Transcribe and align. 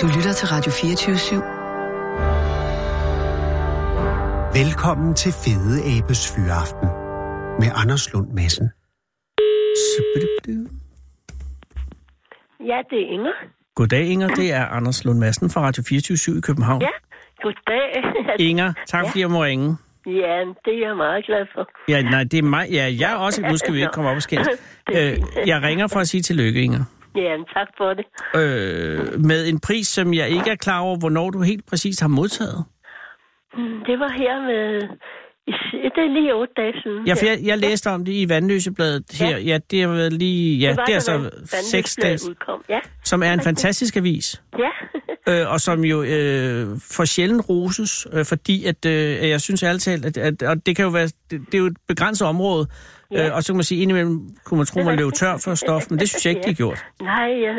Du 0.00 0.06
lytter 0.16 0.32
til 0.32 0.48
Radio 0.48 0.72
24 0.72 1.16
/7. 1.16 1.34
Velkommen 4.58 5.14
til 5.14 5.32
Fede 5.32 5.76
Abes 5.96 6.32
Fyraften 6.34 6.88
med 7.60 7.68
Anders 7.82 8.12
Lund 8.12 8.28
Madsen. 8.32 8.70
Ja, 12.60 12.78
det 12.90 12.98
er 13.04 13.08
Inger. 13.12 13.32
Goddag, 13.74 14.04
Inger. 14.06 14.28
Det 14.28 14.52
er 14.52 14.66
Anders 14.66 15.04
Lund 15.04 15.18
Madsen 15.18 15.50
fra 15.50 15.60
Radio 15.60 15.82
24 15.88 16.38
i 16.38 16.40
København. 16.40 16.82
Ja, 16.82 16.88
goddag. 17.42 18.04
Inger, 18.38 18.72
tak 18.86 19.06
fordi 19.06 19.20
jeg 19.20 19.30
må 19.30 19.44
ringe. 19.44 19.76
Ja, 20.06 20.12
det 20.64 20.72
er 20.74 20.86
jeg 20.88 20.96
meget 20.96 21.24
glad 21.26 21.46
for. 21.54 21.68
Ja, 21.88 22.02
nej, 22.02 22.24
det 22.24 22.38
er 22.38 22.42
mig. 22.42 22.68
Ja, 22.70 22.92
jeg 23.00 23.12
er 23.12 23.16
også. 23.16 23.42
Nu 23.42 23.56
skal 23.56 23.74
vi 23.74 23.78
ikke 23.78 23.92
komme 23.92 24.10
op 24.10 24.16
og 24.16 24.22
skændes. 24.22 24.48
Øh, 24.94 25.18
jeg 25.46 25.62
ringer 25.62 25.86
for 25.86 26.00
at 26.00 26.08
sige 26.08 26.22
tillykke, 26.22 26.62
Inger. 26.62 26.84
Ja, 27.16 27.36
tak 27.54 27.68
for 27.78 27.94
det. 27.94 28.04
Øh, 28.34 29.20
med 29.20 29.48
en 29.48 29.60
pris, 29.60 29.86
som 29.88 30.14
jeg 30.14 30.28
ikke 30.28 30.50
er 30.50 30.56
klar 30.56 30.80
over, 30.80 30.96
hvornår 30.98 31.30
du 31.30 31.42
helt 31.42 31.66
præcist 31.66 32.00
har 32.00 32.08
modtaget. 32.08 32.64
Mm, 33.56 33.78
Det 33.86 33.98
var 33.98 34.12
her 34.18 34.40
med... 34.40 34.88
Det 35.72 36.02
er 36.04 36.12
lige 36.14 36.34
otte 36.34 36.54
dage 36.56 36.72
siden. 36.82 37.06
Ja, 37.06 37.14
for 37.14 37.26
jeg, 37.26 37.38
jeg 37.44 37.58
læste 37.58 37.86
om 37.90 38.04
det 38.04 38.12
i 38.12 38.28
Vandløsebladet 38.28 39.04
her. 39.20 39.38
Ja, 39.38 39.58
det 39.70 39.80
har 39.82 39.88
været 39.88 40.12
lige... 40.12 40.58
Ja, 40.58 40.68
det, 40.70 40.76
var, 40.76 40.84
det 40.84 40.94
er 40.94 40.98
så 40.98 41.30
seks 41.70 41.96
dage, 42.02 42.18
Udkom. 42.30 42.64
Ja, 42.68 42.78
som 43.04 43.22
er 43.22 43.32
en 43.32 43.40
fantastisk 43.40 43.96
avis. 43.96 44.42
ja. 44.58 44.70
øh, 45.42 45.52
og 45.52 45.60
som 45.60 45.84
jo 45.84 46.02
øh, 46.02 46.66
for 46.96 47.04
sjældent 47.04 47.48
roses, 47.48 48.06
øh, 48.12 48.24
fordi 48.24 48.64
at 48.64 48.86
øh, 48.86 49.28
jeg 49.28 49.40
synes 49.40 49.62
ærligt 49.62 49.82
talt, 49.84 50.04
at, 50.04 50.16
at 50.16 50.42
og 50.42 50.66
det 50.66 50.76
kan 50.76 50.84
jo 50.84 50.90
være, 50.90 51.04
det, 51.30 51.40
det 51.46 51.54
er 51.54 51.58
jo 51.58 51.66
et 51.66 51.76
begrænset 51.88 52.28
område, 52.28 52.66
Ja. 53.12 53.26
øh, 53.28 53.34
og 53.36 53.42
så 53.42 53.52
kan 53.52 53.56
man 53.56 53.64
sige, 53.64 53.82
indimellem 53.82 54.20
kunne 54.44 54.58
man 54.58 54.66
tro, 54.66 54.82
man 54.82 54.96
løb 54.98 55.12
tør 55.12 55.36
for 55.44 55.54
stof, 55.54 55.82
men 55.90 55.98
det 55.98 56.08
synes 56.08 56.26
jeg 56.26 56.30
ikke, 56.30 56.42
de 56.42 56.48
har 56.48 56.54
gjort. 56.54 56.84
Nej, 57.02 57.28
ja, 57.46 57.52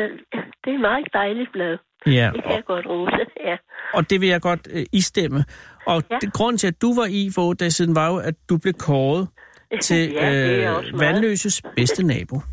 det 0.64 0.70
er 0.70 0.74
et 0.74 0.80
meget 0.80 1.06
dejligt 1.12 1.52
blad. 1.52 1.78
Ja, 2.06 2.30
Det 2.34 2.42
kan 2.44 2.52
jeg 2.52 2.64
godt 2.66 2.86
rose. 2.86 3.16
Ja, 3.44 3.56
og 3.94 4.10
det 4.10 4.20
vil 4.20 4.28
jeg 4.28 4.40
godt 4.40 4.68
øh, 4.72 4.84
istemme. 4.92 5.44
Og 5.86 6.02
Ja. 6.10 6.16
det, 6.20 6.32
grunden 6.32 6.58
til, 6.58 6.66
at 6.66 6.82
du 6.82 6.94
var 7.00 7.06
i 7.10 7.30
for 7.34 7.42
otte 7.42 7.58
dage 7.64 7.70
siden, 7.70 7.94
var 7.94 8.08
jo, 8.12 8.16
at 8.16 8.34
du 8.48 8.58
blev 8.58 8.74
kåret 8.74 9.28
til 9.86 10.12
ja 10.12 10.70
øh. 10.80 11.00
Vandløses 11.00 11.62
bedste 11.76 12.06
nabo. 12.06 12.36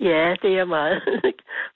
Ja, 0.00 0.34
det 0.42 0.50
er 0.52 0.56
jeg 0.56 0.68
meget, 0.68 1.02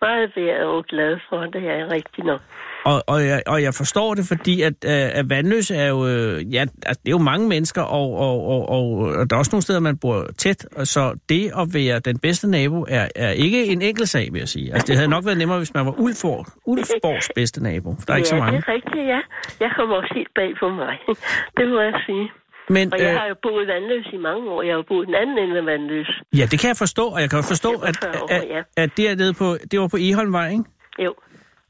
meget 0.00 0.32
værd 0.36 0.60
og 0.66 0.84
glad 0.84 1.18
for. 1.28 1.40
Det 1.40 1.62
er 1.70 1.76
jeg 1.76 1.90
rigtig 1.92 2.24
nok. 2.24 2.40
Og, 2.84 3.02
og, 3.06 3.26
jeg, 3.26 3.42
og 3.46 3.62
jeg 3.62 3.74
forstår 3.74 4.14
det, 4.14 4.24
fordi 4.28 4.62
at, 4.62 4.72
øh, 4.84 5.18
at 5.18 5.30
Vandløse 5.30 5.74
er 5.76 5.88
jo, 5.88 6.06
øh, 6.06 6.54
ja, 6.54 6.60
altså, 6.60 7.00
det 7.02 7.08
er 7.08 7.16
jo 7.18 7.18
mange 7.18 7.48
mennesker, 7.48 7.82
og, 7.82 8.08
og, 8.26 8.46
og, 8.46 8.68
og, 8.68 8.86
og 8.98 9.30
der 9.30 9.36
er 9.36 9.38
også 9.38 9.50
nogle 9.52 9.62
steder, 9.62 9.80
man 9.80 9.96
bor 9.98 10.26
tæt, 10.38 10.66
og 10.76 10.86
så 10.86 11.18
det 11.28 11.52
at 11.60 11.66
være 11.74 11.98
den 11.98 12.18
bedste 12.18 12.50
nabo 12.50 12.86
er, 12.88 13.08
er 13.16 13.30
ikke 13.30 13.66
en 13.66 13.82
enkelt 13.82 14.08
sag, 14.08 14.32
vil 14.32 14.38
jeg 14.38 14.48
sige. 14.48 14.72
Altså, 14.72 14.86
det 14.86 14.96
havde 14.96 15.08
nok 15.08 15.24
været 15.24 15.38
nemmere, 15.38 15.58
hvis 15.58 15.74
man 15.74 15.86
var 15.86 15.94
Ulfborg, 15.98 16.46
Ulfborgs 16.64 17.30
bedste 17.34 17.62
nabo. 17.62 17.90
Der 18.06 18.12
er 18.12 18.16
ikke 18.16 18.28
ja, 18.32 18.36
så 18.36 18.42
mange. 18.42 18.56
det 18.58 18.64
er 18.68 18.72
rigtigt, 18.72 19.06
ja. 19.06 19.20
Jeg 19.60 19.70
kommer 19.76 19.96
også 19.96 20.12
helt 20.14 20.34
bag 20.34 20.50
på 20.60 20.68
mig. 20.68 20.94
Det 21.58 21.68
må 21.68 21.80
jeg 21.80 21.94
sige. 22.06 22.30
Men 22.68 22.92
Og 22.92 22.98
jeg 22.98 23.12
øh, 23.12 23.20
har 23.20 23.26
jo 23.28 23.36
boet 23.42 23.66
Vandløs 23.68 24.06
i 24.12 24.16
mange 24.16 24.50
år. 24.50 24.62
Jeg 24.62 24.72
har 24.72 24.76
jo 24.76 24.84
boet 24.88 25.06
den 25.06 25.14
anden 25.14 25.38
ende 25.38 25.56
af 25.58 25.66
Vandløs. 25.66 26.10
ja, 26.38 26.44
det 26.50 26.60
kan 26.60 26.68
jeg 26.68 26.76
forstå, 26.76 27.04
og 27.06 27.20
jeg 27.20 27.30
kan 27.30 27.42
forstå, 27.42 27.70
at, 27.88 27.96
40 28.02 28.22
år, 28.22 28.28
at, 28.30 28.44
ja. 28.48 28.62
at 28.76 28.90
det, 28.96 29.10
er 29.10 29.14
nede 29.16 29.34
på, 29.34 29.56
det 29.70 29.80
var 29.80 29.88
på 29.88 29.96
Eholmvej, 30.00 30.50
ikke? 30.50 30.64
Jo. 30.98 31.14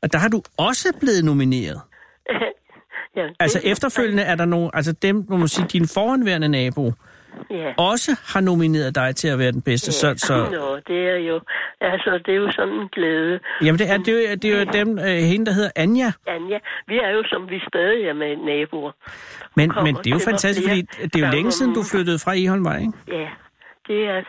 Og 0.04 0.12
der 0.12 0.18
har 0.18 0.28
du 0.28 0.40
også 0.58 0.88
blevet 1.00 1.24
nomineret. 1.24 1.80
ja, 3.18 3.26
Altså 3.40 3.60
efterfølgende 3.64 4.22
er 4.22 4.34
der 4.34 4.44
nogle, 4.44 4.70
altså 4.74 4.92
dem, 4.92 5.16
må 5.28 5.36
man 5.36 5.48
sige, 5.48 5.66
din 5.72 5.86
forhåndværende 5.94 6.48
nabo, 6.48 6.92
Ja. 7.50 7.72
også 7.78 8.10
har 8.34 8.40
nomineret 8.40 8.94
dig 8.94 9.16
til 9.16 9.28
at 9.28 9.38
være 9.38 9.52
den 9.52 9.62
bedste. 9.62 9.92
Så, 9.92 10.14
så, 10.16 10.34
Nå, 10.36 10.78
det 10.88 11.00
er 11.08 11.16
jo... 11.16 11.40
Altså, 11.80 12.10
det 12.26 12.32
er 12.34 12.38
jo 12.38 12.50
sådan 12.52 12.74
en 12.74 12.88
glæde. 12.88 13.40
Jamen, 13.62 13.78
det 13.78 13.90
er, 13.90 13.96
det 13.98 14.08
er, 14.08 14.30
jo, 14.30 14.34
det 14.42 14.44
er 14.44 14.58
jo 14.58 14.64
dem, 14.72 14.98
øh, 14.98 15.04
hende, 15.30 15.46
der 15.46 15.52
hedder 15.52 15.70
Anja. 15.76 16.12
Anja, 16.26 16.58
vi 16.86 16.96
er 16.98 17.10
jo, 17.10 17.22
som 17.26 17.50
vi 17.50 17.60
stadig 17.68 18.04
er 18.08 18.12
med 18.12 18.36
naboer. 18.36 18.92
Men, 19.56 19.72
men 19.84 19.94
det 19.94 20.06
er 20.06 20.10
jo 20.10 20.18
fantastisk, 20.18 20.68
fordi 20.68 20.82
det 20.82 21.16
er 21.22 21.26
jo 21.26 21.32
længe 21.32 21.52
siden, 21.52 21.74
du 21.74 21.82
flyttede 21.92 22.18
fra 22.24 22.32
Eholmvej, 22.36 22.78
ikke? 22.78 22.92
Ja, 23.08 23.28
det 23.88 24.00
er, 24.14 24.22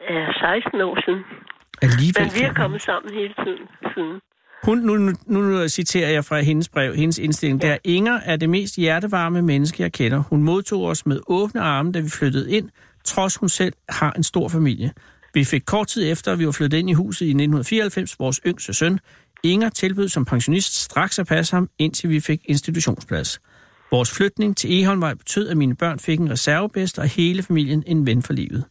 er 0.00 0.32
16 0.62 0.80
år 0.80 0.98
siden. 1.04 1.24
Alligevel. 1.82 2.22
Men 2.22 2.30
vi 2.38 2.42
er 2.50 2.54
kommet 2.62 2.82
sammen 2.82 3.14
hele 3.14 3.34
tiden 3.44 3.64
siden. 3.94 4.20
Hun, 4.66 4.78
nu, 4.78 4.96
nu, 4.96 5.12
nu, 5.26 5.68
citerer 5.68 6.10
jeg 6.10 6.24
fra 6.24 6.40
hendes 6.40 6.68
brev, 6.68 6.94
hendes 6.94 7.18
indstilling. 7.18 7.62
Ja. 7.62 7.68
Der 7.68 7.78
Inger 7.84 8.20
er 8.24 8.36
det 8.36 8.50
mest 8.50 8.76
hjertevarme 8.76 9.42
menneske, 9.42 9.82
jeg 9.82 9.92
kender. 9.92 10.18
Hun 10.18 10.42
modtog 10.42 10.84
os 10.84 11.06
med 11.06 11.20
åbne 11.26 11.60
arme, 11.60 11.92
da 11.92 12.00
vi 12.00 12.08
flyttede 12.08 12.52
ind, 12.52 12.68
trods 13.04 13.36
hun 13.36 13.48
selv 13.48 13.72
har 13.88 14.12
en 14.12 14.22
stor 14.22 14.48
familie. 14.48 14.92
Vi 15.34 15.44
fik 15.44 15.62
kort 15.66 15.88
tid 15.88 16.10
efter, 16.12 16.32
at 16.32 16.38
vi 16.38 16.46
var 16.46 16.52
flyttet 16.52 16.78
ind 16.78 16.90
i 16.90 16.92
huset 16.92 17.26
i 17.26 17.28
1994, 17.28 18.18
vores 18.18 18.40
yngste 18.46 18.72
søn. 18.72 18.98
Inger 19.42 19.68
tilbød 19.68 20.08
som 20.08 20.24
pensionist 20.24 20.74
straks 20.74 21.18
at 21.18 21.26
passe 21.26 21.56
ham, 21.56 21.68
indtil 21.78 22.10
vi 22.10 22.20
fik 22.20 22.40
institutionsplads. 22.44 23.40
Vores 23.90 24.10
flytning 24.10 24.56
til 24.56 24.82
Eholmvej 24.82 25.14
betød, 25.14 25.48
at 25.48 25.56
mine 25.56 25.76
børn 25.76 25.98
fik 25.98 26.20
en 26.20 26.30
reservebedst, 26.30 26.98
og 26.98 27.08
hele 27.08 27.42
familien 27.42 27.82
en 27.86 28.06
ven 28.06 28.22
for 28.22 28.32
livet. 28.32 28.64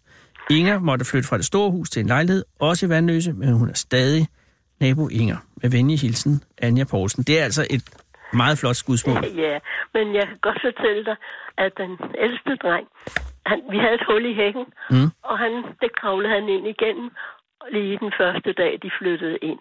Inger 0.50 0.79
måtte 0.79 1.06
flytte 1.06 1.27
fra 1.27 1.38
det 1.38 1.45
store 1.45 1.72
hus 1.72 1.89
til 1.89 2.00
en 2.00 2.07
lejlighed, 2.07 2.44
også 2.59 2.85
i 2.85 2.89
Vandløse, 2.89 3.33
men 3.33 3.53
hun 3.53 3.69
er 3.69 3.73
stadig 3.73 4.27
nabo 4.79 5.07
Inger. 5.07 5.38
Med 5.62 5.70
venlig 5.72 6.00
hilsen, 6.00 6.44
Anja 6.62 6.84
Poulsen. 6.92 7.24
Det 7.24 7.40
er 7.40 7.44
altså 7.44 7.68
et 7.70 7.84
meget 8.34 8.58
flot 8.58 8.76
skudsmål. 8.76 9.24
Ja, 9.46 9.60
men 9.94 10.06
jeg 10.16 10.26
kan 10.28 10.38
godt 10.42 10.60
fortælle 10.68 11.06
dig, 11.06 11.16
at 11.58 11.72
den 11.78 11.92
ældste 12.26 12.56
dreng, 12.64 12.88
han, 13.46 13.60
vi 13.72 13.78
havde 13.78 13.94
et 14.02 14.06
hul 14.10 14.26
i 14.32 14.34
hækken, 14.42 14.66
Mm. 14.94 15.10
og 15.30 15.36
han, 15.40 15.52
det 15.82 15.90
kravlede 16.00 16.34
han 16.38 16.50
ind 16.56 16.68
igennem 16.68 17.10
lige 17.72 17.98
den 18.04 18.12
første 18.20 18.52
dag, 18.62 18.72
de 18.84 18.90
flyttede 19.00 19.38
ind. 19.50 19.60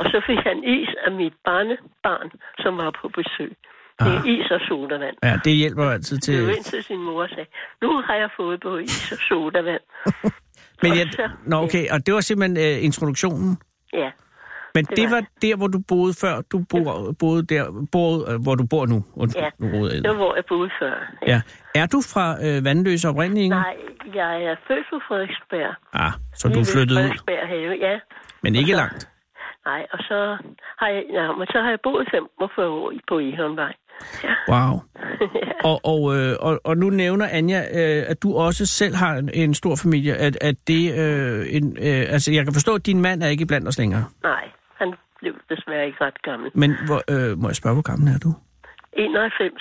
Og 0.00 0.04
så 0.12 0.18
fik 0.28 0.38
han 0.48 0.58
is 0.76 0.88
af 1.06 1.12
mit 1.12 1.32
barnebarn, 1.44 2.30
som 2.62 2.72
var 2.76 2.90
på 3.00 3.08
besøg. 3.08 3.52
Det 4.00 4.06
er 4.14 4.20
Ah. 4.20 4.28
is 4.28 4.50
og 4.50 4.60
sodavand. 4.68 5.16
Ja, 5.22 5.34
det 5.44 5.52
hjælper 5.52 5.90
altid 5.90 6.16
Det 6.16 6.22
til... 6.24 6.44
var 6.46 6.50
ind 6.52 6.64
til 6.64 6.84
sin 6.84 6.98
mor 7.02 7.22
og 7.22 7.28
sagde, 7.28 7.46
nu 7.82 8.00
har 8.06 8.14
jeg 8.14 8.30
fået 8.36 8.60
både 8.60 8.82
is 8.84 9.12
og 9.12 9.18
sodavand. 9.28 9.80
Men 10.82 10.90
jeg, 10.98 11.06
nå, 11.46 11.56
okay, 11.56 11.84
og 11.90 12.06
det 12.06 12.14
var 12.14 12.20
simpelthen 12.20 12.56
uh, 12.78 12.84
introduktionen. 12.84 13.58
Ja, 13.92 14.10
Men 14.74 14.84
Det 14.84 14.96
det 14.96 15.04
var 15.10 15.16
var 15.16 15.24
der, 15.42 15.56
hvor 15.56 15.66
du 15.66 15.78
boede 15.88 16.14
før. 16.20 16.40
Du 16.52 16.58
boede, 16.70 17.14
boede 17.18 17.42
der, 17.46 17.86
boede, 17.92 18.24
øh, 18.32 18.42
hvor 18.42 18.54
du 18.54 18.66
bor 18.70 18.86
nu. 18.86 19.04
Undskyld, 19.16 19.42
Ja. 19.42 19.50
nu 19.58 19.88
det 19.88 20.08
var, 20.10 20.14
hvor 20.14 20.34
jeg 20.34 20.44
boede 20.48 20.70
før. 20.80 20.94
Ja. 21.26 21.40
Er 21.74 21.86
du 21.86 21.98
fra 22.12 22.26
øh, 22.46 22.64
Vandløse 22.64 23.08
oprindeligt? 23.08 23.48
Nej, 23.48 23.76
jeg 24.14 24.44
er 24.44 24.56
født 24.68 24.86
på 24.92 24.98
Frederiksberg. 25.08 25.74
Ah, 25.92 26.12
så 26.34 26.48
Lige 26.48 26.58
du 26.58 26.64
flyttede 26.64 27.00
ud, 27.00 27.04
Frederiksberg 27.04 27.48
have, 27.48 27.72
ja. 27.86 27.98
men 28.42 28.54
ikke 28.54 28.70
så- 28.72 28.76
langt. 28.76 29.08
Nej, 29.66 29.86
og 29.92 29.98
så 29.98 30.36
har 30.78 30.88
jeg, 30.88 31.02
ja, 31.12 31.32
men 31.32 31.46
så 31.46 31.58
har 31.62 31.70
jeg 31.70 31.78
boet 31.82 32.08
45 32.10 32.66
år 32.68 32.92
på 33.08 33.18
Ihåndvej. 33.18 33.72
Ja. 34.24 34.34
Wow. 34.52 34.80
Og, 35.70 35.80
og, 35.84 36.16
øh, 36.16 36.36
og, 36.40 36.60
og 36.64 36.76
nu 36.76 36.90
nævner 36.90 37.26
Anja, 37.30 37.60
øh, 37.60 38.04
at 38.08 38.22
du 38.22 38.34
også 38.36 38.66
selv 38.66 38.94
har 38.94 39.14
en, 39.16 39.30
en 39.34 39.54
stor 39.54 39.76
familie. 39.82 40.14
At, 40.14 40.38
at 40.40 40.54
det, 40.68 40.82
øh, 40.98 41.46
en, 41.50 41.76
øh, 41.80 42.12
altså, 42.14 42.32
jeg 42.32 42.44
kan 42.44 42.52
forstå, 42.54 42.74
at 42.74 42.86
din 42.86 43.00
mand 43.00 43.22
er 43.22 43.26
ikke 43.28 43.46
blandt 43.46 43.68
os 43.68 43.78
længere. 43.78 44.04
Nej, 44.22 44.44
han 44.80 44.88
blev 45.20 45.34
desværre 45.50 45.86
ikke 45.86 45.98
ret 46.04 46.22
gammel. 46.22 46.50
Men 46.54 46.70
hvor, 46.86 47.00
øh, 47.12 47.38
må 47.38 47.48
jeg 47.48 47.56
spørge, 47.56 47.74
hvor 47.74 47.82
gammel 47.90 48.08
er 48.14 48.18
du? 48.18 48.30
91. 48.92 49.52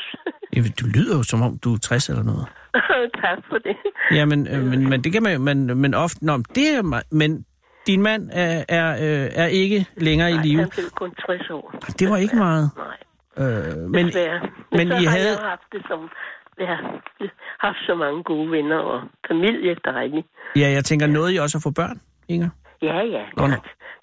Jamen, 0.55 0.71
du 0.81 0.85
lyder 0.95 1.17
jo, 1.17 1.23
som 1.23 1.41
om 1.41 1.57
du 1.63 1.73
er 1.73 1.77
60 1.77 2.09
eller 2.09 2.23
noget. 2.23 2.45
tak 3.23 3.37
for 3.49 3.57
det. 3.57 3.75
Jamen, 4.11 4.47
øh, 4.47 4.63
men, 4.63 4.89
men 4.89 5.03
det 5.03 5.11
kan 5.13 5.23
man 5.23 5.33
jo, 5.33 5.39
men, 5.39 5.77
men 5.81 5.93
ofte, 5.93 6.25
nå, 6.25 6.37
det 6.55 6.65
er, 6.77 6.81
me- 6.83 7.07
men 7.11 7.45
din 7.87 8.01
mand 8.01 8.29
er, 8.33 8.63
er, 8.69 8.89
øh, 8.91 9.29
er 9.43 9.45
ikke 9.45 9.85
længere 9.97 10.31
Nej, 10.31 10.39
i 10.39 10.47
live. 10.47 10.59
han 10.59 10.69
blev 10.69 10.89
kun 10.95 11.11
60 11.25 11.49
år. 11.49 11.75
Det 11.99 12.09
var 12.09 12.17
ikke 12.17 12.35
meget. 12.35 12.71
Nej, 12.77 12.97
Øh, 13.37 13.77
men, 13.77 14.05
desværre. 14.07 14.39
Men, 14.41 14.49
men 14.71 14.87
så 14.87 14.97
I 14.97 15.03
har 15.05 15.11
havde- 15.17 15.37
haft 15.41 15.61
det 15.71 15.81
som... 15.87 15.99
Har 16.59 17.01
haft 17.67 17.77
så 17.87 17.95
mange 17.95 18.23
gode 18.23 18.51
venner 18.51 18.77
og 18.77 19.01
familie, 19.27 19.75
dejligt. 19.85 20.27
ja, 20.55 20.69
jeg 20.69 20.85
tænker, 20.85 21.07
noget 21.07 21.33
I 21.33 21.37
også 21.37 21.57
at 21.57 21.63
få 21.63 21.71
børn, 21.71 22.01
Inger? 22.27 22.49
Ja, 22.81 22.99
ja. 23.15 23.23
Nå, 23.37 23.47
nå. 23.47 23.55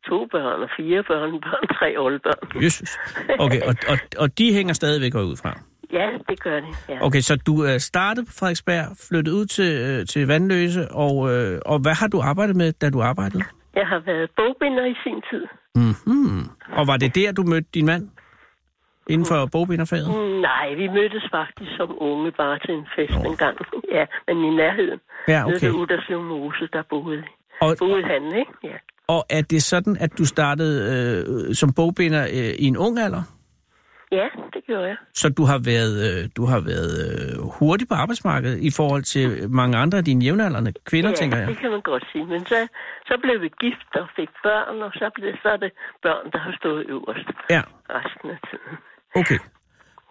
To 0.09 0.27
børn 0.33 0.63
og 0.63 0.69
fire 0.77 1.03
børnebørn, 1.03 1.69
tre 1.79 1.99
oldebørn. 1.99 2.63
Jesus. 2.65 2.99
Okay, 3.39 3.61
og, 3.63 3.75
og, 3.89 3.99
og 4.19 4.39
de 4.39 4.53
hænger 4.55 4.75
stadigvæk 4.75 5.15
ud 5.15 5.37
fra. 5.37 5.61
Ja, 5.93 6.09
det 6.28 6.41
gør 6.43 6.61
det. 6.61 6.69
Ja. 6.89 6.99
Okay, 7.07 7.21
så 7.21 7.37
du 7.47 7.55
er 7.63 7.78
startet 7.78 8.27
på 8.27 8.33
Frederiksberg, 8.39 8.84
flyttet 9.09 9.33
ud 9.33 9.47
til, 9.47 9.73
øh, 9.89 10.07
til 10.07 10.27
Vandløse, 10.27 10.89
og, 10.91 11.15
øh, 11.33 11.61
og 11.67 11.78
hvad 11.78 11.95
har 12.01 12.09
du 12.09 12.21
arbejdet 12.21 12.57
med, 12.57 12.73
da 12.73 12.91
du 12.91 13.03
arbejdede? 13.03 13.45
Jeg 13.75 13.87
har 13.87 13.99
været 13.99 14.31
bogbinder 14.37 14.84
i 14.84 14.95
sin 15.05 15.22
tid. 15.31 15.45
Mm-hmm. 15.75 16.41
Og 16.79 16.87
var 16.87 16.97
det 16.97 17.15
der, 17.15 17.33
du 17.33 17.43
mødte 17.43 17.69
din 17.75 17.87
mand? 17.87 18.09
Inden 19.13 19.27
for 19.27 19.49
bogbinderfaget? 19.53 20.09
Mm, 20.09 20.41
Nej, 20.51 20.75
vi 20.75 20.87
mødtes 20.89 21.25
faktisk 21.39 21.71
som 21.77 21.91
unge 22.09 22.31
bare 22.33 22.59
til 22.65 22.75
en 22.75 22.87
fest 22.97 23.19
en 23.31 23.37
gang. 23.37 23.57
Ja, 23.97 24.05
men 24.27 24.37
i 24.45 24.51
nærheden. 24.63 25.01
Ja, 25.29 25.41
Nede 25.43 25.57
okay. 25.57 25.67
ved 25.67 25.75
Uderslev 25.81 26.22
Mose, 26.22 26.69
der 26.72 26.83
boede, 26.91 27.22
Og, 27.61 27.77
han, 28.07 28.23
ikke? 28.39 28.53
Ja. 28.65 28.77
og 29.09 29.27
er 29.31 29.43
det 29.43 29.63
sådan, 29.63 29.97
at 30.01 30.19
du 30.19 30.25
startede 30.25 30.77
øh, 31.49 31.55
som 31.55 31.73
bogbinder 31.77 32.23
øh, 32.23 32.55
i 32.59 32.65
en 32.65 32.77
ung 32.77 32.99
alder? 32.99 33.23
Ja, 34.13 34.29
det 34.55 34.65
gjorde 34.67 34.87
jeg. 34.87 34.97
Så 35.15 35.29
du 35.29 35.45
har 35.45 35.59
været, 35.65 35.97
øh, 36.09 36.29
du 36.37 36.45
har 36.45 36.61
været 36.61 36.93
øh, 37.07 37.49
hurtig 37.59 37.89
på 37.89 37.95
arbejdsmarkedet 37.95 38.59
i 38.59 38.71
forhold 38.77 39.03
til 39.03 39.51
mange 39.51 39.79
andre 39.79 39.99
af 39.99 40.05
dine 40.05 40.25
jævnaldrende 40.25 40.73
kvinder, 40.85 41.11
ja, 41.11 41.15
tænker 41.17 41.39
jeg. 41.39 41.49
det 41.49 41.59
kan 41.59 41.71
man 41.71 41.81
godt 41.81 42.05
sige. 42.13 42.25
Men 42.27 42.47
så, 42.47 42.69
så 43.07 43.19
blev 43.23 43.41
vi 43.41 43.49
gift 43.61 43.93
og 43.95 44.07
fik 44.17 44.29
børn, 44.43 44.83
og 44.83 44.91
så, 44.95 45.11
blev, 45.15 45.33
så 45.43 45.49
er 45.49 45.57
det 45.57 45.73
børn, 46.03 46.31
der 46.33 46.39
har 46.39 46.55
stået 46.61 46.87
øverst 46.89 47.29
Ja, 47.51 47.63
resten 47.91 48.31
af 48.31 48.39
tiden. 48.51 48.77
okay. 49.21 49.39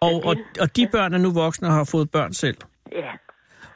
Og, 0.01 0.15
og, 0.29 0.35
og 0.61 0.75
de 0.77 0.87
børn 0.91 1.13
er 1.13 1.17
nu 1.17 1.31
voksne 1.33 1.67
og 1.67 1.73
har 1.73 1.87
fået 1.91 2.11
børn 2.11 2.33
selv. 2.33 2.57
Ja, 2.91 3.11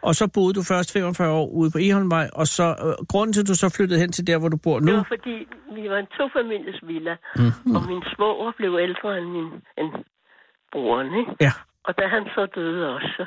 Og 0.07 0.13
så 0.15 0.25
boede 0.35 0.53
du 0.53 0.63
først 0.71 0.93
45 0.93 1.31
år 1.41 1.47
ude 1.59 1.71
på 1.71 1.79
Eholmvej, 1.87 2.27
og 2.33 2.45
så 2.57 2.67
øh, 2.85 3.05
grunden 3.11 3.33
til, 3.33 3.41
at 3.41 3.47
du 3.47 3.55
så 3.63 3.67
flyttede 3.77 3.99
hen 3.99 4.11
til 4.11 4.27
der, 4.27 4.37
hvor 4.39 4.49
du 4.49 4.57
bor 4.65 4.77
det 4.79 4.85
nu, 4.85 4.95
var 4.95 5.11
fordi, 5.15 5.37
vi 5.77 5.89
var 5.89 5.97
en 5.97 6.09
tofamilies 6.17 6.79
villa, 6.89 7.15
mm-hmm. 7.35 7.75
og 7.75 7.81
min 7.91 8.03
svoger 8.13 8.51
blev 8.59 8.71
ældre 8.87 9.17
end 9.17 9.27
min 9.35 9.49
end 9.79 9.89
broren, 10.73 11.09
ikke? 11.21 11.31
ja, 11.45 11.53
Og 11.87 11.91
da 11.99 12.03
han 12.15 12.23
så 12.35 12.43
døde 12.55 12.95
også, 12.95 13.25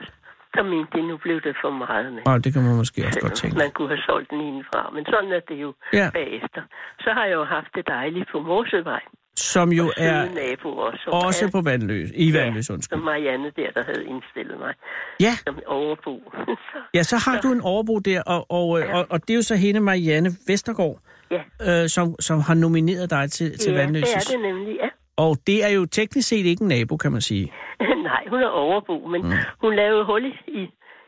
så, 0.55 0.63
mente 0.63 1.03
nu 1.11 1.17
blev 1.17 1.41
det 1.47 1.55
for 1.63 1.71
meget 1.71 2.13
med. 2.13 2.23
og 2.27 2.45
det 2.45 2.53
kan 2.53 2.63
man 2.63 2.77
måske 2.77 3.07
også 3.07 3.21
godt 3.21 3.35
tænke. 3.41 3.59
Man 3.59 3.71
kunne 3.77 3.89
have 3.89 4.05
solgt 4.09 4.31
den 4.31 4.41
indenfra, 4.41 4.91
men 4.95 5.05
sådan 5.13 5.33
er 5.33 5.41
det 5.49 5.57
jo 5.65 5.75
ja. 5.93 6.11
bagefter. 6.19 6.63
Så 7.05 7.11
har 7.17 7.25
jeg 7.25 7.35
jo 7.35 7.45
haft 7.45 7.71
det 7.75 7.85
dejligt 7.89 8.29
på 8.33 8.39
Morsevej. 8.41 9.03
Som 9.43 9.73
jo 9.73 9.85
Er... 9.97 10.13
er 10.13 10.29
nabo 10.35 10.69
også. 10.87 11.01
som 11.05 11.13
også 11.27 11.45
er- 11.47 11.51
på 11.51 11.61
Vandløs, 11.61 12.09
i 12.15 12.33
Vandløs, 12.35 12.67
Som 12.67 12.75
undskyld. 12.75 12.99
Marianne 12.99 13.51
der, 13.57 13.71
der 13.77 13.83
havde 13.85 14.05
indstillet 14.13 14.59
mig 14.59 14.75
Ja, 15.21 15.33
som 15.47 15.59
overbo. 15.67 16.15
så, 16.47 16.79
ja, 16.97 17.03
så 17.03 17.17
har 17.31 17.41
du 17.41 17.53
en 17.53 17.61
overbo 17.61 17.99
der, 17.99 18.23
og, 18.23 18.47
og, 18.51 18.81
øh, 18.81 18.95
og, 18.97 19.07
og 19.11 19.21
det 19.29 19.31
er 19.31 19.35
jo 19.35 19.43
så 19.43 19.57
hende, 19.57 19.81
Marianne 19.81 20.31
Vestergaard, 20.49 20.99
ja, 21.31 21.43
øh, 21.83 21.89
som, 21.89 22.15
som 22.21 22.41
har 22.41 22.55
nomineret 22.55 23.11
dig 23.11 23.31
til, 23.31 23.59
til 23.59 23.73
ja 23.73 23.79
Vandløs. 23.81 24.03
det 24.03 24.15
er 24.17 24.37
det 24.37 24.41
nemlig, 24.53 24.77
ja. 24.83 24.89
Og 25.17 25.37
det 25.47 25.65
er 25.65 25.69
jo 25.69 25.87
teknisk 25.87 26.29
set 26.29 26.47
ikke 26.47 26.63
en 26.63 26.69
nabo, 26.69 26.97
kan 26.97 27.13
man 27.13 27.21
sige. 27.21 27.53
Nej, 28.11 28.23
hun 28.31 28.41
er 28.41 28.49
overbo, 28.49 29.07
men 29.09 29.23
mm. 29.23 29.33
hun 29.63 29.75
lavede 29.77 30.05
hul 30.05 30.25
i, 30.27 30.33
i, 30.61 30.63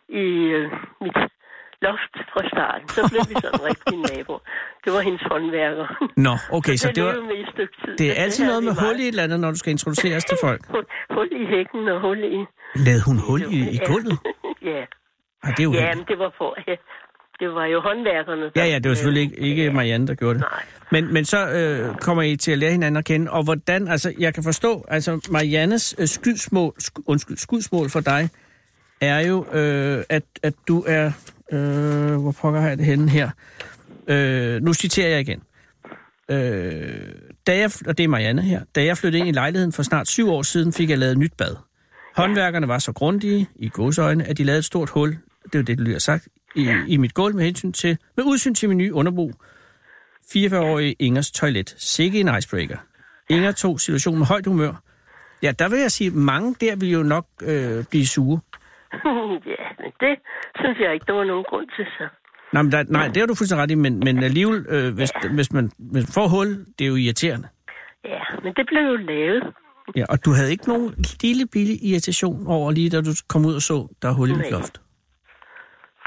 i 0.09 0.25
øh, 0.59 0.71
mit 1.01 1.17
loft 1.87 2.15
fra 2.33 2.43
starten. 2.55 2.87
Så 2.97 3.01
blev 3.13 3.23
vi 3.31 3.35
sådan 3.45 3.63
rigtig 3.71 3.97
naboer. 4.09 4.43
Det 4.85 4.91
var 4.93 5.01
hendes 5.09 5.23
håndværker. 5.31 5.87
Nå, 6.27 6.35
okay, 6.59 6.77
så 6.83 6.89
det, 6.89 6.97
levede 6.97 7.17
var, 7.23 7.27
med 7.33 7.39
i 7.45 7.47
stykke 7.55 7.75
tid. 7.85 7.93
det 8.01 8.07
er 8.11 8.17
altid 8.25 8.45
havde 8.45 8.63
noget 8.63 8.65
med 8.71 8.75
hul 8.85 8.97
i 9.01 9.03
et 9.03 9.09
eller 9.09 9.23
andet, 9.27 9.41
når 9.41 9.51
du 9.55 9.59
skal 9.63 9.71
introduceres 9.71 10.25
til 10.25 10.37
folk. 10.47 10.61
Hul, 10.75 10.85
hul 11.17 11.29
i 11.43 11.45
hækken 11.53 11.83
og 11.95 11.99
hul 12.07 12.19
i... 12.39 12.41
Lavede 12.87 13.05
hun 13.09 13.19
hul 13.29 13.41
i, 13.57 13.59
i 13.75 13.79
Ja. 13.83 13.87
gulvet? 13.93 14.19
ja, 14.73 14.81
Ej, 15.45 15.51
det 15.57 15.61
er 15.61 15.69
jo 15.69 15.73
ja 15.73 15.95
men 15.95 16.05
det 16.11 16.19
var 16.19 16.33
på... 16.39 16.47
Ja, 16.69 16.75
det 17.41 17.49
var 17.55 17.67
jo 17.67 17.81
håndværkerne. 17.81 18.43
der- 18.45 18.51
Ja, 18.57 18.65
ja, 18.67 18.79
det 18.79 18.89
var 18.89 18.95
selvfølgelig 18.95 19.23
ikke, 19.23 19.39
ikke 19.49 19.71
Marianne, 19.73 20.07
der 20.07 20.15
gjorde 20.15 20.35
det. 20.35 20.45
Nej. 20.53 20.63
Men, 20.91 21.13
men 21.15 21.25
så 21.25 21.39
øh, 21.51 21.95
kommer 21.99 22.23
I 22.23 22.37
til 22.37 22.53
at 22.53 22.59
lære 22.59 22.71
hinanden 22.73 22.97
at 22.97 23.05
kende, 23.05 23.31
og 23.31 23.45
hvordan, 23.45 23.89
altså, 23.89 24.15
jeg 24.19 24.35
kan 24.35 24.43
forstå, 24.45 24.85
altså, 24.89 25.29
Mariannes 25.31 25.95
øh, 25.99 26.07
skydsmål, 26.07 26.73
sk, 26.79 26.93
undskyld, 27.07 27.37
skudsmål 27.37 27.91
for 27.91 28.01
dig, 28.01 28.29
er 29.01 29.29
jo, 29.29 29.47
øh, 29.53 30.05
at, 30.11 30.23
at 30.43 30.55
du 30.69 30.85
er, 30.87 31.11
øh, 31.53 32.17
hvor 32.17 32.33
pokker 32.33 32.61
har 32.61 32.69
jeg 32.69 32.79
det 32.79 32.87
henne 32.87 33.11
her? 33.11 33.31
Øh, 34.09 34.63
nu 34.63 34.75
citerer 34.75 35.09
jeg 35.09 35.21
igen. 35.21 35.43
Øh, 36.31 37.13
da 37.47 37.59
jeg, 37.59 37.71
og 37.87 37.99
det 37.99 38.05
er 38.05 38.09
Marianne 38.09 38.43
her, 38.43 38.61
da 38.75 38.85
jeg 38.85 38.99
flyttede 38.99 39.21
ind 39.21 39.29
i 39.29 39.33
lejligheden 39.33 39.73
for 39.73 39.83
snart 39.83 40.09
syv 40.09 40.29
år 40.31 40.43
siden, 40.43 40.73
fik 40.73 40.91
jeg 40.91 40.99
lavet 40.99 41.19
nyt 41.19 41.33
bad. 41.39 41.57
Håndværkerne 42.17 42.69
var 42.69 42.79
så 42.79 42.93
grundige 42.93 43.49
i 43.57 43.69
godsøjne, 43.69 44.25
at 44.25 44.39
de 44.39 44.45
lavede 44.45 44.59
et 44.59 44.65
stort 44.65 44.91
hul, 44.91 45.11
det 45.45 45.55
er 45.55 45.59
jo 45.59 45.63
det, 45.63 45.79
du 45.79 45.83
lige 45.83 45.95
har 45.95 45.99
sagt, 46.01 46.29
i, 46.57 46.71
i 46.89 46.97
mit 46.97 47.15
gulv 47.15 47.35
med 47.35 47.45
hensyn 47.45 47.73
til, 47.73 47.99
med 48.17 48.25
udsyn 48.25 48.55
til 48.55 48.69
min 48.69 48.79
nye 48.79 48.95
underbo. 48.95 49.33
44-årige 50.37 50.93
Ingers 50.93 51.31
toilet. 51.31 51.75
Sikke 51.79 52.21
en 52.21 52.39
icebreaker. 52.39 52.77
Inger 53.29 53.53
tog 53.53 53.81
situationen 53.81 54.19
med 54.19 54.27
højt 54.27 54.47
humør. 54.47 54.83
Ja, 55.43 55.53
der 55.59 55.69
vil 55.69 55.79
jeg 55.79 55.93
sige, 55.93 56.11
mange 56.11 56.55
der 56.61 56.77
vil 56.77 56.91
jo 56.91 57.03
nok 57.03 57.27
øh, 57.43 57.85
blive 57.85 58.07
sure. 58.07 58.41
ja, 59.55 59.65
men 59.81 59.91
det 60.01 60.15
synes 60.61 60.79
jeg 60.79 60.95
ikke, 60.95 61.07
der 61.07 61.13
var 61.13 61.25
nogen 61.25 61.45
grund 61.51 61.69
til 61.77 61.87
så. 61.99 62.07
Nej, 62.53 62.63
men 62.63 62.73
der, 62.73 62.85
nej 62.89 63.07
det 63.07 63.17
har 63.17 63.27
du 63.27 63.35
fuldstændig 63.35 63.63
ret 63.63 63.71
i, 63.71 63.75
men, 63.75 63.99
men 63.99 64.23
alligevel, 64.23 64.67
øh, 64.69 64.95
hvis, 64.95 65.11
hvis, 65.35 65.53
man, 65.53 65.65
hvis 65.79 66.05
man 66.07 66.13
får 66.15 66.29
hul, 66.29 66.49
det 66.79 66.85
er 66.85 66.89
jo 66.89 66.97
irriterende. 66.97 67.49
Ja, 68.05 68.23
men 68.45 68.53
det 68.57 68.65
blev 68.67 68.83
jo 68.93 68.97
lavet. 68.97 69.43
Ja, 69.97 70.05
og 70.09 70.25
du 70.25 70.31
havde 70.33 70.51
ikke 70.51 70.69
nogen 70.69 70.95
lille 71.23 71.47
billig 71.47 71.85
irritation 71.85 72.47
over 72.47 72.71
lige, 72.71 72.91
da 72.91 73.01
du 73.01 73.13
kom 73.29 73.47
ud 73.47 73.55
og 73.55 73.63
så, 73.63 73.89
der 74.03 74.09
er 74.09 74.13
hul 74.13 74.31
i 74.31 74.35
mit 74.35 74.51
loft. 74.51 74.81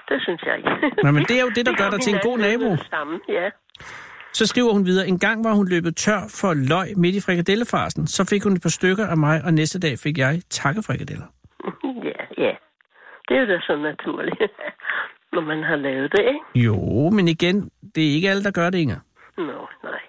Det 0.10 0.18
synes 0.22 0.42
jeg 0.46 0.58
ikke. 0.58 0.70
Nej, 1.04 1.12
men 1.12 1.24
det 1.24 1.36
er 1.40 1.42
jo 1.42 1.52
det, 1.56 1.66
der 1.66 1.74
gør 1.76 1.90
dig 1.90 2.02
til 2.02 2.14
en 2.14 2.20
god 2.24 2.38
nabo. 2.38 2.64
med 2.64 2.78
det 2.78 2.88
Samme, 2.90 3.20
ja. 3.30 3.50
Så 4.34 4.46
skriver 4.46 4.74
hun 4.74 4.86
videre, 4.86 5.08
en 5.08 5.20
gang 5.20 5.44
var 5.44 5.54
hun 5.54 5.68
løbet 5.68 5.96
tør 5.96 6.22
for 6.42 6.54
løg 6.54 6.88
midt 6.98 7.16
i 7.16 7.22
frikadellefarsen. 7.22 8.08
Så 8.08 8.26
fik 8.26 8.44
hun 8.44 8.54
et 8.54 8.62
par 8.62 8.70
stykker 8.70 9.08
af 9.08 9.18
mig, 9.18 9.42
og 9.46 9.54
næste 9.54 9.80
dag 9.80 10.00
fik 10.00 10.18
jeg 10.18 10.42
takkefrikadeller. 10.50 11.26
Det 13.28 13.38
er 13.38 13.46
da 13.46 13.60
så 13.60 13.76
naturligt, 13.78 14.42
når 15.34 15.42
man 15.42 15.64
har 15.64 15.76
lavet 15.76 16.12
det, 16.12 16.20
ikke? 16.20 16.66
Jo, 16.68 17.10
men 17.10 17.28
igen, 17.28 17.70
det 17.96 18.10
er 18.10 18.14
ikke 18.16 18.30
alle, 18.30 18.44
der 18.44 18.52
gør 18.52 18.70
det, 18.70 18.78
Inger. 18.78 19.00
Nå, 19.38 19.68
nej. 19.84 20.00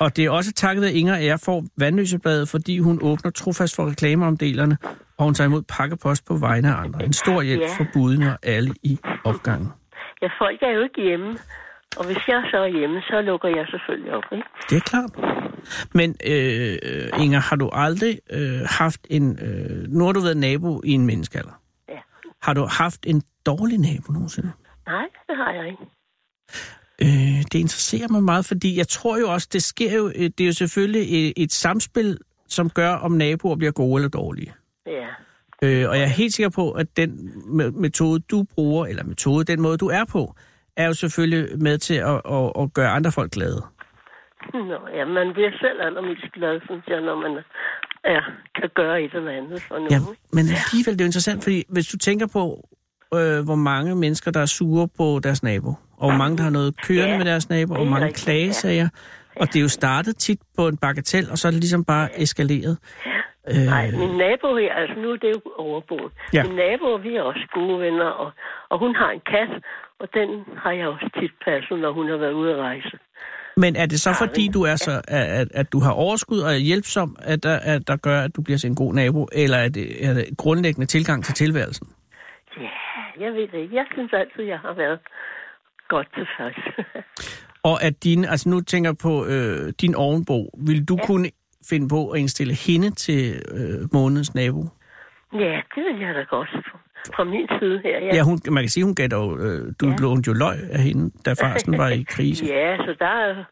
Og 0.00 0.16
det 0.16 0.24
er 0.24 0.30
også 0.30 0.52
takket 0.52 0.84
af 0.84 0.90
Inger, 0.94 1.16
jeg 1.16 1.38
får 1.44 1.64
Vandløsebladet, 1.78 2.48
fordi 2.48 2.78
hun 2.78 2.98
åbner 3.02 3.30
trofast 3.30 3.76
for 3.76 3.90
reklameomdelerne, 3.90 4.78
og 5.18 5.24
hun 5.24 5.34
tager 5.34 5.48
imod 5.48 5.62
pakkepost 5.78 6.26
på 6.26 6.34
vegne 6.36 6.68
af 6.68 6.80
andre. 6.84 7.04
En 7.04 7.12
stor 7.12 7.42
hjælp 7.42 7.60
Ja. 7.62 7.66
for 7.78 7.86
budene 7.92 8.26
og 8.32 8.38
alle 8.42 8.74
i 8.82 8.98
opgangen. 9.24 9.68
Ja, 10.22 10.26
folk 10.38 10.58
er 10.62 10.70
jo 10.70 10.82
ikke 10.82 11.02
hjemme. 11.02 11.38
Og 11.98 12.06
hvis 12.06 12.28
jeg 12.28 12.42
så 12.50 12.56
er 12.56 12.68
hjemme, 12.78 13.00
så 13.00 13.20
lukker 13.20 13.48
jeg 13.48 13.66
selvfølgelig 13.70 14.12
op, 14.12 14.22
ikke? 14.32 14.44
Det 14.70 14.76
er 14.76 14.80
klart. 14.80 15.10
Men 15.94 16.10
øh, 16.32 17.22
Inger, 17.24 17.40
har 17.40 17.56
du 17.56 17.70
aldrig 17.72 18.18
øh, 18.32 18.60
haft 18.78 19.00
en... 19.10 19.38
Øh, 19.42 19.88
nu 19.88 20.04
har 20.04 20.12
du 20.12 20.20
været 20.20 20.36
nabo 20.36 20.80
i 20.84 20.90
en 20.90 21.06
menneskealder. 21.06 21.60
Har 22.42 22.54
du 22.54 22.66
haft 22.70 23.06
en 23.06 23.22
dårlig 23.46 23.78
nabo 23.78 24.12
nogensinde? 24.12 24.52
Nej, 24.86 25.06
det 25.28 25.36
har 25.36 25.52
jeg 25.52 25.66
ikke. 25.66 25.82
Øh, 27.02 27.42
det 27.52 27.54
interesserer 27.54 28.08
mig 28.08 28.22
meget, 28.22 28.44
fordi 28.44 28.78
jeg 28.78 28.88
tror 28.88 29.18
jo 29.18 29.32
også, 29.32 29.48
det 29.52 29.62
sker 29.62 29.96
jo, 29.96 30.06
øh, 30.08 30.30
det 30.38 30.40
er 30.40 30.46
jo 30.46 30.52
selvfølgelig 30.52 31.28
et, 31.28 31.32
et 31.36 31.52
samspil, 31.52 32.18
som 32.48 32.70
gør, 32.70 32.92
om 32.92 33.12
naboer 33.12 33.56
bliver 33.56 33.72
gode 33.72 33.98
eller 33.98 34.08
dårlige. 34.08 34.54
Ja. 34.86 35.08
Øh, 35.62 35.88
og 35.88 35.96
jeg 35.98 36.04
er 36.04 36.18
helt 36.22 36.34
sikker 36.34 36.50
på, 36.50 36.72
at 36.72 36.96
den 36.96 37.10
me- 37.28 37.80
metode, 37.80 38.20
du 38.20 38.44
bruger, 38.54 38.86
eller 38.86 39.04
metode, 39.04 39.44
den 39.44 39.60
måde, 39.60 39.78
du 39.78 39.88
er 39.88 40.04
på, 40.12 40.34
er 40.76 40.86
jo 40.86 40.92
selvfølgelig 40.92 41.58
med 41.58 41.78
til 41.78 41.94
at, 41.94 42.20
at, 42.36 42.52
at 42.60 42.74
gøre 42.74 42.90
andre 42.90 43.12
folk 43.12 43.32
glade. 43.32 43.62
Nå, 44.54 44.78
ja, 44.94 45.04
man 45.04 45.32
bliver 45.32 45.50
selv 45.60 45.78
allermest 45.82 46.32
glad, 46.32 46.60
synes 46.66 46.84
jeg, 46.88 47.00
når 47.00 47.16
man 47.24 47.32
ja, 48.04 48.20
kan 48.60 48.70
gøre 48.74 49.02
et 49.02 49.14
eller 49.14 49.30
andet 49.32 49.62
for 49.62 49.74
nogen. 49.74 49.90
Ja, 49.90 49.98
men 50.32 50.44
alligevel 50.58 50.92
det 50.94 51.00
er 51.00 51.04
jo 51.04 51.08
interessant, 51.08 51.42
fordi 51.42 51.64
hvis 51.68 51.86
du 51.86 51.96
tænker 51.96 52.26
på, 52.26 52.68
øh, 53.14 53.44
hvor 53.44 53.54
mange 53.54 53.94
mennesker, 53.96 54.30
der 54.30 54.40
er 54.40 54.46
sure 54.46 54.88
på 54.96 55.20
deres 55.22 55.42
nabo, 55.42 55.68
og 55.96 56.08
hvor 56.10 56.18
mange, 56.18 56.36
der 56.36 56.42
har 56.42 56.50
noget 56.50 56.82
kørende 56.82 57.10
Ja, 57.12 57.18
med 57.18 57.26
deres 57.26 57.48
nabo, 57.48 57.72
og 57.72 57.78
hvor 57.78 57.90
mange 57.90 58.06
rigtigt, 58.06 58.24
klagesager, 58.24 58.88
og 59.36 59.46
det 59.46 59.56
er 59.56 59.60
jo 59.60 59.68
startet 59.68 60.16
tit 60.16 60.40
på 60.56 60.68
en 60.68 60.76
bagatel, 60.76 61.30
og 61.30 61.38
så 61.38 61.48
er 61.48 61.52
det 61.52 61.60
ligesom 61.60 61.84
bare 61.84 62.20
eskaleret. 62.20 62.78
Øh, 63.50 63.66
Nej, 63.66 63.90
min 63.90 64.16
nabo 64.24 64.56
her, 64.56 64.72
altså 64.74 64.96
nu 65.02 65.10
er 65.10 65.16
det 65.16 65.30
jo 65.36 65.40
overboet. 65.58 66.12
Ja. 66.32 66.38
Ja. 66.38 66.42
Min 66.44 66.56
nabo, 66.56 66.94
vi 66.94 67.16
er 67.16 67.22
også 67.22 67.44
gode 67.54 67.80
venner, 67.80 68.04
og, 68.04 68.30
og 68.68 68.78
hun 68.78 68.96
har 68.96 69.10
en 69.10 69.20
kat, 69.32 69.52
og 70.00 70.08
den 70.14 70.28
har 70.62 70.72
jeg 70.72 70.88
også 70.88 71.08
tit 71.20 71.34
passet, 71.44 71.78
når 71.78 71.92
hun 71.92 72.08
har 72.08 72.16
været 72.16 72.32
ude 72.32 72.50
at 72.54 72.58
rejse. 72.58 72.98
Men 73.62 73.76
er 73.76 73.86
det 73.86 74.00
så 74.00 74.10
fordi, 74.24 74.48
du 74.54 74.62
er 74.62 74.76
så, 74.76 74.94
at, 75.08 75.48
at 75.54 75.72
du 75.72 75.78
har 75.80 75.92
overskud 75.92 76.38
og 76.38 76.50
er 76.52 76.62
hjælpsom, 76.70 77.16
at 77.32 77.42
der, 77.42 77.58
at 77.74 77.88
der 77.88 77.96
gør, 77.96 78.20
at 78.20 78.36
du 78.36 78.42
bliver 78.42 78.58
til 78.58 78.70
en 78.70 78.76
god 78.76 78.94
nabo, 78.94 79.28
eller 79.32 79.56
er 79.56 79.68
det, 79.68 80.06
er 80.08 80.14
det 80.14 80.24
grundlæggende 80.38 80.86
tilgang 80.86 81.24
til 81.24 81.34
tilværelsen? 81.34 81.86
Ja, 82.56 82.70
jeg 83.24 83.32
ved 83.32 83.48
det. 83.48 83.72
Jeg 83.72 83.86
synes 83.92 84.12
altid, 84.12 84.44
jeg 84.44 84.58
har 84.58 84.74
været 84.74 84.98
godt 85.88 86.08
tilfreds. 86.14 86.58
Og 87.70 87.82
at 87.82 88.04
din, 88.04 88.24
altså 88.24 88.48
nu 88.48 88.60
tænker 88.60 88.90
jeg 88.90 88.96
på 89.02 89.26
øh, 89.26 89.72
din 89.80 89.94
ovenbo, 89.94 90.50
vil 90.66 90.84
du 90.84 90.96
ja. 91.00 91.06
kunne 91.06 91.30
finde 91.70 91.88
på 91.88 92.10
at 92.10 92.20
indstille 92.20 92.54
hende 92.54 92.90
til 92.90 93.42
øh, 93.58 93.80
månedens 93.92 94.34
nabo? 94.34 94.62
ja, 95.32 95.60
det 95.74 95.82
vil 95.84 96.00
jeg 96.00 96.14
da 96.14 96.22
godt 96.22 96.50
fra, 97.16 97.24
min 97.24 97.46
side 97.60 97.80
her. 97.84 98.14
Ja, 98.16 98.22
hun, 98.22 98.38
man 98.50 98.62
kan 98.62 98.68
sige, 98.70 98.84
hun 98.84 98.94
gav 98.94 99.08
dog, 99.08 99.38
øh, 99.40 99.72
du 99.80 99.86
ja. 99.86 99.90
Ja. 99.90 99.96
lånte 100.02 100.28
jo 100.28 100.32
løg 100.32 100.58
af 100.72 100.80
hende, 100.82 101.10
da 101.24 101.30
farsen 101.32 101.78
var 101.78 101.88
i 101.88 102.04
krise. 102.08 102.44
Ja, 102.56 102.76
så 102.76 102.94
der 102.98 103.06
er... 103.26 103.44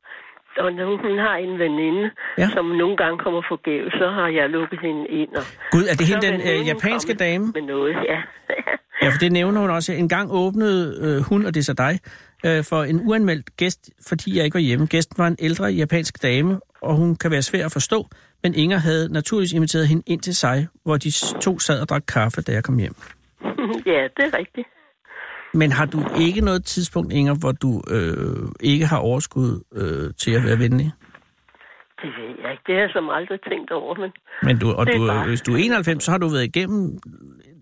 Og 0.58 0.72
når 0.72 0.86
hun 1.08 1.18
har 1.18 1.36
en 1.36 1.58
veninde, 1.58 2.04
Ja. 2.38 2.42
ja. 2.42 2.48
som 2.48 2.64
nogle 2.64 2.96
gange 2.96 3.18
kommer 3.18 3.42
forgæves, 3.48 3.92
så 3.92 4.10
har 4.10 4.28
jeg 4.28 4.48
lukket 4.50 4.80
hende 4.82 5.04
ind. 5.08 5.28
Og 5.36 5.42
Gud, 5.70 5.82
er 5.90 5.94
det 5.94 6.06
hende, 6.06 6.22
den 6.26 6.34
øh, 6.60 6.66
japanske 6.66 7.14
dame? 7.14 7.44
Med 7.54 7.62
noget, 7.62 7.94
ja. 8.10 8.18
Ja, 9.02 9.08
for 9.08 9.18
det 9.18 9.32
nævner 9.32 9.60
hun 9.60 9.70
også. 9.70 9.92
En 9.92 10.08
gang 10.08 10.28
åbnede 10.32 10.98
øh, 11.02 11.22
hun, 11.28 11.46
og 11.46 11.54
det 11.54 11.60
er 11.60 11.64
så 11.64 11.72
dig, 11.72 11.98
øh, 12.46 12.64
for 12.64 12.84
en 12.84 13.00
uanmeldt 13.08 13.56
gæst, 13.56 13.90
fordi 14.08 14.36
jeg 14.36 14.44
ikke 14.44 14.54
var 14.54 14.60
hjemme. 14.60 14.86
Gæsten 14.86 15.18
var 15.18 15.26
en 15.26 15.36
ældre 15.38 15.64
japansk 15.64 16.22
dame, 16.22 16.60
og 16.82 16.94
hun 16.94 17.16
kan 17.16 17.30
være 17.30 17.42
svær 17.42 17.64
at 17.64 17.72
forstå, 17.72 18.06
men 18.42 18.54
Inger 18.54 18.78
havde 18.78 19.12
naturligvis 19.12 19.52
inviteret 19.52 19.88
hende 19.88 20.02
ind 20.06 20.20
til 20.20 20.36
sig, 20.36 20.66
hvor 20.84 20.96
de 20.96 21.10
to 21.40 21.58
sad 21.58 21.80
og 21.80 21.88
drak 21.88 22.02
kaffe, 22.08 22.42
da 22.42 22.52
jeg 22.52 22.64
kom 22.64 22.78
hjem. 22.78 22.94
ja, 23.92 24.00
det 24.16 24.24
er 24.28 24.38
rigtigt. 24.38 24.68
Men 25.54 25.72
har 25.72 25.86
du 25.86 25.98
ikke 26.20 26.40
noget 26.40 26.64
tidspunkt, 26.64 27.12
Inger, 27.12 27.34
hvor 27.34 27.52
du 27.52 27.82
øh, 27.90 28.48
ikke 28.60 28.86
har 28.86 28.98
overskud 28.98 29.62
øh, 29.72 30.14
til 30.14 30.30
at 30.34 30.44
være 30.44 30.58
venlig? 30.58 30.92
Det 32.02 32.10
ved 32.18 32.34
jeg 32.42 32.50
ikke. 32.52 32.62
Det 32.66 32.74
har 32.74 32.80
jeg 32.82 32.90
som 32.92 33.08
aldrig 33.10 33.38
tænkt 33.48 33.70
over, 33.70 33.94
men 33.94 34.12
Men 34.42 34.58
du, 34.58 34.72
og 34.72 34.86
du, 34.86 35.06
bare- 35.06 35.26
hvis 35.28 35.40
du 35.40 35.52
er 35.52 35.56
91, 35.56 36.04
så 36.04 36.10
har 36.10 36.18
du 36.18 36.28
været 36.28 36.44
igennem 36.44 36.98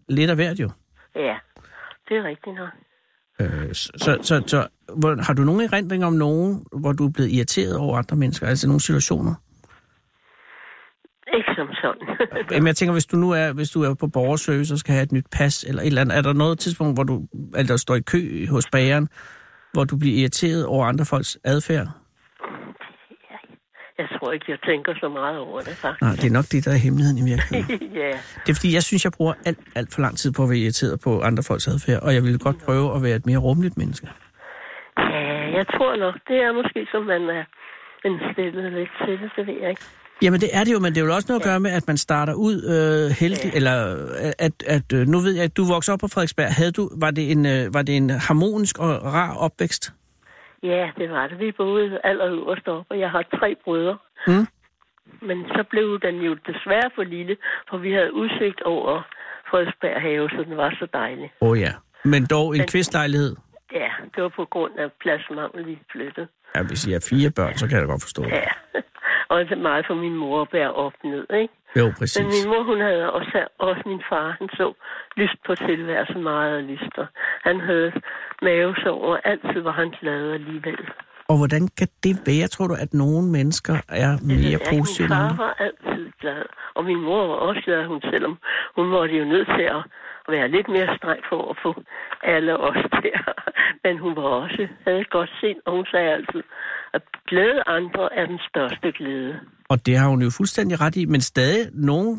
lidt 0.09 0.31
af 0.31 0.37
hvert 0.37 0.61
jo. 0.61 0.71
ja, 1.17 1.37
det 2.09 2.17
er 2.17 2.25
rigtigt 2.25 2.57
nok. 2.57 2.69
Øh, 3.41 3.75
så, 3.75 3.93
så, 3.97 4.19
så, 4.23 4.43
så 4.47 4.67
hvor, 4.97 5.23
har 5.23 5.35
du 5.35 5.43
nogen 5.43 5.61
erindring 5.61 6.05
om 6.05 6.13
nogen, 6.13 6.65
hvor 6.81 6.93
du 6.93 7.07
er 7.07 7.11
blevet 7.15 7.31
irriteret 7.31 7.77
over 7.79 7.99
andre 7.99 8.17
mennesker? 8.17 8.47
Altså 8.47 8.67
nogle 8.67 8.81
situationer? 8.81 9.35
Ikke 11.37 11.51
som 11.57 11.69
sådan. 11.83 12.07
Jamen, 12.53 12.67
jeg 12.67 12.77
tænker, 12.77 12.93
hvis 12.93 13.07
du 13.07 13.17
nu 13.17 13.31
er, 13.31 13.53
hvis 13.53 13.71
du 13.71 13.83
er 13.83 13.95
på 13.95 14.07
borgerservice 14.09 14.75
og 14.75 14.79
skal 14.79 14.95
have 14.95 15.03
et 15.03 15.13
nyt 15.13 15.27
pas, 15.33 15.65
eller 15.69 15.83
et 15.83 15.87
eller 15.87 16.01
andet, 16.01 16.19
er 16.19 16.23
der 16.23 16.33
noget 16.33 16.59
tidspunkt, 16.59 16.97
hvor 16.97 17.05
du 17.05 17.27
eller 17.57 17.77
står 17.77 17.95
i 17.95 18.01
kø 18.01 18.47
hos 18.51 18.67
bageren, 18.73 19.09
hvor 19.73 19.85
du 19.85 19.97
bliver 19.99 20.17
irriteret 20.21 20.67
over 20.67 20.87
andre 20.87 21.05
folks 21.05 21.39
adfærd? 21.45 21.89
jeg 23.99 24.09
tror 24.15 24.33
ikke, 24.33 24.47
jeg 24.49 24.61
tænker 24.71 24.95
så 25.01 25.09
meget 25.09 25.39
over 25.39 25.61
det, 25.61 25.77
faktisk. 25.83 26.03
Nej, 26.03 26.15
det 26.21 26.27
er 26.31 26.37
nok 26.39 26.49
det, 26.53 26.65
der 26.67 26.73
er 26.77 26.81
hemmeligheden 26.87 27.19
i 27.23 27.25
virkeligheden. 27.31 27.89
ja, 28.03 28.13
Det 28.45 28.51
er 28.53 28.57
fordi, 28.59 28.75
jeg 28.79 28.83
synes, 28.83 29.05
jeg 29.05 29.13
bruger 29.19 29.35
alt, 29.49 29.61
alt 29.79 29.91
for 29.95 30.01
lang 30.07 30.15
tid 30.21 30.31
på 30.37 30.43
at 30.43 30.49
være 30.51 30.63
irriteret 30.65 31.01
på 31.07 31.11
andre 31.29 31.43
folks 31.49 31.67
adfærd, 31.73 32.01
og 32.07 32.11
jeg 32.17 32.23
ville 32.27 32.39
godt 32.47 32.59
prøve 32.67 32.87
at 32.97 33.03
være 33.07 33.17
et 33.21 33.27
mere 33.31 33.41
rummeligt 33.47 33.77
menneske. 33.83 34.07
ja, 34.99 35.35
jeg 35.59 35.67
tror 35.75 35.93
nok, 36.05 36.15
det 36.29 36.39
er 36.47 36.53
måske, 36.61 36.81
som 36.93 37.03
man 37.13 37.23
er 37.39 37.45
en 38.09 38.17
stillet 38.33 38.73
lidt 38.79 38.93
til 39.05 39.15
det, 39.21 39.31
det 39.37 39.47
ved 39.47 39.59
jeg 39.63 39.71
ikke. 39.75 39.87
Jamen 40.23 40.41
det 40.41 40.49
er 40.53 40.65
det 40.65 40.73
jo, 40.73 40.79
men 40.79 40.95
det 40.95 41.01
er 41.01 41.05
jo 41.07 41.15
også 41.15 41.27
noget 41.33 41.41
at 41.41 41.47
gøre 41.47 41.61
med, 41.61 41.71
at 41.71 41.85
man 41.87 41.97
starter 41.97 42.35
ud 42.35 42.57
øh, 42.75 43.17
heldig, 43.21 43.45
Ja. 43.45 43.51
eller 43.59 43.77
at, 44.39 44.63
at 44.67 44.93
øh, 44.93 45.07
nu 45.07 45.19
ved 45.19 45.33
jeg, 45.35 45.45
at 45.45 45.57
du 45.57 45.65
voksede 45.75 45.93
op 45.95 46.01
på 46.01 46.09
Frederiksberg. 46.09 46.49
Havde 46.59 46.73
du, 46.73 46.91
var, 47.01 47.11
det 47.11 47.31
en, 47.33 47.47
øh, 47.47 47.75
var 47.75 47.83
det 47.83 47.97
en 47.97 48.11
harmonisk 48.11 48.79
og 48.79 48.91
rar 49.05 49.35
opvækst? 49.37 49.93
Ja, 50.63 50.91
det 50.99 51.11
var 51.11 51.27
det. 51.27 51.39
Vi 51.39 51.53
boede 51.53 52.01
allerøverst 52.05 52.69
op, 52.69 52.85
og 52.91 52.99
jeg 52.99 53.11
har 53.11 53.23
tre 53.39 53.57
brødre. 53.65 53.99
Mm. 54.27 54.47
Men 55.29 55.45
så 55.49 55.65
blev 55.71 56.01
den 56.01 56.15
jo 56.29 56.35
desværre 56.35 56.91
for 56.95 57.03
lille, 57.03 57.37
for 57.71 57.77
vi 57.79 57.93
havde 57.93 58.15
udsigt 58.15 58.63
over 58.63 59.03
Frederiksberg 59.51 60.01
have, 60.03 60.29
så 60.31 60.45
den 60.49 60.57
var 60.57 60.71
så 60.81 60.87
dejlig. 60.93 61.33
Åh 61.41 61.49
oh, 61.49 61.61
ja. 61.61 61.73
Men 62.05 62.27
dog 62.27 62.55
en 62.55 62.59
Men- 62.59 62.69
kvistlejlighed. 62.69 63.37
Ja, 63.73 63.89
det 64.15 64.23
var 64.23 64.29
på 64.37 64.45
grund 64.51 64.73
af 64.79 64.87
pladsmangel, 65.03 65.67
vi 65.67 65.79
flyttede. 65.93 66.27
Ja, 66.57 66.63
hvis 66.63 66.87
I 66.87 66.93
er 66.93 67.07
fire 67.11 67.31
børn, 67.31 67.55
så 67.57 67.67
kan 67.69 67.75
jeg 67.79 67.83
da 67.83 67.91
godt 67.93 68.03
forstå 68.03 68.23
det. 68.23 68.31
Ja, 68.31 68.45
og 69.29 69.41
det 69.41 69.53
er 69.53 69.57
meget 69.71 69.87
for 69.87 69.95
min 69.95 70.17
mor 70.17 70.43
at 70.43 70.49
bære 70.49 70.73
op 70.73 70.93
ned, 71.05 71.27
ikke? 71.43 71.55
Jo, 71.79 71.85
Men 71.85 71.95
præcis. 71.99 72.27
min 72.35 72.47
mor, 72.53 72.63
hun 72.63 72.81
havde 72.81 73.13
også, 73.13 73.47
også 73.59 73.83
min 73.87 74.03
far, 74.09 74.37
han 74.39 74.49
så 74.49 74.73
lyst 75.17 75.39
på 75.47 75.55
tilværelsen 75.55 76.23
meget 76.23 76.53
og 76.99 77.07
Han 77.45 77.61
havde 77.61 77.93
mavesår, 78.43 78.99
og 79.11 79.21
altid 79.25 79.61
var 79.61 79.73
han 79.73 79.91
glad 80.01 80.33
alligevel. 80.33 80.85
Og 81.29 81.37
hvordan 81.41 81.69
kan 81.79 81.89
det 82.05 82.15
være, 82.27 82.47
tror 82.49 82.67
du, 82.67 82.75
at 82.85 82.95
nogle 82.95 83.27
mennesker 83.39 83.77
er 83.89 84.11
ved 84.11 84.37
mere 84.43 84.61
ikke. 84.61 84.71
positive 84.73 85.09
Min 85.09 85.17
far 85.17 85.37
var 85.45 85.55
altid 85.67 86.05
glad, 86.21 86.43
og 86.75 86.85
min 86.85 87.01
mor 87.01 87.27
var 87.27 87.39
også 87.49 87.61
glad, 87.65 87.87
hun 87.87 88.01
selvom 88.11 88.39
hun 88.77 88.87
måtte 88.89 89.15
jo 89.21 89.25
nødt 89.25 89.49
til 89.57 89.67
at 89.77 89.83
være 90.29 90.49
lidt 90.49 90.69
mere 90.69 90.97
streng 90.97 91.21
for 91.31 91.51
at 91.51 91.57
få 91.63 91.83
alle 92.23 92.57
os 92.57 92.83
der. 92.93 93.19
Men 93.85 93.99
hun 93.99 94.17
var 94.17 94.23
også, 94.23 94.69
havde 94.85 95.01
et 95.01 95.11
godt 95.11 95.31
sind, 95.41 95.59
og 95.67 95.73
hun 95.77 95.87
sagde 95.91 96.11
altid, 96.13 96.43
at 96.95 97.03
glæde 97.27 97.63
andre 97.67 98.15
er 98.15 98.27
den 98.27 98.41
største 98.49 98.93
glæde. 98.93 99.41
Og 99.69 99.87
det 99.87 99.97
har 99.97 100.09
hun 100.09 100.23
jo 100.23 100.31
fuldstændig 100.37 100.81
ret 100.81 100.97
i, 100.97 101.05
men 101.05 101.21
stadig 101.21 101.67
nogle 101.73 102.19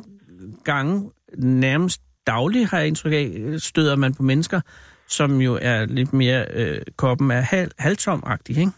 gange, 0.64 1.12
nærmest 1.38 2.02
dagligt 2.28 2.70
har 2.72 2.78
jeg 2.78 2.88
indtryk 2.88 3.14
af, 3.14 3.28
støder 3.58 3.96
man 3.96 4.14
på 4.16 4.24
mennesker, 4.24 4.62
som 5.08 5.42
jo 5.42 5.60
er 5.62 5.86
lidt 5.86 6.14
mere 6.14 6.46
øh, 6.54 6.82
koppen 6.98 7.32
er 7.32 7.42
hal, 7.42 7.72
halvtomagtig, 7.80 8.58
ikke? 8.58 8.72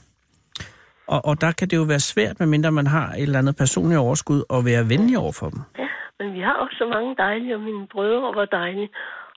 Og, 1.08 1.26
og 1.26 1.42
der 1.42 1.52
kan 1.52 1.68
det 1.68 1.78
jo 1.78 1.84
være 1.84 2.00
svært, 2.00 2.40
medmindre 2.40 2.72
man 2.72 2.88
har 2.88 3.12
et 3.14 3.22
eller 3.22 3.40
andet 3.40 3.56
personligt 3.56 4.00
overskud, 4.00 4.44
at 4.54 4.66
være 4.66 4.90
venlig 4.90 5.18
over 5.18 5.32
for 5.32 5.50
dem. 5.50 5.62
Ja, 5.80 5.87
men 6.20 6.34
vi 6.34 6.40
har 6.40 6.54
også 6.54 6.76
så 6.78 6.86
mange 6.96 7.16
dejlige, 7.18 7.56
og 7.56 7.62
mine 7.62 7.88
brødre 7.88 8.36
var 8.36 8.46
dejlige. 8.46 8.90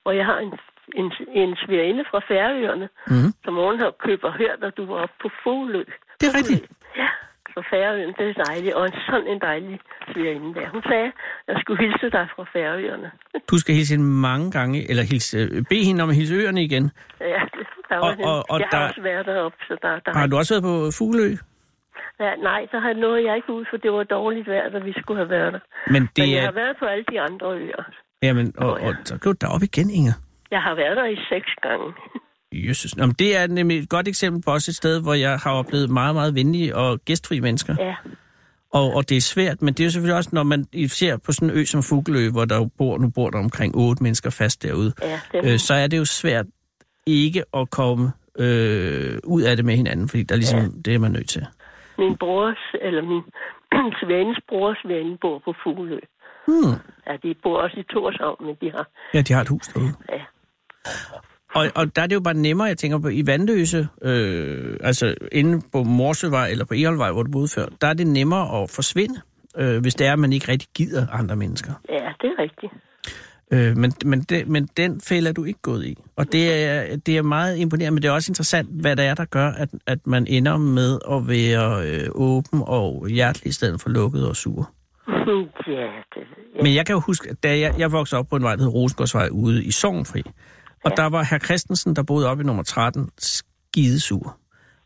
Og 0.03 0.17
jeg 0.17 0.25
har 0.25 0.37
en, 0.39 0.53
en, 0.95 1.11
en 1.41 1.55
svigerinde 1.65 2.03
fra 2.11 2.19
Færøerne, 2.29 2.89
Mhm. 3.07 3.29
som 3.45 3.53
morgen 3.53 3.79
har 3.79 3.91
købt 4.05 4.23
og 4.23 4.33
hørt, 4.33 4.59
at 4.63 4.77
du 4.77 4.85
var 4.85 4.95
oppe 5.03 5.15
på 5.21 5.29
Fuglø. 5.43 5.83
Det 6.19 6.25
er 6.29 6.37
rigtigt. 6.37 6.61
Ja, 6.97 7.09
fra 7.53 7.61
Færøerne, 7.71 8.13
det 8.19 8.25
er 8.29 8.43
dejligt. 8.43 8.73
Og 8.73 8.85
en 8.85 8.93
sådan 9.09 9.27
en 9.27 9.39
dejlig 9.41 9.79
svigerinde 10.13 10.53
der. 10.59 10.69
Hun 10.69 10.83
sagde, 10.83 11.05
at 11.05 11.13
jeg 11.47 11.57
skulle 11.61 11.79
hilse 11.85 12.09
dig 12.17 12.27
fra 12.35 12.43
Færøerne. 12.53 13.11
Du 13.51 13.57
skal 13.57 13.75
hilse 13.75 13.93
hende 13.95 14.09
mange 14.29 14.51
gange, 14.51 14.89
eller 14.89 15.03
hilse, 15.03 15.37
øh, 15.37 15.63
bede 15.69 15.85
hende 15.85 16.03
om 16.03 16.09
at 16.09 16.15
hilse 16.15 16.33
øerne 16.35 16.63
igen. 16.63 16.91
ja, 17.21 17.41
det, 17.55 17.67
der 17.89 17.95
var 17.97 18.03
Og- 18.03 18.17
og, 18.23 18.35
og- 18.37 18.45
og 18.49 18.59
Jeg 18.59 18.67
har 18.71 18.79
der- 18.79 18.87
også 18.87 19.01
været 19.01 19.25
deroppe, 19.25 19.57
så 19.67 19.77
der, 19.81 19.99
der 19.99 20.11
Har 20.19 20.27
du 20.27 20.37
også 20.37 20.53
været 20.53 20.63
på 20.63 20.75
Fuglø? 20.97 21.29
Ja, 22.21 22.31
nej, 22.49 22.61
der 22.71 22.79
har 22.79 22.93
noget 22.93 23.23
jeg 23.27 23.35
ikke 23.35 23.53
ud, 23.53 23.65
for 23.69 23.77
det 23.77 23.91
var 23.91 24.03
dårligt 24.03 24.47
vejr, 24.47 24.69
da 24.69 24.79
vi 24.79 24.93
skulle 25.01 25.19
have 25.23 25.29
været 25.29 25.53
der. 25.53 25.59
Men 25.87 25.93
Men 25.93 26.09
det 26.15 26.31
jeg 26.31 26.37
er... 26.37 26.45
har 26.45 26.51
været 26.51 26.75
på 26.79 26.85
alle 26.85 27.05
de 27.11 27.21
andre 27.21 27.47
øer. 27.57 27.83
Jamen, 28.23 28.53
og, 28.57 28.71
og 28.71 28.95
så 29.05 29.17
går 29.17 29.31
du 29.31 29.37
derop 29.41 29.63
igen, 29.63 29.89
Inger. 29.89 30.13
Jeg 30.51 30.61
har 30.61 30.75
været 30.75 30.97
der 30.97 31.05
i 31.05 31.15
seks 31.29 31.51
gange. 31.61 31.93
Jesus. 32.53 32.95
Nå, 32.97 33.05
men 33.05 33.15
det 33.19 33.37
er 33.37 33.47
nemlig 33.47 33.79
et 33.79 33.89
godt 33.89 34.07
eksempel 34.07 34.41
på 34.43 34.51
også 34.51 34.71
et 34.71 34.75
sted, 34.75 35.01
hvor 35.01 35.13
jeg 35.13 35.37
har 35.37 35.51
oplevet 35.51 35.89
meget, 35.89 36.15
meget 36.15 36.35
venlige 36.35 36.75
og 36.75 36.99
gæstfri 37.05 37.39
mennesker. 37.39 37.75
Ja, 37.79 37.95
Og, 38.73 38.93
og 38.93 39.09
det 39.09 39.17
er 39.17 39.21
svært, 39.21 39.61
men 39.61 39.73
det 39.73 39.79
er 39.79 39.85
jo 39.85 39.91
selvfølgelig 39.91 40.17
også, 40.17 40.29
når 40.33 40.43
man 40.43 40.65
ser 40.87 41.17
på 41.17 41.31
sådan 41.31 41.49
en 41.49 41.57
ø 41.57 41.65
som 41.65 41.83
Fuglø, 41.83 42.29
hvor 42.31 42.45
der 42.45 42.69
bor, 42.77 42.97
nu 42.97 43.09
bor 43.09 43.29
der 43.29 43.39
omkring 43.39 43.75
otte 43.75 44.03
mennesker 44.03 44.29
fast 44.29 44.63
derude, 44.63 44.93
ja, 45.01 45.19
øh, 45.43 45.59
så 45.59 45.73
er 45.73 45.87
det 45.87 45.97
jo 45.97 46.05
svært 46.05 46.45
ikke 47.05 47.43
at 47.53 47.69
komme 47.69 48.11
øh, 48.39 49.17
ud 49.23 49.41
af 49.41 49.55
det 49.55 49.65
med 49.65 49.75
hinanden, 49.75 50.09
fordi 50.09 50.23
der 50.23 50.35
er 50.35 50.37
ligesom, 50.37 50.59
ja. 50.59 50.67
det 50.85 50.95
er 50.95 50.99
man 50.99 51.11
nødt 51.11 51.29
til. 51.29 51.45
Min 51.97 52.17
brors, 52.17 52.63
eller 52.81 53.01
min 53.01 53.23
svenens 54.01 54.39
brors 54.49 54.81
ven 54.85 55.17
bor 55.21 55.41
på 55.45 55.53
Fuglø. 55.63 55.99
Hmm. 56.47 56.75
Ja, 57.07 57.13
de 57.23 57.35
bor 57.43 57.57
også 57.57 57.79
i 57.79 57.83
Torshavn, 57.83 58.45
men 58.45 58.55
de 58.61 58.71
har... 58.71 58.87
Ja, 59.13 59.21
de 59.21 59.33
har 59.33 59.41
et 59.41 59.47
hus 59.47 59.67
derude. 59.67 59.93
Ja, 60.09 60.21
Og, 61.55 61.65
og 61.75 61.95
der 61.95 62.01
er 62.01 62.07
det 62.07 62.15
jo 62.15 62.19
bare 62.19 62.33
nemmere, 62.33 62.67
jeg 62.67 62.77
tænker 62.77 62.99
på, 62.99 63.07
i 63.07 63.23
Vandløse, 63.27 63.87
øh, 64.01 64.77
altså 64.83 65.15
inde 65.31 65.61
på 65.73 65.83
Morsøvej 65.83 66.47
eller 66.47 66.65
på 66.65 66.73
Eholvej, 66.73 67.11
hvor 67.11 67.23
du 67.23 67.31
boede 67.31 67.47
før, 67.55 67.65
der 67.81 67.87
er 67.87 67.93
det 67.93 68.07
nemmere 68.07 68.61
at 68.61 68.69
forsvinde, 68.75 69.21
øh, 69.57 69.81
hvis 69.81 69.95
det 69.95 70.07
er, 70.07 70.13
at 70.13 70.19
man 70.19 70.33
ikke 70.33 70.51
rigtig 70.51 70.69
gider 70.75 71.07
andre 71.11 71.35
mennesker. 71.35 71.73
ja 71.89 72.11
det 72.21 72.29
er 72.37 72.39
rigtigt. 72.39 72.73
Øh, 73.53 73.77
men, 73.77 73.93
men, 74.05 74.21
det, 74.21 74.47
men 74.47 74.69
den 74.77 75.01
fælde 75.01 75.29
er 75.29 75.33
du 75.33 75.43
ikke 75.43 75.61
gået 75.61 75.85
i. 75.85 75.97
Og 76.15 76.31
det 76.31 76.63
er, 76.63 76.95
det 76.95 77.17
er 77.17 77.21
meget 77.21 77.57
imponerende, 77.57 77.91
men 77.91 78.03
det 78.03 78.07
er 78.07 78.11
også 78.11 78.31
interessant, 78.31 78.69
hvad 78.81 78.95
det 78.95 79.05
er, 79.05 79.13
der 79.13 79.25
gør, 79.25 79.47
at, 79.47 79.69
at 79.87 80.07
man 80.07 80.27
ender 80.27 80.57
med 80.57 80.99
at 81.11 81.27
være 81.27 81.87
øh, 81.87 82.07
åben 82.11 82.61
og 82.65 83.07
hjertelig 83.07 83.49
i 83.49 83.51
stedet 83.51 83.81
for 83.81 83.89
lukket 83.89 84.27
og 84.27 84.35
sur. 84.35 84.71
ja, 85.67 85.87
det. 86.15 86.23
Men 86.63 86.75
jeg 86.75 86.85
kan 86.85 86.93
jo 86.93 86.99
huske, 86.99 87.29
at 87.29 87.43
da 87.43 87.59
jeg, 87.59 87.75
jeg 87.77 87.91
voksede 87.91 88.19
op 88.19 88.27
på 88.29 88.35
en 88.35 88.43
vej, 88.43 88.55
der 88.55 88.63
hed 88.63 88.73
Rosengårdsvej 88.73 89.29
ude 89.31 89.63
i 89.63 89.71
Sognfri, 89.71 90.23
og 90.85 90.91
der 90.97 91.05
var 91.05 91.23
herr 91.23 91.39
Christensen, 91.39 91.95
der 91.95 92.03
boede 92.03 92.29
oppe 92.29 92.43
i 92.43 92.45
nummer 92.45 92.63
13, 92.63 93.09
skidesur. 93.17 94.37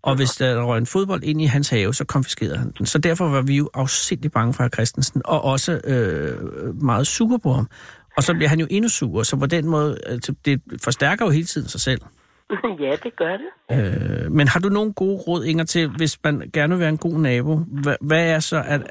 Og 0.01 0.15
hvis 0.15 0.29
der 0.29 0.63
røg 0.63 0.77
en 0.77 0.85
fodbold 0.85 1.23
ind 1.23 1.41
i 1.41 1.45
hans 1.45 1.69
have, 1.69 1.93
så 1.93 2.05
konfiskerede 2.05 2.57
han 2.57 2.73
den. 2.77 2.85
Så 2.85 2.97
derfor 2.97 3.29
var 3.29 3.41
vi 3.41 3.57
jo 3.57 3.69
afsindig 3.73 4.31
bange 4.31 4.53
for 4.53 4.67
Christensen, 4.67 5.21
og 5.25 5.43
også 5.43 5.81
øh, 5.83 6.81
meget 6.81 7.07
sure 7.07 7.39
på 7.39 7.53
ham. 7.53 7.69
Og 8.17 8.23
så 8.23 8.33
bliver 8.33 8.49
han 8.49 8.59
jo 8.59 8.67
endnu 8.69 8.89
sur, 8.89 9.23
så 9.23 9.39
på 9.39 9.45
den 9.45 9.67
måde, 9.67 9.97
altså, 10.05 10.35
det 10.45 10.61
forstærker 10.83 11.25
jo 11.25 11.31
hele 11.31 11.45
tiden 11.45 11.67
sig 11.67 11.81
selv. 11.81 12.01
ja, 12.85 12.91
det 13.03 13.15
gør 13.15 13.37
det. 13.37 13.49
Øh, 13.71 14.31
men 14.31 14.47
har 14.47 14.59
du 14.59 14.69
nogle 14.69 14.93
gode 14.93 15.17
råd, 15.27 15.43
Inger, 15.43 15.63
til, 15.63 15.89
hvis 15.97 16.23
man 16.23 16.49
gerne 16.53 16.73
vil 16.73 16.79
være 16.79 16.89
en 16.89 16.97
god 16.97 17.19
nabo? 17.19 17.55
Hvad, 17.83 17.95
hvad 18.01 18.29
er 18.35 18.39
så, 18.39 18.63
at, 18.67 18.81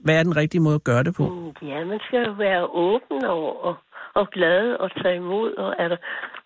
hvad 0.00 0.18
er 0.18 0.22
den 0.22 0.36
rigtige 0.36 0.60
måde 0.60 0.74
at 0.74 0.84
gøre 0.84 1.02
det 1.02 1.14
på? 1.14 1.28
Mm, 1.28 1.48
Ja, 1.62 1.84
man 1.84 2.00
skal 2.06 2.26
jo 2.26 2.32
være 2.32 2.66
åben 2.66 3.24
og, 3.24 3.64
og, 3.64 3.74
og 4.14 4.30
glad 4.30 4.76
og 4.80 4.90
tage 5.02 5.16
imod, 5.16 5.54
og 5.54 5.74
er 5.78 5.88
der, 5.88 5.96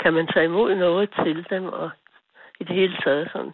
kan 0.02 0.12
man 0.12 0.26
tage 0.34 0.44
imod 0.44 0.74
noget 0.74 1.10
til 1.24 1.46
dem, 1.50 1.64
og 1.64 1.90
i 2.60 2.64
det 2.64 2.74
hele 2.76 2.96
taget 3.04 3.28
sådan. 3.32 3.52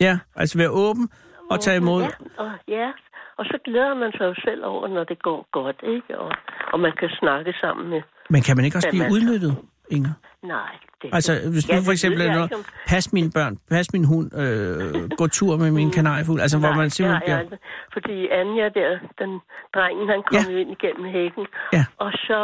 Ja, 0.00 0.18
altså 0.36 0.58
være 0.58 0.70
åben 0.70 1.08
og 1.50 1.60
tage 1.60 1.76
imod. 1.76 2.02
Ja, 2.02 2.08
og, 2.42 2.50
ja, 2.68 2.90
og 3.38 3.44
så 3.50 3.58
glæder 3.64 3.94
man 3.94 4.12
sig 4.12 4.24
jo 4.30 4.34
selv 4.44 4.64
over, 4.64 4.88
når 4.88 5.04
det 5.04 5.22
går 5.22 5.40
godt, 5.52 5.76
ikke? 5.94 6.18
Og, 6.18 6.30
og 6.72 6.80
man 6.80 6.92
kan 7.00 7.08
snakke 7.20 7.52
sammen 7.60 7.88
med... 7.90 8.02
Men 8.30 8.42
kan 8.42 8.56
man 8.56 8.64
ikke 8.64 8.76
også 8.78 8.88
blive 8.90 9.04
så? 9.08 9.14
udnyttet, 9.14 9.56
Inger? 9.90 10.14
Nej, 10.42 10.72
det 11.02 11.10
Altså, 11.12 11.32
hvis 11.52 11.68
nu 11.68 11.74
Ja, 11.74 11.80
for 11.88 11.92
eksempel 11.96 12.20
er 12.20 12.32
noget, 12.32 12.52
om- 12.54 12.64
pas 12.88 13.12
mine 13.12 13.30
børn, 13.38 13.54
pas 13.74 13.86
min 13.92 14.04
hund, 14.12 14.28
øh, 14.42 15.10
gå 15.20 15.26
tur 15.26 15.56
med 15.62 15.70
min 15.70 15.90
kanariefugl, 15.90 16.40
altså 16.40 16.58
hvor 16.58 16.68
Nej, 16.68 16.76
man 16.76 16.84
det 16.84 16.92
simpelthen 16.92 17.22
bliver... 17.24 17.38
aldrig. 17.38 17.58
Fordi 17.92 18.16
Anja 18.40 18.68
der, 18.78 18.98
den 19.22 19.30
drengen, 19.74 20.08
han 20.12 20.20
kom 20.26 20.34
Ja. 20.36 20.52
ja. 20.52 20.58
ind 20.60 20.70
igennem 20.76 21.04
hækken. 21.16 21.46
Ja. 21.72 21.84
Og 22.04 22.12
så, 22.26 22.38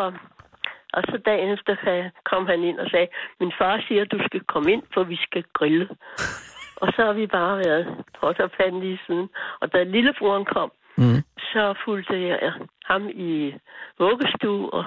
og 0.96 1.02
så 1.08 1.16
dagen 1.26 1.48
efter 1.56 2.10
kom 2.30 2.46
han 2.46 2.60
ind 2.70 2.78
og 2.78 2.88
sagde, 2.90 3.08
min 3.40 3.52
far 3.58 3.84
siger, 3.88 4.02
at 4.02 4.12
du 4.12 4.18
skal 4.28 4.40
komme 4.52 4.72
ind, 4.72 4.82
for 4.94 5.02
vi 5.04 5.16
skal 5.26 5.44
grille. 5.58 5.88
og 6.82 6.88
så 6.94 7.00
har 7.08 7.12
vi 7.12 7.26
bare 7.26 7.56
været 7.66 7.86
pot 8.20 8.40
og 8.40 8.50
pande 8.58 8.80
lige 8.80 9.00
siden. 9.06 9.28
Og 9.60 9.72
da 9.72 9.82
lillebroren 9.82 10.44
kom, 10.44 10.70
Mm. 10.96 11.22
så 11.52 11.74
fulgte 11.84 12.16
jeg 12.28 12.52
ham 12.84 13.08
i 13.08 13.54
vuggestue 13.98 14.70
og, 14.72 14.84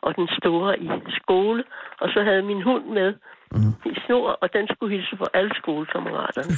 og 0.00 0.16
den 0.16 0.28
store 0.38 0.78
i 0.80 0.88
skole. 1.20 1.64
Og 2.00 2.08
så 2.08 2.22
havde 2.22 2.42
min 2.42 2.62
hund 2.62 2.84
med 2.86 3.14
Mm. 3.52 3.90
i 3.90 3.94
snor, 4.06 4.30
og 4.42 4.52
den 4.52 4.68
skulle 4.72 4.96
hilse 4.96 5.16
på 5.16 5.26
alle 5.34 5.50
skolekammeraterne 5.54 6.50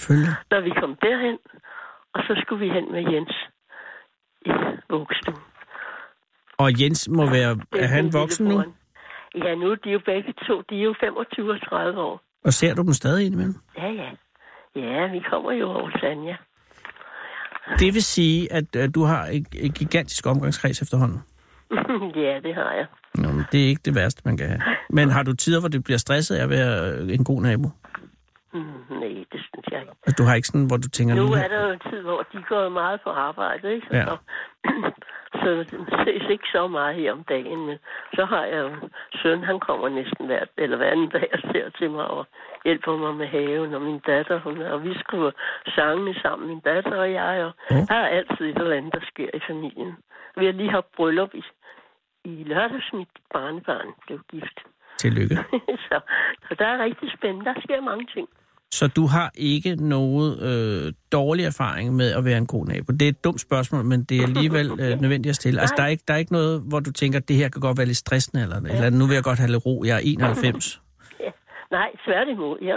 når 0.50 0.60
vi 0.60 0.70
kom 0.70 0.96
derhen, 1.02 1.38
og 2.14 2.20
så 2.26 2.42
skulle 2.42 2.64
vi 2.66 2.70
hen 2.72 2.92
med 2.92 3.12
Jens. 3.12 3.34
vuggestuen. 4.90 5.42
Og 6.58 6.80
Jens 6.80 7.08
må 7.08 7.26
være... 7.30 7.52
Er 7.82 7.86
han 7.86 8.12
voksen 8.12 8.46
nu? 8.48 8.62
Ja, 9.44 9.54
nu 9.54 9.70
er 9.70 9.74
de 9.74 9.90
jo 9.90 10.00
begge 10.04 10.34
to. 10.46 10.62
De 10.70 10.78
er 10.80 10.82
jo 10.84 10.94
25 11.00 11.50
og 11.52 11.60
30 11.68 12.00
år. 12.00 12.20
Og 12.44 12.52
ser 12.52 12.74
du 12.74 12.82
dem 12.82 12.92
stadig 12.92 13.26
indimellem? 13.26 13.54
Ja, 13.78 13.88
ja. 13.90 14.10
Ja, 14.76 15.06
vi 15.06 15.20
kommer 15.30 15.52
jo 15.52 15.66
over 15.70 15.90
Sanja. 16.00 16.36
Det 17.78 17.94
vil 17.94 18.02
sige, 18.02 18.52
at 18.52 18.76
øh, 18.76 18.88
du 18.94 19.02
har 19.04 19.24
et, 19.26 19.46
et 19.60 19.74
gigantisk 19.74 20.26
omgangskreds 20.26 20.82
efterhånden. 20.82 21.22
ja, 22.26 22.40
det 22.42 22.54
har 22.54 22.72
jeg. 22.72 22.86
Nå, 23.14 23.28
men 23.28 23.44
det 23.52 23.64
er 23.64 23.68
ikke 23.68 23.82
det 23.84 23.94
værste, 23.94 24.22
man 24.24 24.36
kan 24.36 24.48
have. 24.48 24.60
Men 24.90 25.10
har 25.10 25.22
du 25.22 25.32
tider, 25.32 25.60
hvor 25.60 25.68
det 25.68 25.84
bliver 25.84 25.98
stresset 25.98 26.36
af 26.36 26.42
at 26.42 26.50
være 26.50 27.00
en 27.00 27.24
god 27.24 27.42
nabo? 27.42 27.68
Mm, 28.52 28.98
nej, 29.00 29.14
det 29.32 29.40
synes 29.48 29.66
jeg 29.70 29.80
ikke. 29.80 29.92
At 30.06 30.18
du 30.18 30.22
har 30.22 30.34
ikke 30.34 30.48
sådan, 30.48 30.66
hvor 30.66 30.76
du 30.76 30.88
tænker... 30.88 31.14
Nu 31.14 31.32
er 31.32 31.48
der 31.48 31.66
jo 31.66 31.72
en 31.72 31.82
tid, 31.90 32.00
hvor 32.00 32.26
de 32.32 32.42
går 32.48 32.68
meget 32.68 33.00
på 33.04 33.10
arbejde, 33.10 33.74
ikke? 33.74 33.86
Ja. 33.92 34.04
Så, 34.04 34.16
så 35.40 35.48
det 35.58 35.66
ses 36.04 36.30
ikke 36.30 36.48
så 36.52 36.68
meget 36.68 36.96
her 36.96 37.12
om 37.12 37.24
dagen, 37.28 37.66
men 37.66 37.78
så 38.14 38.24
har 38.24 38.44
jeg 38.44 38.60
jo 38.66 38.88
søn, 39.22 39.42
han 39.44 39.60
kommer 39.60 39.88
næsten 39.88 40.26
hver, 40.26 40.44
eller 40.58 40.76
hver 40.76 40.90
anden 40.90 41.08
dag 41.08 41.28
og 41.32 41.38
ser 41.52 41.70
til 41.78 41.90
mig 41.90 42.06
og 42.06 42.26
hjælper 42.64 42.96
mig 42.96 43.14
med 43.14 43.26
haven, 43.26 43.74
og 43.74 43.82
min 43.82 44.00
datter, 44.06 44.40
hun 44.40 44.60
er, 44.60 44.70
og 44.70 44.84
vi 44.84 44.92
skriver 45.04 45.30
sangene 45.76 46.14
sammen, 46.22 46.48
min 46.48 46.60
datter 46.60 46.96
og 47.04 47.12
jeg, 47.12 47.34
og 47.46 47.52
Åh. 47.70 47.82
der 47.88 47.94
er 47.94 48.08
altid 48.18 48.44
et 48.46 48.58
eller 48.58 48.76
andet, 48.76 48.92
der 48.94 49.04
sker 49.12 49.30
i 49.34 49.40
familien. 49.50 49.92
Vi 50.38 50.44
har 50.44 50.52
lige 50.52 50.70
haft 50.70 50.90
bryllup 50.96 51.32
i, 51.34 51.42
i 52.24 52.44
lørdags, 52.50 52.92
mit 52.92 53.14
barnebarn 53.34 53.90
blev 54.06 54.18
gift. 54.30 54.58
Tillykke. 54.98 55.36
så, 55.88 55.96
så 56.46 56.52
der 56.58 56.66
er 56.66 56.84
rigtig 56.84 57.08
spændende, 57.16 57.44
der 57.44 57.60
sker 57.60 57.80
mange 57.80 58.06
ting. 58.14 58.28
Så 58.70 58.86
du 58.88 59.06
har 59.06 59.30
ikke 59.34 59.76
noget 59.76 60.42
øh, 60.48 60.92
dårlig 61.12 61.44
erfaring 61.44 61.96
med 61.96 62.12
at 62.12 62.24
være 62.24 62.38
en 62.38 62.46
god 62.46 62.66
nabo? 62.66 62.92
Det 62.92 63.02
er 63.02 63.08
et 63.08 63.24
dumt 63.24 63.40
spørgsmål, 63.40 63.84
men 63.84 64.04
det 64.04 64.18
er 64.18 64.22
alligevel 64.30 64.70
øh, 64.80 65.00
nødvendigt 65.00 65.30
at 65.30 65.36
stille. 65.36 65.60
Altså, 65.60 65.74
der 65.76 65.82
er, 65.82 65.88
ikke, 65.88 66.04
der 66.08 66.14
er 66.14 66.18
ikke 66.18 66.32
noget, 66.32 66.62
hvor 66.68 66.80
du 66.80 66.92
tænker, 66.92 67.18
at 67.18 67.28
det 67.28 67.36
her 67.36 67.48
kan 67.48 67.60
godt 67.60 67.78
være 67.78 67.86
lidt 67.86 67.96
stressende, 67.96 68.42
eller, 68.42 68.56
eller 68.56 68.74
andet. 68.74 68.98
nu 69.00 69.06
vil 69.06 69.14
jeg 69.14 69.24
godt 69.24 69.38
have 69.38 69.50
lidt 69.50 69.66
ro. 69.66 69.84
Jeg 69.84 69.96
er 69.96 70.00
91. 70.12 70.80
Nej, 71.70 71.88
tværtimod. 72.04 72.58
Jeg 72.62 72.76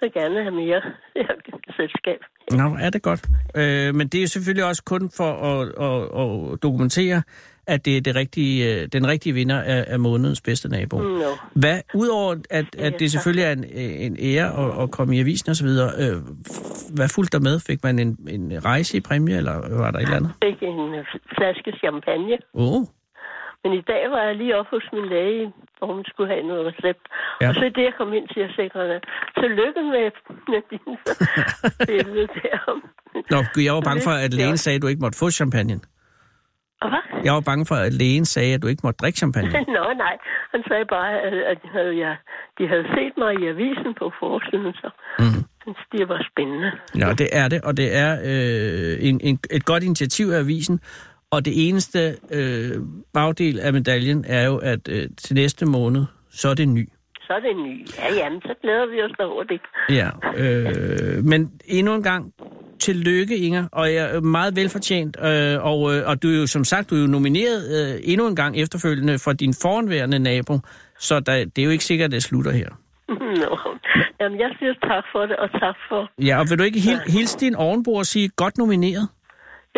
vil 0.00 0.12
gerne 0.12 0.42
have 0.42 0.54
mere 0.54 0.82
selskab. 1.78 2.20
Nå, 2.50 2.76
er 2.80 2.90
det 2.90 3.02
godt. 3.02 3.22
Øh, 3.56 3.94
men 3.94 4.08
det 4.08 4.18
er 4.18 4.22
jo 4.22 4.28
selvfølgelig 4.28 4.64
også 4.64 4.84
kun 4.84 5.10
for 5.16 5.32
at, 5.50 5.60
at, 5.88 6.00
at 6.22 6.62
dokumentere, 6.62 7.22
at 7.66 7.84
det 7.84 7.96
er 7.96 8.00
det 8.00 8.16
rigtige, 8.16 8.74
øh, 8.74 8.88
den 8.92 9.08
rigtige 9.08 9.32
vinder 9.32 9.62
af, 9.62 9.84
af 9.86 9.98
månedens 9.98 10.40
bedste 10.40 10.68
nabo. 10.68 10.98
Nå. 10.98 11.24
Hvad, 11.52 11.80
udover 11.94 12.34
at, 12.50 12.66
at 12.78 12.94
det 12.98 13.10
selvfølgelig 13.10 13.44
er 13.44 13.52
en, 13.52 13.64
en 14.06 14.16
ære 14.20 14.48
at, 14.62 14.82
at 14.82 14.90
komme 14.90 15.16
i 15.16 15.20
avisen 15.20 15.50
osv., 15.50 15.66
øh, 15.66 16.16
hvad 16.96 17.08
fulgte 17.14 17.38
der 17.38 17.42
med? 17.44 17.60
Fik 17.60 17.84
man 17.84 17.98
en, 17.98 18.18
en 18.28 18.64
rejse 18.64 18.96
i 18.96 19.00
præmie, 19.00 19.36
eller 19.36 19.76
var 19.82 19.90
der 19.90 19.98
et 19.98 20.02
eller 20.02 20.16
andet? 20.16 20.32
fik 20.44 20.62
en 20.62 21.04
flaske 21.36 21.72
champagne. 21.78 22.38
Åh, 22.54 22.72
oh, 22.72 22.82
Men 23.64 23.72
i 23.80 23.82
dag 23.90 24.02
var 24.10 24.22
jeg 24.22 24.34
lige 24.36 24.56
oppe 24.58 24.70
hos 24.76 24.86
min 24.92 25.06
læge, 25.14 25.52
hvor 25.78 25.86
hun 25.94 26.04
skulle 26.10 26.30
have 26.34 26.46
noget 26.50 26.66
recept. 26.70 27.02
Ja. 27.40 27.48
Og 27.48 27.54
så 27.54 27.60
er 27.64 27.68
det, 27.76 27.84
jeg 27.88 27.94
kom 27.98 28.12
ind 28.12 28.28
til 28.34 28.40
at 28.40 28.50
sikre 28.60 29.00
Tillykke 29.40 29.82
med, 29.94 30.06
med 30.52 30.62
din 30.70 30.94
billede 31.90 32.26
der. 32.26 32.58
Nå, 33.32 33.38
jeg 33.68 33.74
var 33.74 33.80
bange 33.80 34.02
for, 34.04 34.10
at 34.10 34.34
lægen 34.34 34.56
sagde, 34.56 34.76
at 34.76 34.82
du 34.82 34.86
ikke 34.86 35.00
måtte 35.04 35.18
få 35.18 35.30
champagne. 35.30 35.80
Hvad? 36.92 37.04
Jeg 37.24 37.32
var 37.34 37.40
bange 37.40 37.66
for, 37.66 37.74
at 37.74 37.92
lægen 37.92 38.24
sagde, 38.24 38.54
at 38.54 38.62
du 38.62 38.66
ikke 38.68 38.80
måtte 38.84 38.98
drikke 39.02 39.18
champagne. 39.18 39.48
Nå, 39.78 39.84
nej. 40.06 40.16
Han 40.54 40.62
sagde 40.68 40.84
bare, 40.84 41.20
at, 41.26 41.32
at 41.34 41.56
de, 41.62 41.68
havde, 41.68 41.92
ja, 42.04 42.12
de 42.58 42.68
havde 42.68 42.86
set 42.96 43.12
mig 43.22 43.32
i 43.40 43.46
avisen 43.48 43.94
på 43.98 44.12
forsiden, 44.20 44.72
så 44.72 44.90
Mm. 45.18 45.44
synes 45.62 45.78
det 45.92 46.08
var 46.08 46.26
spændende. 46.32 46.70
Ja, 46.98 47.08
det 47.12 47.28
er 47.32 47.48
det, 47.48 47.60
og 47.62 47.76
det 47.76 47.96
er 47.96 48.10
øh, 48.30 49.08
en, 49.08 49.20
en, 49.28 49.38
et 49.50 49.64
godt 49.64 49.82
initiativ 49.82 50.26
af 50.30 50.38
avisen. 50.38 50.80
Og 51.30 51.44
det 51.44 51.68
eneste 51.68 52.16
øh, 52.30 52.82
bagdel 53.14 53.60
af 53.60 53.72
medaljen 53.72 54.24
er 54.28 54.46
jo, 54.46 54.56
at 54.56 54.88
øh, 54.88 55.08
til 55.16 55.34
næste 55.34 55.66
måned, 55.66 56.04
så 56.30 56.48
er 56.48 56.54
det 56.54 56.68
ny. 56.68 56.88
Så 57.20 57.32
er 57.32 57.40
det 57.40 57.56
ny. 57.56 57.86
Ja, 57.98 58.14
jamen, 58.14 58.40
så 58.42 58.54
glæder 58.62 58.86
vi 58.86 59.02
os 59.02 59.10
over 59.20 59.42
det. 59.42 59.60
Ja, 59.90 60.08
øh, 60.36 61.24
men 61.24 61.50
endnu 61.64 61.94
en 61.94 62.02
gang, 62.02 62.32
tillykke 62.78 63.36
Inger, 63.36 63.68
og 63.72 63.94
jeg 63.94 64.16
er 64.16 64.20
meget 64.20 64.56
velfortjent, 64.56 65.16
øh, 65.22 65.64
og, 65.64 65.94
øh, 65.94 66.08
og 66.08 66.22
du 66.22 66.28
er 66.28 66.36
jo 66.36 66.46
som 66.46 66.64
sagt, 66.64 66.90
du 66.90 66.94
er 66.96 67.00
jo 67.00 67.06
nomineret 67.06 67.62
øh, 67.76 68.00
endnu 68.02 68.26
en 68.26 68.36
gang 68.36 68.56
efterfølgende 68.56 69.18
for 69.18 69.32
din 69.32 69.54
foranværende 69.62 70.18
nabo, 70.18 70.58
så 70.98 71.20
der, 71.20 71.44
det 71.44 71.58
er 71.58 71.64
jo 71.64 71.70
ikke 71.70 71.84
sikkert, 71.84 72.06
at 72.06 72.12
det 72.12 72.22
slutter 72.22 72.52
her. 72.52 72.68
Nå. 73.42 73.58
Jamen, 74.20 74.40
jeg 74.40 74.50
siger 74.58 74.72
tak 74.72 75.04
for 75.12 75.26
det, 75.26 75.36
og 75.36 75.50
tak 75.50 75.76
for... 75.88 76.10
Ja, 76.18 76.38
og 76.40 76.46
vil 76.50 76.58
du 76.58 76.62
ikke 76.62 76.80
hil, 76.80 76.98
hilse 77.06 77.38
din 77.38 77.54
ovenbo 77.54 77.94
og 77.94 78.06
sige, 78.06 78.28
godt 78.36 78.58
nomineret? 78.58 79.08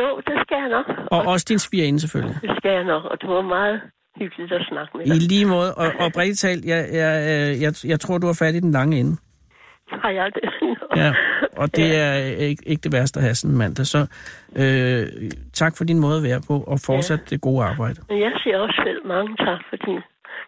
Jo, 0.01 0.17
det 0.29 0.35
skal 0.45 0.57
jeg 0.63 0.69
nok. 0.77 0.87
Og 1.11 1.21
også 1.33 1.47
din 1.49 1.59
svigerinde 1.59 2.01
selvfølgelig. 2.01 2.37
Det 2.43 2.51
skal 2.59 2.71
jeg 2.79 2.85
nok, 2.85 3.05
og 3.05 3.21
det 3.21 3.29
var 3.31 3.43
meget 3.43 3.81
hyggeligt 4.21 4.53
at 4.53 4.67
snakke 4.69 4.91
med 4.99 5.07
I 5.07 5.09
dig. 5.11 5.17
lige 5.33 5.47
måde, 5.47 5.75
og, 5.75 5.87
og 6.01 6.13
bredt 6.15 6.39
talt, 6.39 6.65
jeg, 6.65 6.81
jeg, 6.93 7.13
øh, 7.33 7.63
jeg, 7.63 7.73
jeg 7.93 8.01
tror, 8.01 8.19
du 8.19 8.27
har 8.27 8.37
fat 8.45 8.55
i 8.55 8.61
den 8.61 8.71
lange 8.73 9.01
ende. 9.01 9.17
Har 10.03 10.11
jeg 10.11 10.31
det? 10.35 10.43
Ja, 10.97 11.13
og 11.57 11.77
det 11.77 11.97
er 11.97 12.15
ikke, 12.51 12.63
ikke 12.67 12.81
det 12.81 12.93
værste 12.93 13.19
at 13.19 13.25
have 13.25 13.35
sådan 13.35 13.53
en 13.55 13.59
mandag. 13.59 13.87
Så 13.87 13.99
øh, 14.57 15.07
tak 15.53 15.77
for 15.77 15.85
din 15.85 15.99
måde 15.99 16.17
at 16.17 16.23
være 16.23 16.41
på, 16.49 16.61
og 16.67 16.79
fortsat 16.87 17.21
det 17.31 17.41
gode 17.41 17.65
arbejde. 17.65 17.97
Jeg 18.11 18.33
siger 18.43 18.59
også 18.59 18.83
selv 18.87 19.07
mange 19.07 19.37
tak 19.37 19.61
for 19.71 19.77
din 19.87 19.99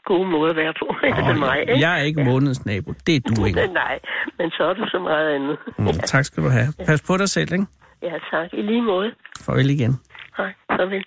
gode 0.04 0.28
måde 0.30 0.50
at 0.50 0.56
være 0.56 0.74
på. 0.82 0.86
Det 1.02 1.10
er 1.34 1.38
mig, 1.38 1.60
ikke? 1.60 1.80
Jeg 1.80 1.98
er 2.00 2.02
ikke 2.02 2.24
månedens 2.24 2.66
nabo. 2.66 2.92
Det 3.06 3.16
er 3.16 3.20
du 3.20 3.44
ikke. 3.48 3.66
Nej, 3.66 3.98
men 4.38 4.50
så 4.50 4.62
er 4.64 4.74
du 4.74 4.86
så 4.88 4.98
meget 4.98 5.34
andet. 5.34 5.56
Mm, 5.78 5.86
tak 5.86 6.24
skal 6.24 6.42
du 6.42 6.48
have. 6.48 6.68
Pas 6.86 7.02
på 7.02 7.16
dig 7.16 7.28
selv, 7.28 7.52
ikke? 7.52 7.66
Ja, 8.02 8.18
tak. 8.30 8.52
I 8.52 8.62
lige 8.62 8.82
måde. 8.82 9.14
Farvel 9.40 9.70
igen. 9.70 9.92
Hej, 10.36 10.52
farvel. 10.70 11.04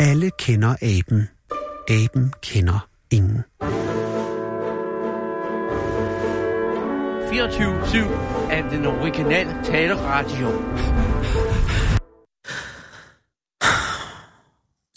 Alle 0.00 0.30
kender 0.38 0.72
aben. 0.82 1.28
Aben 1.88 2.32
kender 2.42 2.88
ingen. 3.10 3.44
24-7 7.34 8.50
af 8.50 8.62
den 8.70 8.86
originale 8.86 9.50
taleradio. 9.64 10.48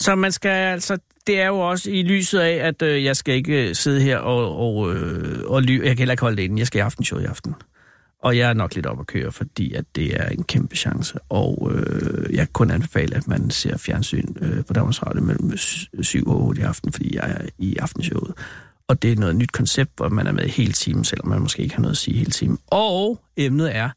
Så 0.00 0.14
man 0.14 0.32
skal 0.32 0.50
altså, 0.50 0.98
det 1.26 1.40
er 1.40 1.46
jo 1.46 1.58
også 1.58 1.90
i 1.90 2.02
lyset 2.02 2.40
af, 2.40 2.54
at 2.68 2.82
øh, 2.82 3.04
jeg 3.04 3.16
skal 3.16 3.34
ikke 3.34 3.68
øh, 3.68 3.74
sidde 3.74 4.00
her 4.00 4.18
og, 4.18 4.56
og, 4.58 4.94
øh, 4.94 5.44
og 5.46 5.62
lyve. 5.62 5.82
Jeg 5.82 5.90
kan 5.90 5.98
heller 5.98 6.12
ikke 6.12 6.22
holde 6.22 6.36
det 6.36 6.42
inde. 6.42 6.58
Jeg 6.58 6.66
skal 6.66 6.78
i 6.78 6.82
aftenshow 6.82 7.20
i 7.20 7.24
aften. 7.24 7.54
Og 8.22 8.38
jeg 8.38 8.50
er 8.50 8.54
nok 8.54 8.74
lidt 8.74 8.86
op 8.86 9.00
at 9.00 9.06
køre, 9.06 9.32
fordi 9.32 9.74
at 9.74 9.84
det 9.96 10.20
er 10.20 10.28
en 10.28 10.44
kæmpe 10.44 10.76
chance. 10.76 11.18
Og 11.28 11.70
øh, 11.74 12.34
jeg 12.34 12.38
kan 12.38 12.52
kun 12.52 12.70
anbefale, 12.70 13.16
at 13.16 13.28
man 13.28 13.50
ser 13.50 13.76
fjernsyn 13.76 14.34
øh, 14.40 14.64
på 14.64 14.72
Danmarks 14.72 15.02
Radio 15.02 15.22
mellem 15.22 15.56
7 16.02 16.28
og 16.28 16.42
8 16.42 16.60
i 16.60 16.64
aften, 16.64 16.92
fordi 16.92 17.16
jeg 17.16 17.30
er 17.30 17.48
i 17.58 17.76
aftenshowet. 17.76 18.34
Og 18.88 19.02
det 19.02 19.12
er 19.12 19.16
noget 19.16 19.36
nyt 19.36 19.52
koncept, 19.52 19.90
hvor 19.96 20.08
man 20.08 20.26
er 20.26 20.32
med 20.32 20.48
hele 20.48 20.72
timen, 20.72 21.04
selvom 21.04 21.28
man 21.28 21.40
måske 21.40 21.62
ikke 21.62 21.74
har 21.74 21.82
noget 21.82 21.94
at 21.94 21.98
sige 21.98 22.16
hele 22.16 22.30
timen. 22.30 22.58
Og 22.66 23.20
emnet 23.36 23.76
er 23.76 23.90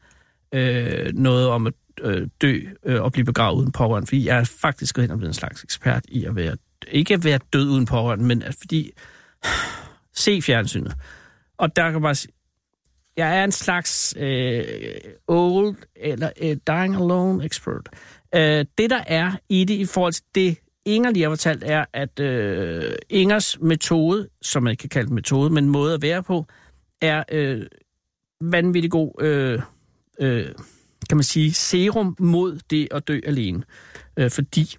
øh, 0.54 1.14
noget 1.14 1.48
om 1.48 1.68
at 1.68 1.74
øh, 2.02 2.28
dø 2.42 2.60
øh, 2.86 3.02
og 3.02 3.12
blive 3.12 3.26
begravet 3.26 3.60
uden 3.60 3.72
pårørende, 3.72 4.08
fordi 4.08 4.26
jeg 4.26 4.40
er 4.40 4.44
faktisk 4.44 4.96
gået 4.96 5.04
hen 5.04 5.12
og 5.12 5.18
blevet 5.18 5.30
en 5.30 5.34
slags 5.34 5.64
ekspert 5.64 6.04
i 6.08 6.26
at 6.26 6.36
være, 6.36 6.58
ikke 6.88 7.14
at 7.14 7.24
være 7.24 7.40
død 7.54 7.70
uden 7.70 7.86
pårørende, 7.86 8.26
men 8.26 8.42
at 8.42 8.56
fordi, 8.60 8.92
se 10.14 10.42
fjernsynet. 10.42 10.96
Og 11.58 11.76
der 11.76 11.84
kan 11.84 11.94
man 11.94 12.02
bare 12.02 12.16
sige, 12.16 12.34
jeg 13.18 13.40
er 13.40 13.44
en 13.44 13.52
slags 13.52 14.16
øh, 14.18 14.64
old 15.28 15.76
eller 15.96 16.30
øh, 16.42 16.58
dying 16.68 16.96
alone 16.96 17.46
expert. 17.46 17.90
Øh, 18.36 18.66
det 18.78 18.90
der 18.90 19.04
er 19.08 19.32
i 19.50 19.64
det 19.64 19.74
i 19.74 19.86
forhold 19.86 20.14
til 20.14 20.24
det, 20.36 20.58
Inger 20.86 21.12
lige 21.12 21.24
har 21.24 21.30
fortalt, 21.30 21.64
er, 21.64 21.86
at 21.94 22.20
øh, 22.20 22.96
Ingers 23.10 23.60
metode, 23.60 24.30
som 24.42 24.64
man 24.64 24.72
ikke 24.72 24.82
kan 24.82 24.90
kalde 24.90 25.06
det 25.06 25.14
metode, 25.14 25.50
men 25.50 25.70
måde 25.70 25.94
at 25.94 26.02
være 26.02 26.24
på, 26.24 26.46
er 27.02 27.24
øh, 27.32 27.66
vanvittig 28.42 28.92
god, 28.92 29.22
øh, 29.22 29.62
øh, 30.20 30.46
kan 31.10 31.18
man 31.18 31.24
sige, 31.24 31.54
serum 31.54 32.16
mod 32.20 32.60
det 32.70 32.88
at 32.92 33.08
dø 33.08 33.20
alene. 33.26 33.64
Øh, 34.18 34.32
fordi 34.32 34.76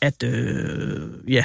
at, 0.00 0.22
øh, 0.22 1.32
ja, 1.32 1.44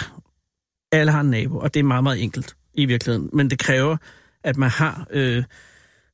alle 0.91 1.11
har 1.11 1.21
en 1.21 1.29
nabo, 1.29 1.57
og 1.57 1.73
det 1.73 1.79
er 1.79 1.83
meget, 1.83 2.03
meget 2.03 2.23
enkelt 2.23 2.55
i 2.73 2.85
virkeligheden. 2.85 3.29
Men 3.33 3.49
det 3.49 3.59
kræver, 3.59 3.97
at 4.43 4.57
man 4.57 4.69
har, 4.69 5.07
øh, 5.09 5.43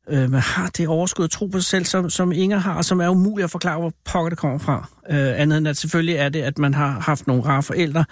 øh, 0.10 0.32
man 0.32 0.42
har 0.42 0.68
det 0.68 0.88
overskud 0.88 1.26
at 1.26 1.32
tro 1.32 1.46
på 1.48 1.60
sig 1.60 1.66
selv, 1.66 1.86
som, 1.86 2.10
som 2.10 2.32
Inger 2.32 2.58
har, 2.58 2.74
og 2.74 2.86
som 2.86 3.02
er 3.02 3.10
umuligt 3.10 3.44
at 3.44 3.52
forklare, 3.52 3.80
hvor 3.80 3.94
pokker 4.06 4.30
det 4.30 4.38
kommer 4.38 4.58
fra. 4.58 4.90
Øh, 5.10 5.42
andet 5.42 5.58
end 5.58 5.68
at 5.68 5.78
selvfølgelig 5.78 6.16
er 6.16 6.30
det, 6.30 6.42
at 6.42 6.58
man 6.58 6.74
har 6.74 7.00
haft 7.00 7.28
nogle 7.28 7.44
rare 7.44 7.64
forældre, 7.64 8.06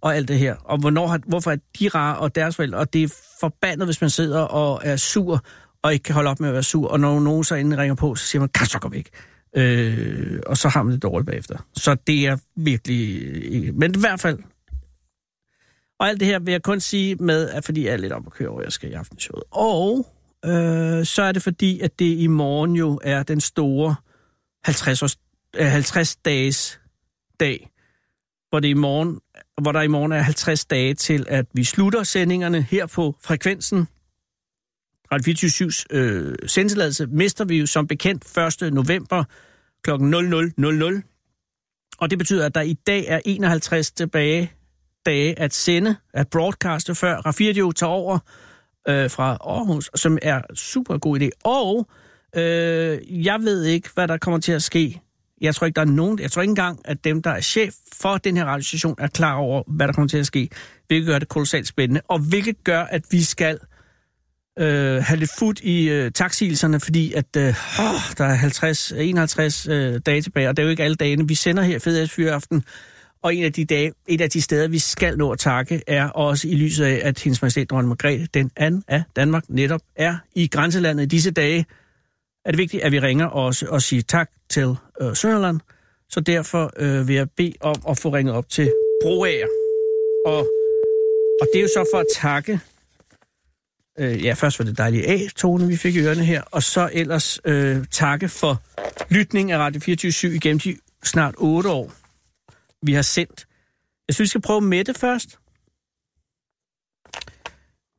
og 0.00 0.16
alt 0.16 0.28
det 0.28 0.38
her. 0.38 0.54
Og 0.64 0.78
hvornår 0.78 1.06
har, 1.06 1.20
hvorfor 1.26 1.50
er 1.50 1.56
de 1.78 1.88
rare 1.88 2.18
og 2.18 2.34
deres 2.34 2.56
forældre? 2.56 2.78
Og 2.78 2.92
det 2.92 3.02
er 3.02 3.14
forbandet, 3.40 3.86
hvis 3.86 4.00
man 4.00 4.10
sidder 4.10 4.40
og 4.40 4.80
er 4.84 4.96
sur, 4.96 5.44
og 5.82 5.92
ikke 5.92 6.02
kan 6.02 6.14
holde 6.14 6.30
op 6.30 6.40
med 6.40 6.48
at 6.48 6.54
være 6.54 6.62
sur. 6.62 6.88
Og 6.88 7.00
når 7.00 7.20
nogen 7.20 7.44
så 7.44 7.54
inden 7.54 7.78
ringer 7.78 7.94
på, 7.94 8.14
så 8.14 8.26
siger 8.26 8.40
man, 8.40 8.48
kan 8.48 8.66
så 8.66 8.78
gå 8.78 8.88
væk. 8.88 9.08
Øh, 9.56 10.40
og 10.46 10.56
så 10.56 10.68
har 10.68 10.82
man 10.82 10.94
det 10.94 11.02
dårligt 11.02 11.26
bagefter. 11.26 11.66
Så 11.76 11.96
det 12.06 12.26
er 12.26 12.36
virkelig... 12.56 13.22
Øh, 13.22 13.74
men 13.74 13.94
i 13.96 14.00
hvert 14.00 14.20
fald... 14.20 14.38
Og 16.00 16.08
alt 16.08 16.20
det 16.20 16.28
her 16.28 16.38
vil 16.38 16.52
jeg 16.52 16.62
kun 16.62 16.80
sige 16.80 17.14
med, 17.14 17.48
at 17.48 17.64
fordi 17.64 17.84
jeg 17.84 17.92
er 17.92 17.96
lidt 17.96 18.12
op 18.12 18.26
at 18.26 18.32
køre 18.32 18.48
over, 18.48 18.62
jeg 18.62 18.72
skal 18.72 18.90
i 18.90 18.92
aftenshowet. 18.92 19.42
Og 19.50 20.06
øh, 20.44 21.06
så 21.06 21.22
er 21.22 21.32
det 21.32 21.42
fordi, 21.42 21.80
at 21.80 21.98
det 21.98 22.18
i 22.18 22.26
morgen 22.26 22.76
jo 22.76 23.00
er 23.04 23.22
den 23.22 23.40
store 23.40 23.94
50-års 24.68 25.18
50 25.54 26.16
dages 26.16 26.80
dag, 27.40 27.70
hvor, 28.48 28.60
det 28.60 28.68
i 28.68 28.74
morgen, 28.74 29.20
hvor 29.62 29.72
der 29.72 29.82
i 29.82 29.88
morgen 29.88 30.12
er 30.12 30.20
50 30.20 30.64
dage 30.64 30.94
til, 30.94 31.26
at 31.28 31.46
vi 31.52 31.64
slutter 31.64 32.02
sendingerne 32.02 32.62
her 32.62 32.86
på 32.86 33.16
frekvensen. 33.24 33.88
Radio 35.12 35.32
24-7's 35.32 35.84
øh, 35.90 36.34
sendtilladelse 36.46 37.06
mister 37.06 37.44
vi 37.44 37.58
jo 37.58 37.66
som 37.66 37.86
bekendt 37.86 38.38
1. 38.62 38.72
november 38.72 39.24
kl. 39.84 39.90
00.00. 39.90 41.96
Og 41.98 42.10
det 42.10 42.18
betyder, 42.18 42.46
at 42.46 42.54
der 42.54 42.60
i 42.60 42.72
dag 42.72 43.04
er 43.08 43.20
51 43.24 43.90
tilbage 43.90 44.52
dage 45.06 45.38
at 45.38 45.54
sende, 45.54 45.96
at 46.14 46.28
broadcaste, 46.28 46.94
før 46.94 47.16
Radio 47.16 47.72
tager 47.72 47.90
over 47.90 48.18
øh, 48.90 49.10
fra 49.10 49.36
Aarhus, 49.40 49.90
som 49.94 50.18
er 50.22 50.40
super 50.54 50.98
god 50.98 51.20
idé. 51.20 51.28
Og 51.44 51.88
øh, 52.36 53.24
jeg 53.26 53.40
ved 53.40 53.64
ikke, 53.64 53.88
hvad 53.94 54.08
der 54.08 54.16
kommer 54.16 54.40
til 54.40 54.52
at 54.52 54.62
ske. 54.62 55.00
Jeg 55.40 55.54
tror 55.54 55.66
ikke, 55.66 55.76
der 55.76 55.80
er 55.82 55.86
nogen, 55.86 56.18
jeg 56.20 56.30
tror 56.30 56.42
ikke 56.42 56.50
engang, 56.50 56.80
at 56.84 57.04
dem, 57.04 57.22
der 57.22 57.30
er 57.30 57.40
chef 57.40 57.74
for 57.92 58.16
den 58.16 58.36
her 58.36 58.44
radiostation, 58.44 58.94
er 58.98 59.06
klar 59.06 59.34
over, 59.34 59.62
hvad 59.66 59.86
der 59.86 59.92
kommer 59.92 60.08
til 60.08 60.18
at 60.18 60.26
ske. 60.26 60.48
Hvilket 60.86 61.06
gør 61.06 61.18
det 61.18 61.28
kolossalt 61.28 61.66
spændende, 61.66 62.00
og 62.08 62.18
hvilket 62.18 62.64
gør, 62.64 62.82
at 62.82 63.02
vi 63.10 63.22
skal 63.22 63.58
øh, 64.58 65.02
have 65.02 65.18
lidt 65.18 65.30
fod 65.38 65.62
i 65.62 65.88
øh, 65.88 66.12
taksigelserne, 66.12 66.80
fordi 66.80 67.12
at 67.12 67.36
øh, 67.36 67.54
der 68.18 68.24
er 68.24 68.34
50, 68.34 68.92
51 68.92 69.68
øh, 69.68 70.00
dage 70.06 70.22
tilbage, 70.22 70.48
og 70.48 70.56
det 70.56 70.62
er 70.62 70.66
jo 70.66 70.70
ikke 70.70 70.84
alle 70.84 70.96
dagene. 70.96 71.28
Vi 71.28 71.34
sender 71.34 71.62
her 71.62 71.78
Fed 71.78 72.06
Fyraften, 72.06 72.64
og 73.22 73.34
en 73.34 73.44
af 73.44 73.52
de 73.52 73.64
dage, 73.64 73.92
et 74.08 74.20
af 74.20 74.30
de 74.30 74.42
steder, 74.42 74.68
vi 74.68 74.78
skal 74.78 75.18
nå 75.18 75.30
at 75.30 75.38
takke, 75.38 75.82
er 75.86 76.08
også 76.08 76.48
i 76.48 76.54
lyset 76.54 76.84
af, 76.84 77.00
at 77.02 77.18
hendes 77.18 77.42
majestæt 77.42 77.70
dronning 77.70 77.88
Margrethe, 77.88 78.26
den 78.34 78.50
anden 78.56 78.84
af 78.88 79.02
Danmark, 79.16 79.44
netop 79.48 79.80
er 79.96 80.16
i 80.34 80.48
grænselandet 80.48 81.02
i 81.04 81.06
disse 81.06 81.30
dage. 81.30 81.66
Er 82.44 82.50
det 82.50 82.58
vigtigt, 82.58 82.82
at 82.82 82.92
vi 82.92 83.00
ringer 83.00 83.26
også 83.26 83.66
og 83.68 83.82
siger 83.82 84.02
tak 84.02 84.30
til 84.48 84.76
øh, 85.00 85.16
Sønderland. 85.16 85.60
Så 86.08 86.20
derfor 86.20 86.72
øh, 86.76 87.08
vil 87.08 87.16
jeg 87.16 87.30
bede 87.30 87.52
om 87.60 87.76
at 87.88 87.98
få 87.98 88.08
ringet 88.08 88.34
op 88.34 88.48
til 88.48 88.72
Broager. 89.02 89.46
Og, 90.26 90.38
og 91.40 91.46
det 91.52 91.58
er 91.58 91.62
jo 91.62 91.68
så 91.68 91.88
for 91.92 91.98
at 91.98 92.06
takke 92.14 92.60
øh, 93.98 94.24
ja, 94.24 94.32
først 94.32 94.58
var 94.58 94.64
det 94.64 94.78
dejlige 94.78 95.08
A-tone, 95.08 95.66
vi 95.66 95.76
fik 95.76 95.96
i 95.96 96.00
ørerne 96.00 96.24
her, 96.24 96.42
og 96.50 96.62
så 96.62 96.90
ellers 96.92 97.40
øh, 97.44 97.84
takke 97.90 98.28
for 98.28 98.62
lytning 99.10 99.52
af 99.52 99.58
Radio 99.58 99.80
24 99.80 100.34
igennem 100.34 100.60
de 100.60 100.76
snart 101.04 101.34
8 101.38 101.70
år, 101.70 101.92
vi 102.82 102.92
har 102.92 103.02
sendt. 103.02 103.46
Jeg 104.08 104.14
synes, 104.14 104.26
vi 104.26 104.28
skal 104.28 104.40
prøve 104.40 104.60
Mette 104.60 104.94
først. 104.94 105.38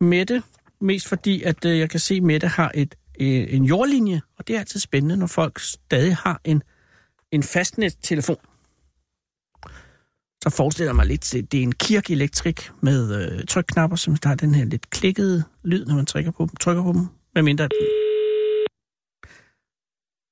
Mette, 0.01 0.43
mest 0.81 1.07
fordi, 1.07 1.43
at 1.43 1.65
øh, 1.65 1.79
jeg 1.79 1.89
kan 1.89 1.99
se, 1.99 2.15
at 2.15 2.23
Mette 2.23 2.47
har 2.47 2.71
et, 2.75 2.95
øh, 3.19 3.53
en 3.53 3.65
jordlinje, 3.65 4.21
og 4.37 4.47
det 4.47 4.55
er 4.55 4.59
altid 4.59 4.79
spændende, 4.79 5.17
når 5.17 5.27
folk 5.27 5.59
stadig 5.59 6.15
har 6.15 6.41
en, 6.43 6.63
en 7.31 7.43
fastnet-telefon. 7.43 8.37
Så 10.43 10.49
forestiller 10.49 10.89
jeg 10.89 10.95
mig 10.95 11.05
lidt, 11.05 11.31
det 11.31 11.53
er 11.53 11.63
en 11.63 11.71
kirkeelektrik 11.71 12.71
med 12.81 13.21
øh, 13.21 13.45
trykknapper, 13.45 13.97
som 13.97 14.15
der 14.15 14.29
har 14.29 14.35
den 14.35 14.55
her 14.55 14.65
lidt 14.65 14.89
klikkede 14.89 15.43
lyd, 15.63 15.85
når 15.85 15.95
man 15.95 16.05
trykker 16.05 16.31
på 16.31 16.45
dem. 16.45 16.55
Trykker 16.55 16.83
på 16.83 16.93
dem 16.93 17.07
med 17.35 17.43
mindre 17.43 17.69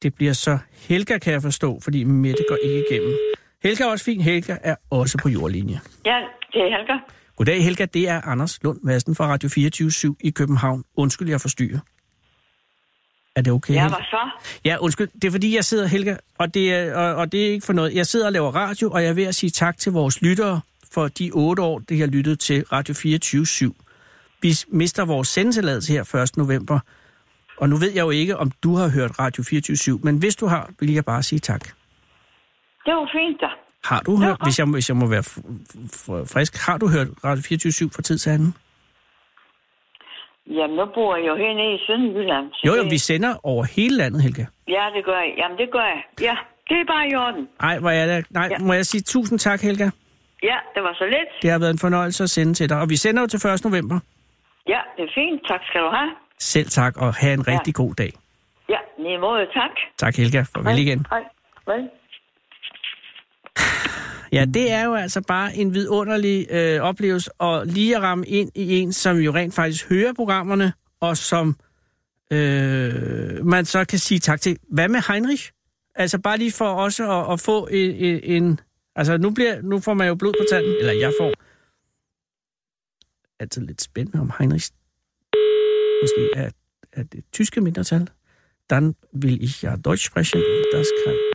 det 0.01 0.15
bliver 0.15 0.33
så 0.33 0.57
Helga, 0.71 1.17
kan 1.17 1.33
jeg 1.33 1.41
forstå, 1.41 1.79
fordi 1.79 2.03
Mette 2.03 2.43
går 2.49 2.57
ikke 2.63 2.85
igennem. 2.89 3.13
Helga 3.63 3.83
er 3.83 3.87
også 3.87 4.05
fint. 4.05 4.23
Helga 4.23 4.57
er 4.63 4.75
også 4.89 5.17
på 5.21 5.29
jordlinje. 5.29 5.79
Ja, 6.05 6.17
det 6.53 6.61
er 6.61 6.77
Helga. 6.77 6.93
Goddag, 7.35 7.63
Helga. 7.63 7.85
Det 7.85 8.09
er 8.09 8.21
Anders 8.21 8.63
Lund 8.63 8.79
Madsen 8.83 9.15
fra 9.15 9.27
Radio 9.27 9.49
24 9.49 10.15
i 10.19 10.29
København. 10.29 10.83
Undskyld, 10.95 11.29
jeg 11.29 11.41
forstyrrer. 11.41 11.79
Er 13.35 13.41
det 13.41 13.53
okay? 13.53 13.73
Ja, 13.73 13.87
hvad 13.87 13.97
så? 14.09 14.29
Ja, 14.65 14.77
undskyld. 14.81 15.07
Det 15.21 15.23
er 15.23 15.31
fordi, 15.31 15.55
jeg 15.55 15.65
sidder, 15.65 15.87
Helga, 15.87 16.15
og 16.37 16.53
det, 16.53 16.73
er, 16.73 16.95
og, 16.95 17.15
og 17.15 17.31
det 17.31 17.47
er 17.47 17.51
ikke 17.51 17.65
for 17.65 17.73
noget. 17.73 17.95
Jeg 17.95 18.07
sidder 18.07 18.25
og 18.25 18.31
laver 18.31 18.51
radio, 18.51 18.91
og 18.91 19.03
jeg 19.03 19.09
er 19.09 19.13
ved 19.13 19.23
at 19.23 19.35
sige 19.35 19.49
tak 19.49 19.77
til 19.77 19.91
vores 19.91 20.21
lyttere 20.21 20.61
for 20.91 21.07
de 21.07 21.31
otte 21.33 21.61
år, 21.61 21.79
det 21.79 21.99
har 21.99 22.07
lyttet 22.07 22.39
til 22.39 22.63
Radio 22.71 22.93
24 22.93 23.43
/7. 23.43 23.71
Vi 24.41 24.53
mister 24.67 25.05
vores 25.05 25.27
sendetilladelse 25.27 25.93
her 25.93 26.15
1. 26.15 26.37
november, 26.37 26.79
og 27.57 27.69
nu 27.69 27.75
ved 27.75 27.91
jeg 27.91 28.01
jo 28.01 28.09
ikke, 28.09 28.37
om 28.37 28.51
du 28.51 28.75
har 28.75 28.87
hørt 28.87 29.19
Radio 29.19 29.43
24 29.43 29.95
/7, 29.97 29.99
men 30.03 30.17
hvis 30.17 30.35
du 30.35 30.45
har, 30.45 30.69
vil 30.79 30.93
jeg 30.93 31.05
bare 31.05 31.23
sige 31.23 31.39
tak. 31.39 31.69
Det 32.85 32.93
var 32.93 33.09
fint, 33.17 33.41
da. 33.41 33.47
Har 33.85 33.99
du 34.07 34.17
hørt, 34.23 34.37
hvis 34.43 34.59
jeg, 34.59 34.67
hvis 34.67 34.89
jeg 34.89 34.97
må 34.97 35.07
være 35.15 35.23
frisk, 36.33 36.53
har 36.67 36.77
du 36.77 36.87
hørt 36.95 37.07
Radio 37.23 37.43
24 37.47 37.71
/7 37.71 37.95
fra 37.95 38.01
tid 38.01 38.17
til 38.17 38.29
anden? 38.29 38.53
Jamen, 40.57 40.75
nu 40.75 40.85
bor 40.95 41.15
jeg 41.15 41.27
jo 41.27 41.35
hernede 41.35 41.73
i 41.75 41.79
Sønderjylland. 41.87 42.45
Jo, 42.65 42.73
jo, 42.75 42.83
det- 42.83 42.91
vi 42.91 42.97
sender 42.97 43.33
over 43.43 43.63
hele 43.75 43.97
landet, 43.97 44.21
Helga. 44.23 44.45
Ja, 44.67 44.85
det 44.95 45.05
gør 45.05 45.19
jeg. 45.25 45.33
Jamen, 45.37 45.57
det 45.57 45.69
gør 45.71 45.85
jeg. 45.93 46.01
Ja, 46.21 46.35
det 46.69 46.77
er 46.81 46.85
bare 46.93 47.05
i 47.11 47.15
orden. 47.15 47.47
Ej, 47.59 47.79
hvor 47.79 47.89
er 47.89 48.05
det... 48.05 48.25
Nej, 48.31 48.47
Ja. 48.51 48.57
må 48.59 48.73
jeg 48.73 48.85
sige 48.85 49.01
tusind 49.01 49.39
tak, 49.39 49.61
Helga? 49.61 49.89
Ja, 50.43 50.57
det 50.75 50.83
var 50.83 50.93
så 50.93 51.05
lidt. 51.05 51.29
Det 51.41 51.49
har 51.51 51.59
været 51.59 51.71
en 51.71 51.79
fornøjelse 51.79 52.23
at 52.23 52.29
sende 52.29 52.53
til 52.53 52.69
dig, 52.69 52.79
og 52.81 52.89
vi 52.89 52.95
sender 52.95 53.21
jo 53.21 53.27
til 53.27 53.47
1. 53.47 53.65
november. 53.65 53.99
Ja, 54.67 54.79
det 54.97 55.03
er 55.03 55.11
fint. 55.15 55.41
Tak 55.47 55.61
skal 55.69 55.81
du 55.81 55.89
have. 55.89 56.11
Selv 56.39 56.67
tak, 56.67 56.97
og 56.97 57.13
have 57.13 57.33
en 57.33 57.47
rigtig 57.47 57.75
god 57.75 57.93
dag. 57.95 58.11
Ja, 58.69 58.77
lige 58.99 59.17
måde. 59.17 59.45
Tak. 59.53 59.71
Tak, 59.97 60.15
Helga. 60.15 60.41
Farvel 60.53 60.77
igen. 60.79 61.05
Hej. 61.09 61.23
Vel. 61.67 61.89
Ja, 64.31 64.45
det 64.45 64.71
er 64.71 64.85
jo 64.85 64.93
altså 64.93 65.21
bare 65.21 65.55
en 65.55 65.73
vidunderlig 65.73 66.47
øh, 66.51 66.81
oplevelse 66.81 67.31
at 67.39 67.67
lige 67.67 67.95
at 67.95 68.01
ramme 68.01 68.27
ind 68.27 68.51
i 68.55 68.79
en, 68.79 68.93
som 68.93 69.17
jo 69.17 69.33
rent 69.33 69.53
faktisk 69.53 69.89
hører 69.89 70.13
programmerne, 70.13 70.73
og 70.99 71.17
som 71.17 71.55
øh, 72.31 73.45
man 73.45 73.65
så 73.65 73.85
kan 73.85 73.99
sige 73.99 74.19
tak 74.19 74.41
til. 74.41 74.57
Hvad 74.71 74.89
med 74.89 75.01
Heinrich? 75.07 75.51
Altså 75.95 76.19
bare 76.19 76.37
lige 76.37 76.51
for 76.51 76.65
også 76.65 77.11
at, 77.11 77.33
at 77.33 77.39
få 77.39 77.67
en, 77.67 77.91
en, 77.91 78.19
en... 78.23 78.59
Altså 78.95 79.17
nu, 79.17 79.29
bliver, 79.29 79.61
nu 79.61 79.79
får 79.79 79.93
man 79.93 80.07
jo 80.07 80.15
blod 80.15 80.33
på 80.39 80.45
tanden, 80.51 80.75
eller 80.79 80.93
jeg 80.93 81.13
får. 81.19 81.33
Altid 83.39 83.61
lidt 83.61 83.81
spændende 83.81 84.21
om 84.21 84.31
Heinrich 84.39 84.71
måske 86.01 86.29
er, 86.35 86.49
er 86.93 87.03
det 87.03 87.23
tyske 87.31 87.61
mindretal. 87.61 88.09
Dann 88.69 88.95
will 89.13 89.43
ich 89.43 89.61
ja 89.63 89.75
Deutsch 89.75 90.05
sprechen. 90.05 90.41
Das 90.71 90.87
kann... 91.03 91.28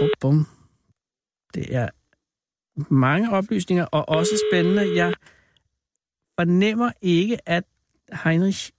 Bum, 0.00 0.10
bum. 0.20 0.46
Det 1.54 1.74
er 1.74 1.88
mange 2.94 3.32
oplysninger, 3.32 3.84
og 3.84 4.08
også 4.08 4.44
spændende. 4.50 4.96
Jeg 4.96 5.14
fornemmer 6.38 6.90
ikke, 7.00 7.48
at 7.48 7.64
Heinrich... 8.24 8.70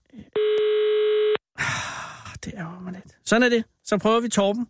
Ah, 1.58 2.34
det 2.44 2.52
er 2.56 2.80
mig 2.80 2.92
lidt. 2.92 3.16
Sådan 3.24 3.42
er 3.42 3.48
det. 3.48 3.64
Så 3.84 3.98
prøver 3.98 4.20
vi 4.20 4.28
Torben 4.28 4.66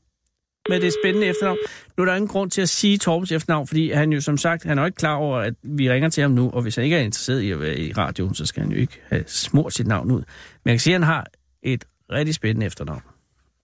med 0.69 0.81
det 0.81 0.93
spændende 1.03 1.27
efternavn. 1.27 1.59
Nu 1.97 2.03
er 2.03 2.05
der 2.05 2.15
ingen 2.15 2.29
grund 2.29 2.51
til 2.51 2.63
at 2.63 2.69
sige 2.69 2.99
Torbens 2.99 3.33
efternavn, 3.33 3.67
fordi 3.67 3.91
han 3.91 4.13
jo 4.13 4.21
som 4.21 4.39
sagt, 4.39 4.65
han 4.65 4.79
er 4.79 4.83
jo 4.83 4.87
ikke 4.87 4.97
klar 4.97 5.15
over, 5.15 5.39
at 5.39 5.55
vi 5.63 5.91
ringer 5.91 6.09
til 6.09 6.23
ham 6.23 6.31
nu, 6.31 6.51
og 6.51 6.63
hvis 6.63 6.75
han 6.75 6.85
ikke 6.85 6.97
er 6.97 7.01
interesseret 7.01 7.41
i 7.41 7.51
at 7.51 7.61
være 7.61 7.79
i 7.79 7.93
radio, 7.93 8.35
så 8.35 8.47
skal 8.47 8.63
han 8.63 8.73
jo 8.73 8.79
ikke 8.79 9.01
have 9.09 9.25
smurt 9.27 9.75
sit 9.75 9.87
navn 9.87 10.11
ud. 10.11 10.21
Men 10.21 10.25
jeg 10.65 10.73
kan 10.73 10.81
sige, 10.81 10.95
at 10.95 11.01
han 11.01 11.07
har 11.07 11.27
et 11.63 11.85
rigtig 12.11 12.35
spændende 12.35 12.67
efternavn, 12.67 13.03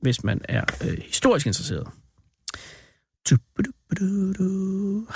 hvis 0.00 0.24
man 0.24 0.40
er 0.48 0.64
øh, 0.84 0.98
historisk 0.98 1.46
interesseret. 1.46 1.88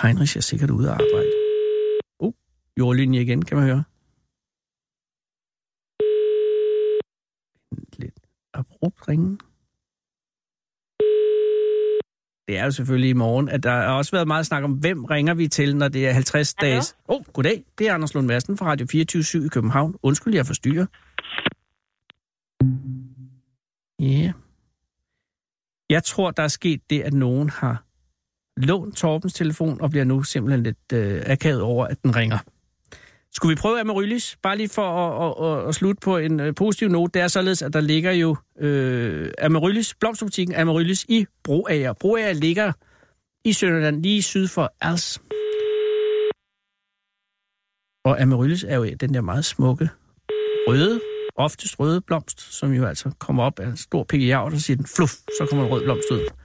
Heinrich 0.02 0.36
er 0.36 0.40
sikkert 0.40 0.70
ude 0.70 0.88
at 0.88 0.92
arbejde. 0.92 1.32
Oh, 2.18 2.32
jordlinje 2.78 3.20
igen, 3.20 3.44
kan 3.44 3.56
man 3.56 3.66
høre. 3.66 3.84
Lidt 7.98 8.18
abrupt 8.54 9.08
ringen. 9.08 9.40
Det 12.48 12.58
er 12.58 12.64
jo 12.64 12.70
selvfølgelig 12.70 13.10
i 13.10 13.12
morgen, 13.12 13.48
at 13.48 13.62
der 13.62 13.70
har 13.70 13.92
også 13.92 14.10
været 14.10 14.26
meget 14.26 14.46
snak 14.46 14.64
om, 14.64 14.72
hvem 14.72 15.04
ringer 15.04 15.34
vi 15.34 15.48
til, 15.48 15.76
når 15.76 15.88
det 15.88 16.06
er 16.06 16.12
50 16.12 16.54
Hallo? 16.58 16.70
dages... 16.70 16.96
Åh, 17.08 17.16
oh, 17.16 17.24
goddag. 17.32 17.64
Det 17.78 17.88
er 17.88 17.94
Anders 17.94 18.14
Lund 18.14 18.26
Madsen 18.26 18.56
fra 18.56 18.66
Radio 18.66 18.86
24 18.86 19.46
i 19.46 19.48
København. 19.48 19.94
Undskyld, 20.02 20.34
jeg 20.34 20.46
forstyrrer. 20.46 20.86
Ja. 24.00 24.06
Yeah. 24.06 24.32
Jeg 25.90 26.04
tror, 26.04 26.30
der 26.30 26.42
er 26.42 26.48
sket 26.48 26.90
det, 26.90 27.00
at 27.00 27.12
nogen 27.12 27.50
har 27.50 27.84
lånt 28.56 28.96
Torbens 28.96 29.34
telefon 29.34 29.80
og 29.80 29.90
bliver 29.90 30.04
nu 30.04 30.22
simpelthen 30.22 30.62
lidt 30.62 30.92
øh, 30.92 31.22
akavet 31.26 31.62
over, 31.62 31.86
at 31.86 32.02
den 32.02 32.16
ringer. 32.16 32.38
Skulle 33.34 33.56
vi 33.56 33.60
prøve 33.60 33.80
Amaryllis? 33.80 34.36
Bare 34.42 34.56
lige 34.56 34.68
for 34.68 34.82
at, 34.82 35.26
at, 35.26 35.62
at, 35.62 35.68
at 35.68 35.74
slutte 35.74 36.00
på 36.00 36.16
en 36.16 36.40
øh, 36.40 36.54
positiv 36.54 36.88
note. 36.88 37.10
Det 37.14 37.22
er 37.22 37.28
således, 37.28 37.62
at 37.62 37.72
der 37.72 37.80
ligger 37.80 38.12
jo 38.12 38.36
øh, 38.58 39.30
Amaryllis, 39.38 39.94
blomsterbutikken 39.94 40.54
Amaryllis 40.56 41.04
i 41.08 41.26
Broager. 41.44 41.92
Broager 41.92 42.32
ligger 42.32 42.72
i 43.44 43.52
Sønderland, 43.52 44.02
lige 44.02 44.22
syd 44.22 44.48
for 44.48 44.72
Als. 44.80 45.22
Og 48.04 48.20
Amaryllis 48.20 48.64
er 48.64 48.76
jo 48.76 48.84
den 49.00 49.14
der 49.14 49.20
meget 49.20 49.44
smukke 49.44 49.88
røde, 50.68 51.00
oftest 51.36 51.80
røde 51.80 52.00
blomst, 52.00 52.40
som 52.40 52.72
jo 52.72 52.84
altså 52.84 53.10
kommer 53.18 53.42
op 53.44 53.58
af 53.58 53.66
en 53.66 53.76
stor 53.76 54.04
PGA, 54.04 54.36
og 54.36 54.52
så 54.52 54.60
siger 54.60 54.76
den 54.76 54.86
fluff, 54.86 55.12
så 55.12 55.46
kommer 55.50 55.64
en 55.64 55.72
rød 55.72 55.84
blomst 55.84 56.10
ud. 56.10 56.41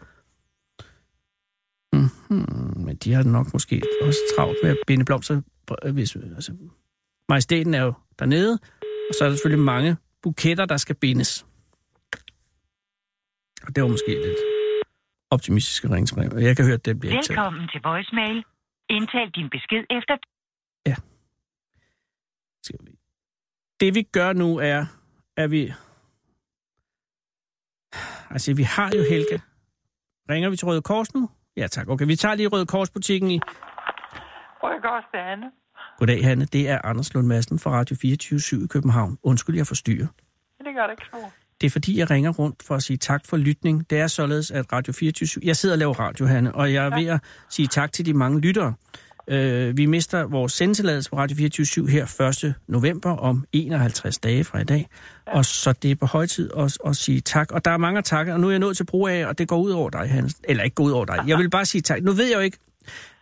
Mm-hmm. 1.98 2.82
Men 2.86 2.96
de 2.96 3.14
har 3.14 3.24
nok 3.24 3.54
måske 3.54 3.82
også 4.02 4.20
travlt 4.38 4.58
med 4.64 4.72
at 4.72 4.78
binde 4.88 5.06
blomster. 5.06 5.42
Hvis, 5.92 6.16
altså, 6.16 6.58
majestæten 7.30 7.74
er 7.74 7.82
jo 7.84 7.94
dernede, 8.20 8.60
og 8.82 9.14
så 9.20 9.26
er 9.26 9.30
der 9.30 9.36
selvfølgelig 9.36 9.66
mange 9.66 9.98
buketter, 10.24 10.66
der 10.66 10.78
skal 10.78 10.96
bindes. 10.96 11.46
Og 13.64 13.76
det 13.76 13.84
var 13.84 13.90
måske 13.90 14.08
lidt 14.10 14.38
optimistisk 15.30 15.84
at 15.84 15.92
ringe 15.92 16.06
til 16.06 16.18
mig. 16.18 16.42
Jeg 16.44 16.56
kan 16.56 16.66
høre, 16.66 16.74
at 16.74 16.86
det 16.86 17.00
bliver. 17.00 17.14
Velkommen 17.16 17.68
til 17.68 17.82
voicemail. 17.84 18.44
Indtal 18.90 19.30
din 19.36 19.50
besked 19.50 19.84
efter... 19.90 20.18
Skal 22.64 22.80
vi- 22.86 22.98
Det 23.80 23.96
vi 23.96 24.02
gør 24.04 24.34
nu 24.34 24.58
er, 24.58 24.86
at 25.38 25.52
vi... 25.52 25.74
Altså, 28.30 28.54
vi 28.54 28.64
har 28.64 28.92
jo 28.96 29.04
Helga. 29.10 29.38
Ringer 30.30 30.50
vi 30.50 30.56
til 30.58 30.66
Røde 30.68 30.82
Kors 30.82 31.14
nu? 31.14 31.30
Ja, 31.58 31.68
tak. 31.68 31.90
Okay, 31.90 32.06
vi 32.06 32.16
tager 32.16 32.36
lige 32.36 32.48
Røde 32.48 32.66
Kors-butikken 32.66 33.32
i... 33.32 33.40
Røde 34.64 34.82
Kors, 34.82 35.04
det 35.12 35.20
er 35.20 35.24
Anne. 35.24 35.46
Goddag, 35.98 36.24
Hanne. 36.24 36.46
Det 36.46 36.70
er 36.70 36.80
Anders 36.84 37.14
Lund 37.14 37.28
Madsen 37.28 37.60
fra 37.60 37.72
Radio 37.72 37.96
24 38.02 38.64
i 38.64 38.68
København. 38.68 39.18
Undskyld, 39.24 39.56
jeg 39.56 39.68
forstyrrer. 39.68 40.08
Det 40.58 40.76
gør 40.76 40.84
det 40.84 40.92
ikke 40.92 41.04
så. 41.12 41.18
Det 41.62 41.68
er 41.68 41.72
fordi, 41.72 42.00
jeg 42.00 42.10
ringer 42.10 42.32
rundt 42.32 42.64
for 42.64 42.76
at 42.76 42.84
sige 42.84 42.98
tak 42.98 43.26
for 43.26 43.38
lytning. 43.38 43.90
Det 43.90 44.00
er 44.00 44.08
således, 44.08 44.52
at 44.52 44.74
Radio 44.74 44.94
24 44.94 45.42
Jeg 45.44 45.56
sidder 45.56 45.76
og 45.76 45.80
laver 45.80 45.94
radio, 46.00 46.26
Hanne, 46.26 46.56
og 46.56 46.74
jeg 46.74 46.86
er 46.86 47.00
ved 47.00 47.08
at 47.08 47.20
sige 47.50 47.68
tak 47.68 47.92
til 47.92 48.06
de 48.06 48.14
mange 48.14 48.42
lyttere. 48.42 48.74
Øh, 49.30 49.78
vi 49.78 49.86
mister 49.86 50.24
vores 50.24 50.54
sendetilladelse 50.54 51.10
på 51.10 51.18
Radio 51.18 51.38
24 51.38 51.90
her 51.90 52.22
1. 52.46 52.54
november 52.68 53.12
om 53.18 53.46
51 53.54 54.18
dage 54.18 54.44
fra 54.44 54.60
i 54.60 54.64
dag. 54.64 54.88
Og 55.28 55.46
så 55.46 55.74
det 55.74 55.92
er 55.92 55.96
på 55.96 56.06
høj 56.06 56.26
tid 56.26 56.50
at, 56.58 56.78
at 56.86 56.96
sige 56.96 57.22
tak. 57.22 57.52
Og 57.52 57.66
der 57.66 57.72
er 57.72 57.78
mange 57.78 58.02
takker, 58.02 58.34
og 58.34 58.40
nu 58.40 58.48
er 58.48 58.52
jeg 58.52 58.60
nået 58.60 58.78
til 58.78 58.84
brug 58.84 59.08
af, 59.08 59.26
og 59.26 59.38
det 59.38 59.48
går 59.48 59.58
ud 59.58 59.72
over 59.72 59.90
dig, 59.90 60.10
Hans. 60.10 60.36
Eller 60.44 60.64
ikke 60.64 60.76
går 60.76 60.84
ud 60.84 60.92
over 60.92 61.06
dig. 61.06 61.24
Jeg 61.28 61.38
vil 61.38 61.50
bare 61.50 61.66
sige 61.66 61.82
tak. 61.82 62.04
Nu 62.04 62.12
ved 62.12 62.26
jeg 62.26 62.36
jo 62.36 62.40
ikke, 62.42 62.58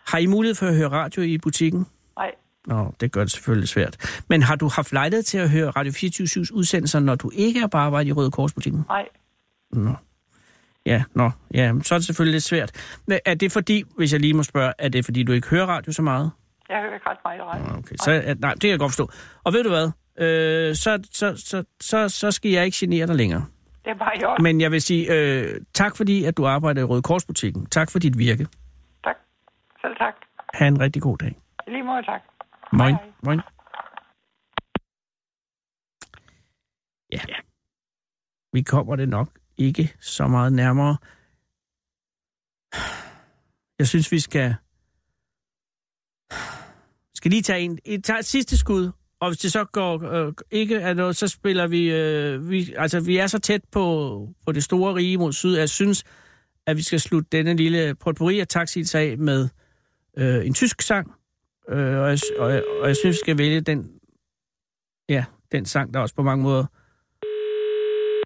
har 0.07 0.17
I 0.17 0.25
mulighed 0.25 0.55
for 0.55 0.65
at 0.67 0.75
høre 0.75 0.89
radio 0.89 1.21
i 1.21 1.37
butikken? 1.37 1.85
Nej, 2.17 2.31
Nå, 2.67 2.93
det 2.99 3.11
gør 3.11 3.21
det 3.21 3.31
selvfølgelig 3.31 3.69
svært. 3.69 4.21
Men 4.29 4.43
har 4.43 4.55
du 4.55 4.67
haft 4.67 4.91
lejlighed 4.93 5.23
til 5.23 5.37
at 5.37 5.49
høre 5.49 5.69
Radio 5.69 5.91
24 5.91 6.45
udsendelser, 6.53 6.99
når 6.99 7.15
du 7.15 7.31
ikke 7.33 7.59
er 7.59 7.67
på 7.67 7.77
arbejde 7.77 8.09
i 8.09 8.11
Røde 8.11 8.31
Korsbutikken? 8.31 8.83
nej. 8.89 9.05
Nå. 9.73 9.93
Ja, 10.85 11.03
nå, 11.15 11.31
ja, 11.53 11.73
så 11.83 11.95
er 11.95 11.99
det 11.99 12.05
selvfølgelig 12.05 12.33
lidt 12.33 12.43
svært. 12.43 12.97
Men 13.07 13.19
er 13.25 13.33
det 13.35 13.51
fordi, 13.51 13.83
hvis 13.97 14.13
jeg 14.13 14.21
lige 14.21 14.33
må 14.33 14.43
spørge, 14.43 14.73
er 14.79 14.89
det 14.89 15.05
fordi, 15.05 15.23
du 15.23 15.31
ikke 15.31 15.47
hører 15.49 15.65
radio 15.65 15.91
så 15.91 16.01
meget? 16.01 16.31
Jeg 16.69 16.77
hører 16.81 16.93
ikke 16.93 17.09
ret 17.09 17.17
meget 17.25 17.41
radio. 17.41 17.77
Okay, 17.77 17.95
så, 17.95 18.11
er- 18.11 18.33
nej, 18.39 18.51
det 18.51 18.61
kan 18.61 18.69
jeg 18.69 18.79
godt 18.79 18.91
forstå. 18.91 19.09
Og 19.43 19.53
ved 19.53 19.63
du 19.63 19.69
hvad, 19.69 19.85
øh, 20.17 20.75
så, 20.75 21.07
så, 21.11 21.33
så, 21.37 21.63
så, 21.81 22.09
så 22.09 22.31
skal 22.31 22.51
jeg 22.51 22.65
ikke 22.65 22.77
genere 22.79 23.07
dig 23.07 23.15
længere. 23.15 23.45
Det 23.85 23.91
er 23.91 23.95
bare 23.95 24.17
i 24.21 24.23
orden. 24.25 24.43
Men 24.43 24.61
jeg 24.61 24.71
vil 24.71 24.81
sige 24.81 25.13
øh, 25.13 25.61
tak 25.73 25.97
fordi, 25.97 26.23
at 26.25 26.37
du 26.37 26.45
arbejder 26.45 26.81
i 26.81 26.83
Røde 26.83 27.01
Korsbutikken. 27.01 27.65
Tak 27.65 27.91
for 27.91 27.99
dit 27.99 28.17
virke. 28.17 28.47
Tak. 29.03 29.15
Selv 29.81 29.95
tak. 29.97 30.13
Ha' 30.53 30.67
en 30.67 30.79
rigtig 30.79 31.01
god 31.01 31.17
dag. 31.17 31.35
Lige 31.67 31.83
måde 31.83 32.03
tak. 32.03 32.21
Moin. 32.73 32.95
Hej. 32.95 33.03
Moin. 33.23 33.39
Ja. 37.11 37.19
Vi 38.53 38.61
kommer 38.61 38.95
det 38.95 39.09
nok 39.09 39.29
ikke 39.57 39.93
så 39.99 40.27
meget 40.27 40.53
nærmere. 40.53 40.97
Jeg 43.79 43.87
synes, 43.87 44.11
vi 44.11 44.19
skal... 44.19 44.55
Skal 47.13 47.31
lige 47.31 47.41
tage 47.41 47.61
en, 47.61 47.79
et, 47.85 48.03
tage 48.03 48.19
et 48.19 48.25
sidste 48.25 48.57
skud, 48.57 48.91
og 49.19 49.29
hvis 49.29 49.37
det 49.37 49.51
så 49.51 49.63
går 49.63 50.03
øh, 50.03 50.33
ikke 50.51 50.75
er 50.75 50.93
noget, 50.93 51.15
så 51.15 51.27
spiller 51.27 51.67
vi, 51.67 51.91
øh, 51.91 52.49
vi... 52.49 52.73
Altså, 52.77 52.99
vi 52.99 53.17
er 53.17 53.27
så 53.27 53.39
tæt 53.39 53.61
på, 53.71 54.27
på 54.45 54.51
det 54.51 54.63
store 54.63 54.95
rige 54.95 55.17
mod 55.17 55.33
syd, 55.33 55.55
at 55.55 55.59
jeg 55.59 55.69
synes, 55.69 56.03
at 56.67 56.77
vi 56.77 56.81
skal 56.81 56.99
slutte 56.99 57.29
denne 57.31 57.55
lille 57.55 57.95
potpourri 57.95 58.39
af 58.39 58.47
taxis 58.47 58.95
af 58.95 59.17
med 59.17 59.49
øh, 60.17 60.45
en 60.45 60.53
tysk 60.53 60.81
sang, 60.81 61.11
Øh, 61.69 61.99
og, 61.99 62.09
jeg, 62.09 62.19
og, 62.39 62.51
jeg, 62.51 62.63
og 62.81 62.87
jeg 62.87 62.95
synes, 62.95 63.13
vi 63.13 63.19
skal 63.19 63.37
vælge 63.37 63.61
den, 63.61 63.91
ja, 65.09 65.25
den 65.51 65.65
sang, 65.65 65.93
der 65.93 65.99
også 65.99 66.15
på 66.15 66.23
mange 66.23 66.43
måder... 66.43 66.65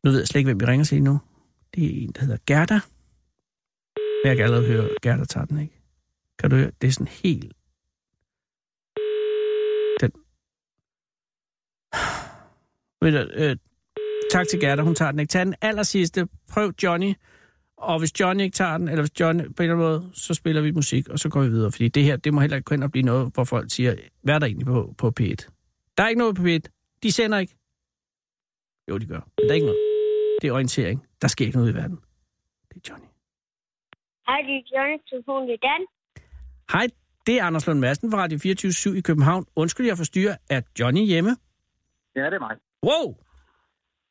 Nu 0.04 0.12
ved 0.12 0.20
jeg 0.20 0.28
slet 0.28 0.40
ikke, 0.40 0.48
hvem 0.48 0.60
vi 0.60 0.66
ringer 0.66 0.86
til 0.86 1.04
nu. 1.04 1.20
Det 1.76 1.86
er 1.86 2.04
en, 2.04 2.12
der 2.12 2.22
hedder 2.22 2.38
Gerda. 2.46 2.80
Men 4.24 4.30
Jeg 4.30 4.36
kan 4.36 4.44
allerede 4.46 4.68
høre, 4.68 4.90
Gerda 5.02 5.26
tager 5.26 5.46
den, 5.46 5.60
ikke? 5.60 5.82
Kan 6.40 6.50
du 6.50 6.56
høre? 6.56 6.72
Det 6.82 6.88
er 6.88 6.92
sådan 6.92 7.08
helt... 7.08 7.54
Den... 10.02 10.12
Ved 13.02 13.12
du, 13.12 13.32
øh, 13.34 13.58
tak 14.32 14.48
til 14.48 14.60
Gerda, 14.60 14.82
hun 14.82 14.96
tager 14.96 15.12
den 15.12 15.20
ikke. 15.20 15.30
Tag 15.30 15.46
den 15.46 15.56
aller 15.62 15.84
sidste. 15.84 16.28
Prøv 16.50 16.74
Johnny. 16.84 17.14
Og 17.78 18.00
hvis 18.00 18.20
Johnny 18.20 18.44
ikke 18.44 18.56
tager 18.56 18.78
den, 18.78 18.88
eller 18.88 19.02
hvis 19.02 19.20
Johnny 19.20 19.44
på 19.44 19.64
en 19.64 19.70
eller 19.70 19.76
anden 19.76 19.88
måde, 19.88 20.10
så 20.14 20.34
spiller 20.34 20.62
vi 20.62 20.72
musik, 20.72 21.10
og 21.10 21.20
så 21.20 21.30
går 21.30 21.42
vi 21.42 21.50
videre. 21.50 21.72
Fordi 21.72 21.88
det 21.88 22.04
her, 22.04 22.18
det 22.18 22.34
må 22.34 22.42
heller 22.42 22.58
ikke 22.58 22.76
gå 22.76 22.84
og 22.84 22.92
blive 22.92 23.04
noget, 23.04 23.32
hvor 23.34 23.44
folk 23.44 23.72
siger, 23.72 23.96
hvad 24.22 24.36
er 24.36 24.40
der 24.40 24.46
egentlig 24.46 24.68
på, 24.68 24.96
på 24.98 25.14
P1? 25.20 25.36
Der 25.98 26.04
er 26.04 26.08
ikke 26.08 26.20
noget 26.20 26.36
på 26.36 26.44
P1. 26.44 26.60
De 27.04 27.12
sender 27.12 27.38
ikke. 27.38 27.56
Jo, 28.90 28.98
de 28.98 29.06
gør. 29.06 29.20
Men 29.38 29.44
der 29.44 29.50
er 29.50 29.54
ikke 29.54 29.66
noget. 29.66 29.88
Det 30.41 30.47
er 30.47 30.52
orientering. 30.54 31.08
Der 31.21 31.28
sker 31.28 31.45
ikke 31.45 31.58
noget 31.58 31.71
i 31.71 31.75
verden. 31.75 31.99
Det 32.69 32.75
er 32.75 32.89
Johnny. 32.89 33.06
Hej, 34.28 34.38
det 34.41 34.56
er 34.56 34.62
Johnny, 34.78 34.97
telefon 35.10 35.47
det 35.47 35.54
er 35.54 35.67
Dan. 35.67 35.86
Hej, 36.71 36.88
det 37.28 37.39
er 37.39 37.43
Anders 37.43 37.67
Lund 37.67 37.80
Madsen 37.80 38.12
fra 38.12 38.17
Radio 38.17 38.39
24 38.39 38.97
i 38.97 39.02
København. 39.02 39.45
Undskyld, 39.56 39.88
jeg 39.88 39.97
forstyrrer. 39.97 40.36
Er 40.49 40.62
Johnny 40.80 41.02
hjemme? 41.02 41.36
Ja, 42.15 42.25
det 42.25 42.34
er 42.34 42.39
mig. 42.39 42.56
Wow! 42.84 43.15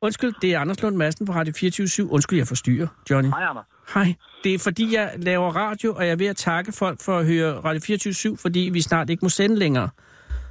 Undskyld, 0.02 0.34
det 0.42 0.54
er 0.54 0.60
Anders 0.60 0.82
Lund 0.82 0.96
Madsen 0.96 1.26
fra 1.26 1.34
Radio 1.34 1.52
24 1.56 2.10
Undskyld, 2.10 2.38
jeg 2.38 2.46
forstyrrer, 2.46 2.86
Johnny. 3.10 3.28
Hej, 3.28 3.44
Anders. 3.44 3.66
Hej. 3.94 4.14
Det 4.44 4.54
er 4.54 4.58
fordi, 4.58 4.94
jeg 4.94 5.14
laver 5.16 5.50
radio, 5.50 5.94
og 5.94 6.04
jeg 6.06 6.12
er 6.12 6.16
ved 6.16 6.26
at 6.26 6.36
takke 6.36 6.72
folk 6.72 7.00
for 7.00 7.18
at 7.18 7.26
høre 7.26 7.60
Radio 7.60 7.80
24 7.80 8.36
fordi 8.36 8.60
vi 8.72 8.80
snart 8.80 9.10
ikke 9.10 9.24
må 9.24 9.28
sende 9.28 9.56
længere. 9.56 9.88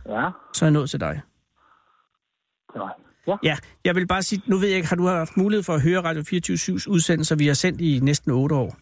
Ja, 0.05 0.29
Så 0.53 0.65
er 0.65 0.67
jeg 0.67 0.73
nået 0.73 0.89
til 0.89 0.99
dig. 0.99 1.21
det 2.73 2.77
mig. 2.77 2.91
Ja. 3.27 3.35
Ja, 3.43 3.55
jeg 3.85 3.95
vil 3.95 4.07
bare 4.07 4.21
sige, 4.21 4.41
nu 4.45 4.57
ved 4.57 4.67
jeg 4.67 4.77
ikke, 4.77 4.89
har 4.89 4.95
du 4.95 5.05
haft 5.07 5.37
mulighed 5.37 5.63
for 5.63 5.73
at 5.73 5.81
høre 5.81 6.03
Radio 6.03 6.23
24 6.23 6.79
udsendelser, 6.87 7.35
vi 7.35 7.47
har 7.47 7.53
sendt 7.53 7.81
i 7.81 7.99
næsten 8.03 8.31
otte 8.31 8.55
år? 8.55 8.77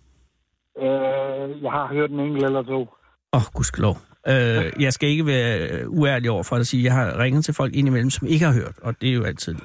Øh, 0.80 1.64
jeg 1.64 1.72
har 1.72 1.88
hørt 1.94 2.12
en 2.12 2.20
enkelt 2.20 2.46
eller 2.46 2.64
to. 2.64 2.80
Åh, 2.82 2.88
oh, 3.34 3.42
gudskelov. 3.54 3.98
Øh, 4.28 4.72
jeg 4.80 4.94
skal 4.94 5.10
ikke 5.10 5.26
være 5.26 5.90
uærlig 5.90 6.32
over 6.32 6.44
for 6.44 6.56
at 6.56 6.68
sige, 6.68 6.82
at 6.82 6.86
jeg 6.86 6.94
har 6.94 7.20
ringet 7.20 7.46
til 7.46 7.54
folk 7.54 7.76
indimellem, 7.76 8.10
som 8.10 8.28
ikke 8.28 8.46
har 8.46 8.54
hørt, 8.54 8.76
og 8.82 9.02
det 9.02 9.10
er 9.10 9.14
jo 9.14 9.24
altid 9.24 9.56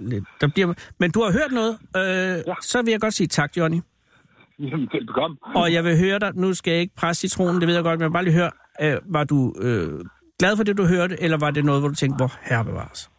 lidt... 0.00 0.24
Der 0.40 0.48
bliver... 0.48 0.74
Men 0.98 1.10
du 1.10 1.22
har 1.22 1.32
hørt 1.32 1.52
noget, 1.52 1.78
øh, 1.96 2.42
ja. 2.46 2.54
så 2.62 2.82
vil 2.82 2.90
jeg 2.90 3.00
godt 3.00 3.14
sige 3.14 3.26
tak, 3.26 3.56
Johnny. 3.56 3.80
Jamen, 4.58 4.88
velbekomme. 4.92 5.36
Og 5.54 5.72
jeg 5.72 5.84
vil 5.84 5.98
høre 5.98 6.18
dig, 6.18 6.32
nu 6.34 6.54
skal 6.54 6.70
jeg 6.70 6.80
ikke 6.80 6.94
presse 6.94 7.20
citronen, 7.20 7.60
det 7.60 7.68
ved 7.68 7.74
jeg 7.74 7.84
godt, 7.84 7.98
men 7.98 8.02
jeg 8.02 8.08
vil 8.08 8.12
bare 8.12 8.24
lige 8.24 8.34
høre, 8.34 8.50
øh, 8.82 8.96
var 9.12 9.24
du 9.24 9.54
øh, 9.60 10.04
glad 10.38 10.56
for 10.56 10.64
det, 10.64 10.78
du 10.78 10.86
hørte, 10.86 11.22
eller 11.22 11.38
var 11.38 11.50
det 11.50 11.64
noget, 11.64 11.82
hvor 11.82 11.88
du 11.88 11.94
tænkte, 11.94 12.16
hvor 12.16 12.32
herre 12.42 12.64
bevares? 12.64 13.10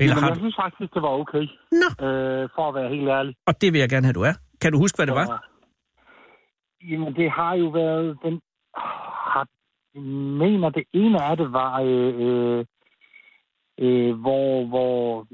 Eller 0.00 0.14
Jamen, 0.14 0.22
har 0.22 0.28
jeg 0.28 0.36
du... 0.36 0.40
synes 0.40 0.56
faktisk, 0.64 0.94
det 0.94 1.02
var 1.02 1.12
okay. 1.22 1.44
Nå. 1.82 1.88
Øh, 2.06 2.48
for 2.54 2.64
at 2.68 2.74
være 2.78 2.88
helt 2.94 3.08
ærlig. 3.18 3.34
Og 3.46 3.54
det 3.60 3.72
vil 3.72 3.78
jeg 3.84 3.88
gerne 3.94 4.06
have, 4.06 4.18
du 4.20 4.22
er. 4.30 4.34
Kan 4.62 4.72
du 4.72 4.78
huske, 4.78 4.96
hvad 4.98 5.06
det 5.06 5.14
var? 5.14 5.28
Jamen, 6.90 7.14
det 7.14 7.30
har 7.30 7.54
jo 7.54 7.66
været... 7.80 8.18
Den, 8.24 8.34
har, 9.32 9.46
jeg 9.94 10.02
mener, 10.42 10.68
det 10.70 10.84
ene 10.92 11.22
af 11.22 11.36
det 11.36 11.52
var... 11.52 11.72
Øh, 11.80 12.12
øh, 12.26 12.64
øh, 13.84 14.12
hvor, 14.24 14.66
hvor 14.72 15.26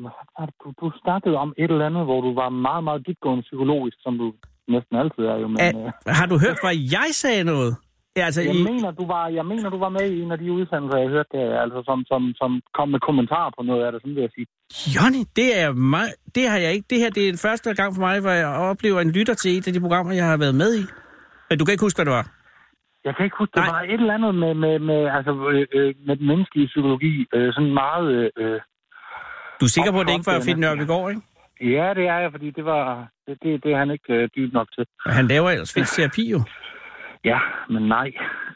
du, 0.65 0.73
du 0.81 0.93
snakkede 1.03 1.37
om 1.37 1.55
et 1.59 1.71
eller 1.71 1.87
andet, 1.87 2.05
hvor 2.05 2.21
du 2.21 2.35
var 2.35 2.49
meget, 2.49 2.85
meget 2.85 3.07
dybgående 3.07 3.43
psykologisk, 3.43 3.97
som 4.01 4.19
du 4.19 4.35
næsten 4.69 4.97
altid 4.97 5.23
er 5.33 5.37
jo. 5.43 5.49
Men, 5.49 5.59
Er, 5.61 5.87
øh, 5.87 5.93
har 6.07 6.27
du 6.27 6.37
hørt, 6.45 6.59
hvad 6.63 6.77
jeg 6.97 7.09
sagde 7.13 7.45
noget? 7.45 7.77
Ja, 8.17 8.25
altså, 8.25 8.43
jeg, 8.43 8.55
i, 8.55 8.63
mener, 8.63 8.91
du 8.91 9.07
var, 9.07 9.29
jeg 9.29 9.47
mener, 9.47 9.71
du 9.71 9.79
var 9.79 9.89
med 9.89 10.11
i 10.11 10.21
en 10.23 10.33
af 10.33 10.39
de 10.39 10.53
udsendelser, 10.53 10.99
jeg 10.99 11.09
hørte 11.09 11.29
der, 11.33 11.61
altså, 11.65 11.83
som, 11.89 12.05
som, 12.11 12.33
som 12.41 12.51
kom 12.75 12.89
med 12.89 13.01
kommentarer 13.01 13.51
på 13.59 13.63
noget 13.63 13.85
af 13.87 13.93
det, 13.93 14.01
sådan 14.01 14.15
vil 14.15 14.21
jeg 14.27 14.31
sige. 14.35 14.47
Johnny, 14.95 15.23
det 15.37 15.49
er 15.63 15.73
meget, 15.73 16.13
det 16.35 16.49
har 16.49 16.59
jeg 16.59 16.73
ikke. 16.73 16.87
Det 16.91 16.99
her 16.99 17.11
det 17.11 17.23
er 17.23 17.33
den 17.33 17.39
første 17.39 17.75
gang 17.75 17.95
for 17.95 18.01
mig, 18.01 18.21
hvor 18.21 18.31
jeg 18.31 18.47
oplever 18.47 19.01
en 19.01 19.11
lytter 19.11 19.35
til 19.35 19.59
et 19.59 19.67
af 19.67 19.73
de 19.73 19.81
programmer, 19.81 20.13
jeg 20.13 20.27
har 20.27 20.37
været 20.37 20.55
med 20.55 20.71
i. 20.83 20.85
Men 21.49 21.59
du 21.59 21.65
kan 21.65 21.73
ikke 21.73 21.87
huske, 21.87 21.99
hvad 21.99 22.07
det 22.11 22.17
var? 22.21 22.27
Jeg 23.05 23.17
kan 23.17 23.25
ikke 23.25 23.37
huske, 23.41 23.53
det 23.55 23.63
Nej. 23.63 23.71
var 23.75 23.83
et 23.93 24.01
eller 24.03 24.15
andet 24.15 24.35
med, 24.35 24.55
med, 24.55 24.79
med, 24.79 25.01
altså, 25.17 25.33
øh, 25.53 25.67
øh, 25.79 25.95
med 26.07 26.17
den 26.17 26.27
menneskelige 26.27 26.67
psykologi, 26.67 27.27
øh, 27.35 27.53
sådan 27.55 27.75
meget... 27.85 28.31
Øh, 28.39 28.61
Du 29.61 29.65
er 29.65 29.73
sikker 29.77 29.93
på, 29.93 30.01
at 30.01 30.07
det 30.07 30.13
ikke 30.13 30.27
var 30.27 30.41
Finn 30.47 30.61
Nørbegaard, 30.61 31.11
ikke? 31.11 31.23
ja, 31.77 31.87
det 31.99 32.05
er 32.15 32.19
jeg, 32.23 32.31
fordi 32.31 32.51
det 32.51 32.65
var... 32.65 33.09
Det, 33.27 33.39
det, 33.43 33.65
det 33.65 33.73
er 33.73 33.79
han 33.79 33.91
ikke 33.91 34.13
øh, 34.15 34.29
dyb 34.37 34.53
nok 34.53 34.69
til. 34.75 34.85
Han 35.07 35.27
laver 35.27 35.51
ellers 35.51 35.75
fysioterapi 35.75 36.31
jo. 36.31 36.41
Ja, 37.27 37.39
men 37.71 37.83
nej. 37.83 38.13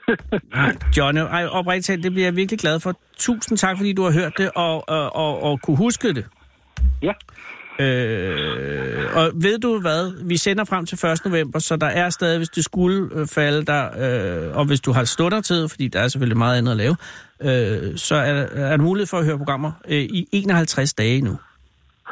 Ej, 1.30 1.46
oprigtigt 1.46 1.87
talt, 1.87 2.04
det 2.04 2.12
bliver 2.12 2.26
jeg 2.26 2.37
virkelig 2.37 2.59
glad 2.59 2.80
for. 2.80 2.94
Tusind 3.18 3.59
tak, 3.59 3.76
fordi 3.76 3.92
du 3.92 4.02
har 4.02 4.12
hørt 4.12 4.33
det 4.38 4.50
og, 4.54 4.88
og, 4.88 5.16
og, 5.16 5.42
og 5.42 5.61
kunne 5.62 5.76
huske 5.76 6.14
det. 6.14 6.26
Ja. 7.02 7.12
Øh, 7.85 9.16
og 9.16 9.30
ved 9.35 9.59
du 9.59 9.80
hvad? 9.80 10.28
Vi 10.28 10.37
sender 10.37 10.64
frem 10.64 10.87
til 10.87 11.06
1. 11.06 11.24
november, 11.24 11.59
så 11.59 11.76
der 11.76 11.87
er 11.87 12.11
stadig, 12.11 12.38
hvis 12.38 12.48
det 12.48 12.64
skulle 12.64 13.09
øh, 13.14 13.26
falde 13.26 13.64
der, 13.64 13.85
øh, 13.85 14.56
og 14.56 14.64
hvis 14.66 14.80
du 14.80 14.92
har 14.92 15.04
stuttertid, 15.04 15.68
fordi 15.68 15.88
der 15.88 16.00
er 16.00 16.09
selvfølgelig 16.09 16.38
meget 16.38 16.59
andet 16.59 16.70
at 16.70 16.76
lave, 16.76 16.96
øh, 17.42 17.96
så 17.96 18.14
er 18.14 18.33
er 18.52 18.76
der 18.76 18.85
mulighed 18.85 19.06
for 19.06 19.18
at 19.18 19.24
høre 19.24 19.38
programmer 19.38 19.72
øh, 19.88 19.98
i 19.98 20.28
51 20.33 20.94
dage 20.94 21.20
nu. 21.20 21.38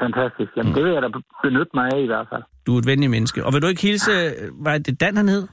Fantastisk. 0.01 0.51
Jamen, 0.57 0.75
det 0.75 0.85
vil 0.85 0.93
jeg 0.93 1.03
da 1.03 1.09
benytte 1.43 1.71
mig 1.75 1.89
af 1.95 2.01
i 2.01 2.07
hvert 2.07 2.27
fald. 2.31 2.43
Du 2.67 2.75
er 2.75 2.79
et 2.79 2.87
venlig 2.87 3.11
menneske. 3.11 3.45
Og 3.45 3.53
vil 3.53 3.63
du 3.63 3.67
ikke 3.67 3.83
hilse, 3.83 4.13
øh, 4.13 4.63
hvad 4.63 4.75
er 4.75 4.79
det 4.79 5.01
Dan 5.01 5.17
han 5.17 5.29
hed? 5.29 5.49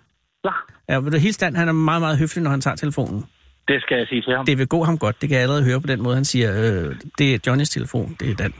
Ja, 0.45 0.93
Ja, 0.93 0.99
vil 0.99 1.11
du 1.13 1.17
hilse? 1.17 1.45
Han 1.45 1.67
er 1.67 1.71
meget, 1.71 2.01
meget 2.01 2.17
høflig, 2.17 2.43
når 2.43 2.51
han 2.51 2.61
tager 2.61 2.75
telefonen. 2.75 3.25
det 3.67 3.81
skal 3.81 3.97
jeg 3.97 4.07
sige 4.07 4.21
til 4.21 4.33
ham. 4.35 4.45
Det 4.45 4.57
vil 4.57 4.67
gå 4.67 4.83
ham 4.83 4.97
godt, 4.97 5.21
det 5.21 5.29
kan 5.29 5.35
jeg 5.35 5.41
allerede 5.43 5.63
høre 5.63 5.81
på 5.81 5.87
den 5.87 6.01
måde, 6.03 6.15
han 6.15 6.25
siger, 6.25 6.49
øh, 6.87 6.95
det 7.17 7.33
er 7.33 7.39
Johnnys 7.47 7.69
telefon, 7.69 8.15
det 8.19 8.29
er 8.29 8.35
Dan. 8.35 8.53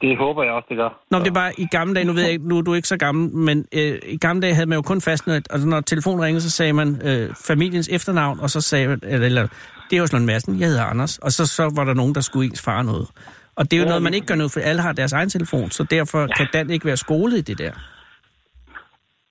Det 0.00 0.16
håber 0.18 0.42
jeg 0.42 0.52
også, 0.52 0.66
det 0.68 0.76
gør. 0.76 1.00
Nå, 1.10 1.18
det 1.18 1.26
er 1.28 1.32
bare 1.32 1.52
i 1.58 1.66
gamle 1.70 1.94
dage, 1.94 2.04
nu 2.06 2.12
ved 2.12 2.22
jeg 2.22 2.32
ikke, 2.32 2.48
nu 2.48 2.58
er 2.58 2.62
du 2.62 2.74
ikke 2.74 2.88
så 2.88 2.96
gammel, 2.96 3.30
men 3.36 3.66
øh, 3.74 3.98
i 4.06 4.16
gamle 4.16 4.42
dage 4.42 4.54
havde 4.54 4.66
man 4.66 4.76
jo 4.76 4.82
kun 4.82 5.00
fastnet, 5.00 5.46
altså 5.50 5.68
når 5.68 5.80
telefonen 5.80 6.24
ringede, 6.24 6.40
så 6.42 6.50
sagde 6.50 6.72
man 6.72 7.00
øh, 7.04 7.30
familiens 7.46 7.88
efternavn, 7.92 8.40
og 8.40 8.50
så 8.50 8.60
sagde 8.60 8.88
man, 8.88 9.00
eller, 9.02 9.26
eller 9.26 9.42
det 9.90 9.96
er 9.96 10.00
jo 10.00 10.06
Slund 10.06 10.24
Madsen, 10.24 10.60
jeg 10.60 10.68
hedder 10.68 10.84
Anders, 10.84 11.18
og 11.18 11.32
så, 11.32 11.46
så 11.46 11.72
var 11.76 11.84
der 11.84 11.94
nogen, 11.94 12.14
der 12.14 12.20
skulle 12.20 12.46
ens 12.50 12.62
far 12.62 12.82
noget. 12.82 13.08
Og 13.56 13.70
det 13.70 13.72
er 13.72 13.78
jo 13.78 13.82
Ja, 13.84 13.88
noget, 13.88 14.02
man 14.02 14.14
ikke 14.14 14.26
gør 14.26 14.34
nu, 14.34 14.48
for 14.48 14.60
alle 14.60 14.82
har 14.82 14.92
deres 14.92 15.12
egen 15.12 15.30
telefon, 15.30 15.70
så 15.70 15.84
derfor 15.84 16.26
kan 16.36 16.46
Dan 16.52 16.70
ikke 16.70 16.86
være 16.86 16.96
skolet 16.96 17.38
i 17.38 17.40
det 17.40 17.58
der. 17.58 17.72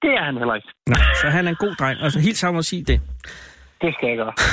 Det 0.02 0.10
er 0.10 0.24
han 0.24 0.38
heller 0.38 0.56
ikke. 0.56 0.68
Nej, 0.88 1.02
så 1.22 1.30
han 1.30 1.46
er 1.46 1.50
en 1.50 1.56
god 1.56 1.76
dreng, 1.76 2.02
altså 2.02 2.20
helt 2.20 2.38
sammen 2.38 2.60
at 2.60 2.66
sige 2.66 2.84
det. 2.84 3.02
Det 3.82 3.94
skal 3.94 4.08
jeg 4.10 4.18
gøre. 4.18 4.34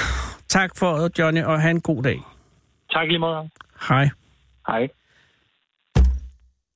Tak 0.48 0.70
for 0.78 0.96
det, 0.96 1.18
Johnny, 1.18 1.42
og 1.42 1.60
have 1.60 1.70
en 1.70 1.80
god 1.80 2.02
dag. 2.02 2.20
Tak 2.90 3.08
lige 3.08 3.18
meget. 3.18 3.50
Hej. 3.88 4.08
Hej. 4.66 4.88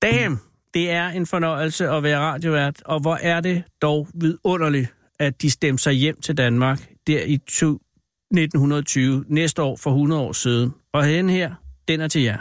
Damn, 0.02 0.38
det 0.74 0.90
er 0.90 1.09
en 1.09 1.26
fornøjelse 1.26 1.88
at 1.88 2.02
være 2.02 2.18
radiovært, 2.18 2.83
og 2.85 3.00
hvor 3.00 3.18
er 3.22 3.40
det 3.40 3.64
dog 3.83 4.09
vidunderligt, 4.14 4.94
at 5.18 5.42
de 5.42 5.50
stemte 5.50 5.83
sig 5.83 5.92
hjem 5.92 6.20
til 6.20 6.37
Danmark 6.38 6.78
der 7.06 7.22
i 7.22 7.35
1920, 7.35 9.24
næste 9.28 9.62
år 9.62 9.76
for 9.76 9.90
100 9.90 10.22
år 10.22 10.33
siden. 10.33 10.74
Og 10.92 11.04
den 11.04 11.30
her, 11.30 11.54
den 11.88 12.00
er 12.00 12.09
til 12.09 12.22
jer. 12.22 12.38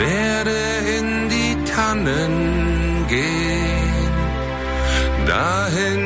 Werde 0.00 0.60
in 0.98 1.08
die 1.28 1.54
Tannen 1.72 2.34
gehen, 3.08 4.10
dahin, 5.26 6.04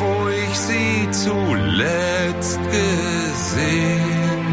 wo 0.00 0.14
ich 0.42 0.54
sie 0.68 0.96
zuletzt 1.10 2.60
gesehen. 2.78 4.46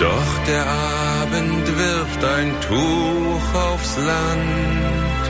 Doch 0.00 0.32
der 0.50 0.66
Abend 1.22 1.66
wirft 1.82 2.22
ein 2.36 2.50
Tuch 2.68 3.46
aufs 3.70 3.94
Land 4.10 5.24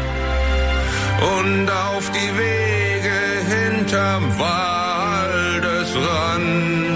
und 1.39 1.67
auf 1.71 2.05
die 2.11 2.33
Wege 2.39 3.21
hinterm 3.55 4.25
Waldesrand. 4.39 6.94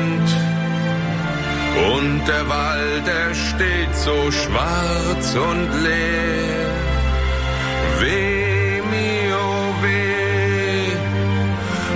Und 1.87 2.27
der 2.27 2.49
Wald, 2.49 3.07
er 3.07 3.35
steht 3.35 3.95
so 3.95 4.31
schwarz 4.33 5.27
und 5.35 5.69
leer. 5.85 6.71
Weh, 8.01 8.83
mio, 8.93 9.49
weh. 9.83 10.93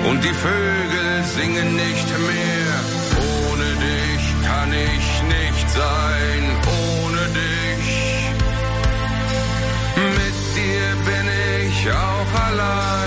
Und 0.09 0.23
die 0.23 0.37
Vögel 0.47 1.25
singen 1.37 1.77
nicht 1.77 2.09
mehr. 2.31 2.75
Ohne 3.51 3.68
dich 3.88 4.25
kann 4.49 4.73
ich 4.73 5.07
nicht 5.37 5.71
sein. 5.71 6.42
Ohne 6.85 7.23
dich. 7.40 7.90
Mit 10.18 10.37
dir 10.57 10.87
bin 11.09 11.27
ich 11.66 11.90
auch 11.90 12.33
allein. 12.49 13.01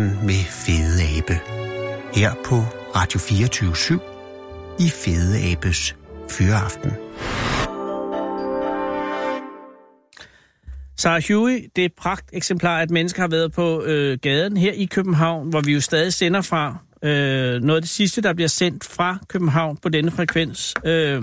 Fyreaften 0.00 0.26
med 0.26 0.44
Fede 0.44 1.18
Abe. 1.18 1.40
Her 2.14 2.34
på 2.44 2.54
Radio 2.96 3.18
24 3.18 4.00
i 4.80 4.88
Fede 4.90 5.52
Abes 5.52 5.96
Fyreaften. 6.30 6.90
Sarah 10.96 11.22
Huey, 11.28 11.68
det 11.76 11.82
er 11.82 11.86
et 11.86 11.94
pragt 11.96 12.30
eksemplar, 12.32 12.80
at 12.80 12.90
mennesker 12.90 13.22
har 13.22 13.28
været 13.28 13.52
på 13.52 13.82
øh, 13.82 14.18
gaden 14.22 14.56
her 14.56 14.72
i 14.72 14.84
København, 14.84 15.50
hvor 15.50 15.60
vi 15.60 15.72
jo 15.72 15.80
stadig 15.80 16.12
sender 16.12 16.40
fra. 16.40 16.76
Øh, 17.02 17.62
noget 17.62 17.76
af 17.76 17.82
det 17.82 17.88
sidste, 17.90 18.22
der 18.22 18.34
bliver 18.34 18.48
sendt 18.48 18.84
fra 18.84 19.18
København 19.28 19.76
på 19.76 19.88
denne 19.88 20.10
frekvens. 20.10 20.74
Øh, 20.84 21.22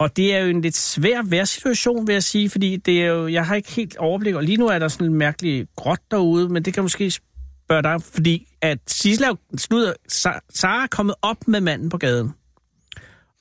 og 0.00 0.16
det 0.16 0.34
er 0.34 0.38
jo 0.38 0.48
en 0.48 0.60
lidt 0.60 0.76
svær 0.76 1.22
værsituation, 1.22 2.06
vil 2.06 2.12
jeg 2.12 2.22
sige, 2.22 2.50
fordi 2.50 2.76
det 2.76 3.02
er 3.02 3.06
jo, 3.06 3.28
jeg 3.28 3.46
har 3.46 3.54
ikke 3.54 3.72
helt 3.72 3.96
overblik, 3.96 4.34
og 4.34 4.42
lige 4.42 4.56
nu 4.56 4.66
er 4.66 4.78
der 4.78 4.88
sådan 4.88 5.06
en 5.06 5.14
mærkelig 5.14 5.66
gråt 5.76 6.00
derude, 6.10 6.48
men 6.48 6.62
det 6.62 6.74
kan 6.74 6.82
måske 6.82 7.10
spørge 7.66 7.82
dig, 7.82 8.02
fordi 8.02 8.48
at 8.62 8.78
Sisla 8.86 9.26
slutter, 9.56 9.92
Sara 10.08 10.82
er 10.82 10.86
kommet 10.90 11.14
op 11.22 11.48
med 11.48 11.60
manden 11.60 11.88
på 11.88 11.98
gaden. 11.98 12.34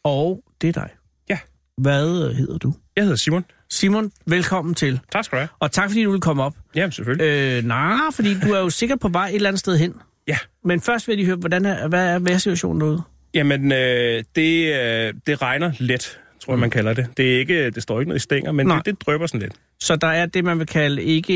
Og 0.04 0.44
det 0.62 0.68
er 0.68 0.72
dig. 0.72 0.90
Ja. 1.30 1.38
Hvad 1.78 2.34
hedder 2.34 2.58
du? 2.58 2.74
Jeg 2.96 3.04
hedder 3.04 3.18
Simon. 3.18 3.46
Simon, 3.70 4.12
velkommen 4.26 4.76
til. 4.76 5.00
Tak 5.12 5.26
skal 5.26 5.36
du 5.36 5.40
have. 5.40 5.50
Og 5.60 5.72
tak 5.72 5.90
fordi 5.90 6.04
du 6.04 6.12
vil 6.12 6.22
komme 6.22 6.44
op. 6.44 6.56
Jamen 6.76 6.92
selvfølgelig. 6.92 7.26
Øh, 7.26 7.64
nej, 7.64 7.98
fordi 8.14 8.40
du 8.40 8.54
er 8.54 8.60
jo 8.60 8.70
sikkert 8.70 9.00
på 9.00 9.10
vej 9.10 9.28
et 9.28 9.36
eller 9.36 9.50
andet 9.50 9.60
sted 9.60 9.78
hen. 9.78 9.94
Ja. 10.28 10.38
Men 10.64 10.82
først 10.82 11.08
vil 11.08 11.14
jeg 11.14 11.18
lige 11.18 11.26
høre, 11.26 11.36
hvordan 11.36 11.66
er, 11.66 11.88
hvad 11.88 12.08
er 12.08 12.20
værsituationen 12.20 12.82
derude? 12.82 13.02
Jamen, 13.34 13.72
øh, 13.72 14.24
det, 14.36 14.74
øh, 14.76 15.14
det 15.28 15.42
regner 15.42 15.72
let, 15.80 16.20
tror 16.46 16.54
jeg, 16.54 16.60
man 16.60 16.70
kalder 16.70 16.94
det. 16.94 17.08
Det, 17.18 17.36
er 17.36 17.40
ikke, 17.40 17.70
det 17.70 17.84
står 17.84 18.00
ikke 18.00 18.10
noget 18.10 18.20
i 18.20 18.24
stænger, 18.24 18.52
men 18.52 18.70
det, 18.70 18.86
det 18.86 19.02
drøber 19.02 19.28
sådan 19.28 19.42
lidt. 19.42 19.54
Så 19.80 19.96
der 19.96 20.08
er 20.08 20.26
det, 20.26 20.44
man 20.44 20.60
vil 20.60 20.68
kalde 20.68 21.04
ikke... 21.04 21.34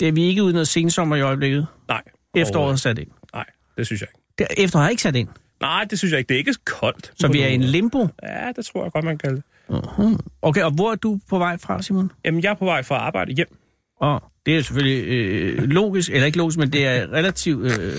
Det 0.00 0.08
er 0.08 0.12
vi 0.12 0.22
ikke 0.22 0.42
ude 0.42 0.52
noget 0.52 0.68
sensommer 0.68 1.16
i 1.16 1.20
øjeblikket? 1.20 1.66
Nej. 1.88 2.02
Efteråret 2.36 2.72
er 2.72 2.76
sat 2.76 2.98
ind? 2.98 3.08
Nej, 3.34 3.44
det 3.76 3.86
synes 3.86 4.00
jeg 4.00 4.08
ikke. 4.08 4.20
Det, 4.38 4.64
efteråret 4.64 4.86
er 4.86 4.90
ikke 4.90 5.02
sat 5.02 5.16
ind? 5.16 5.28
Nej, 5.60 5.86
det 5.90 5.98
synes 5.98 6.12
jeg 6.12 6.18
ikke. 6.18 6.28
Det 6.28 6.34
er 6.34 6.38
ikke 6.38 6.54
koldt. 6.64 7.12
Så 7.16 7.28
vi 7.28 7.42
er 7.42 7.46
i 7.46 7.54
en 7.54 7.62
limbo? 7.62 8.08
Ja, 8.22 8.52
det 8.56 8.66
tror 8.66 8.82
jeg 8.82 8.92
godt, 8.92 9.04
man 9.04 9.18
kan 9.18 9.28
kalde 9.28 9.36
det. 9.36 9.44
Uh-huh. 9.76 10.18
Okay, 10.42 10.62
og 10.62 10.70
hvor 10.70 10.90
er 10.90 10.94
du 10.94 11.20
på 11.28 11.38
vej 11.38 11.56
fra, 11.56 11.82
Simon? 11.82 12.10
Jamen, 12.24 12.42
jeg 12.42 12.50
er 12.50 12.54
på 12.54 12.64
vej 12.64 12.82
fra 12.82 12.94
arbejde 12.94 13.32
hjem. 13.32 13.56
Og 14.00 14.22
det 14.46 14.56
er 14.56 14.62
selvfølgelig 14.62 15.04
øh, 15.06 15.62
logisk, 15.62 16.10
eller 16.10 16.26
ikke 16.26 16.38
logisk, 16.38 16.58
men 16.58 16.72
det 16.72 16.86
er 16.86 17.12
relativt 17.12 17.80
øh, 17.80 17.94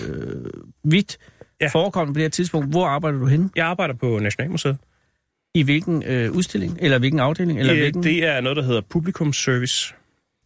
vidt 0.84 1.18
ja. 1.62 1.68
forekommende 1.68 2.14
på 2.14 2.18
det 2.18 2.24
her 2.24 2.30
tidspunkt. 2.30 2.70
Hvor 2.70 2.86
arbejder 2.86 3.20
du 3.20 3.26
henne? 3.26 3.50
Jeg 3.56 3.66
arbejder 3.66 3.94
på 3.94 4.20
Nationalmuseet. 4.20 4.78
I 5.56 5.62
hvilken 5.62 6.04
øh, 6.04 6.32
udstilling, 6.32 6.78
eller 6.82 6.98
hvilken 6.98 7.20
afdeling? 7.20 7.60
Eller 7.60 7.74
øh, 7.74 7.80
hvilken... 7.80 8.04
Det 8.04 8.26
er 8.26 8.42
noget, 8.42 8.56
der 8.56 8.64
hedder 8.64 8.82
publikumsservice. 8.90 9.94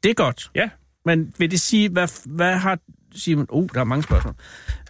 Det 0.04 0.10
er 0.10 0.14
godt. 0.14 0.50
Ja. 0.56 0.70
Men 1.06 1.34
vil 1.38 1.52
det 1.52 1.62
sige, 1.62 1.90
hvad, 1.90 2.08
hvad 2.26 2.54
har 2.54 2.80
Simon... 3.16 3.46
Oh, 3.50 3.68
der 3.74 3.80
er 3.80 3.84
mange 3.84 4.04
spørgsmål. 4.04 4.34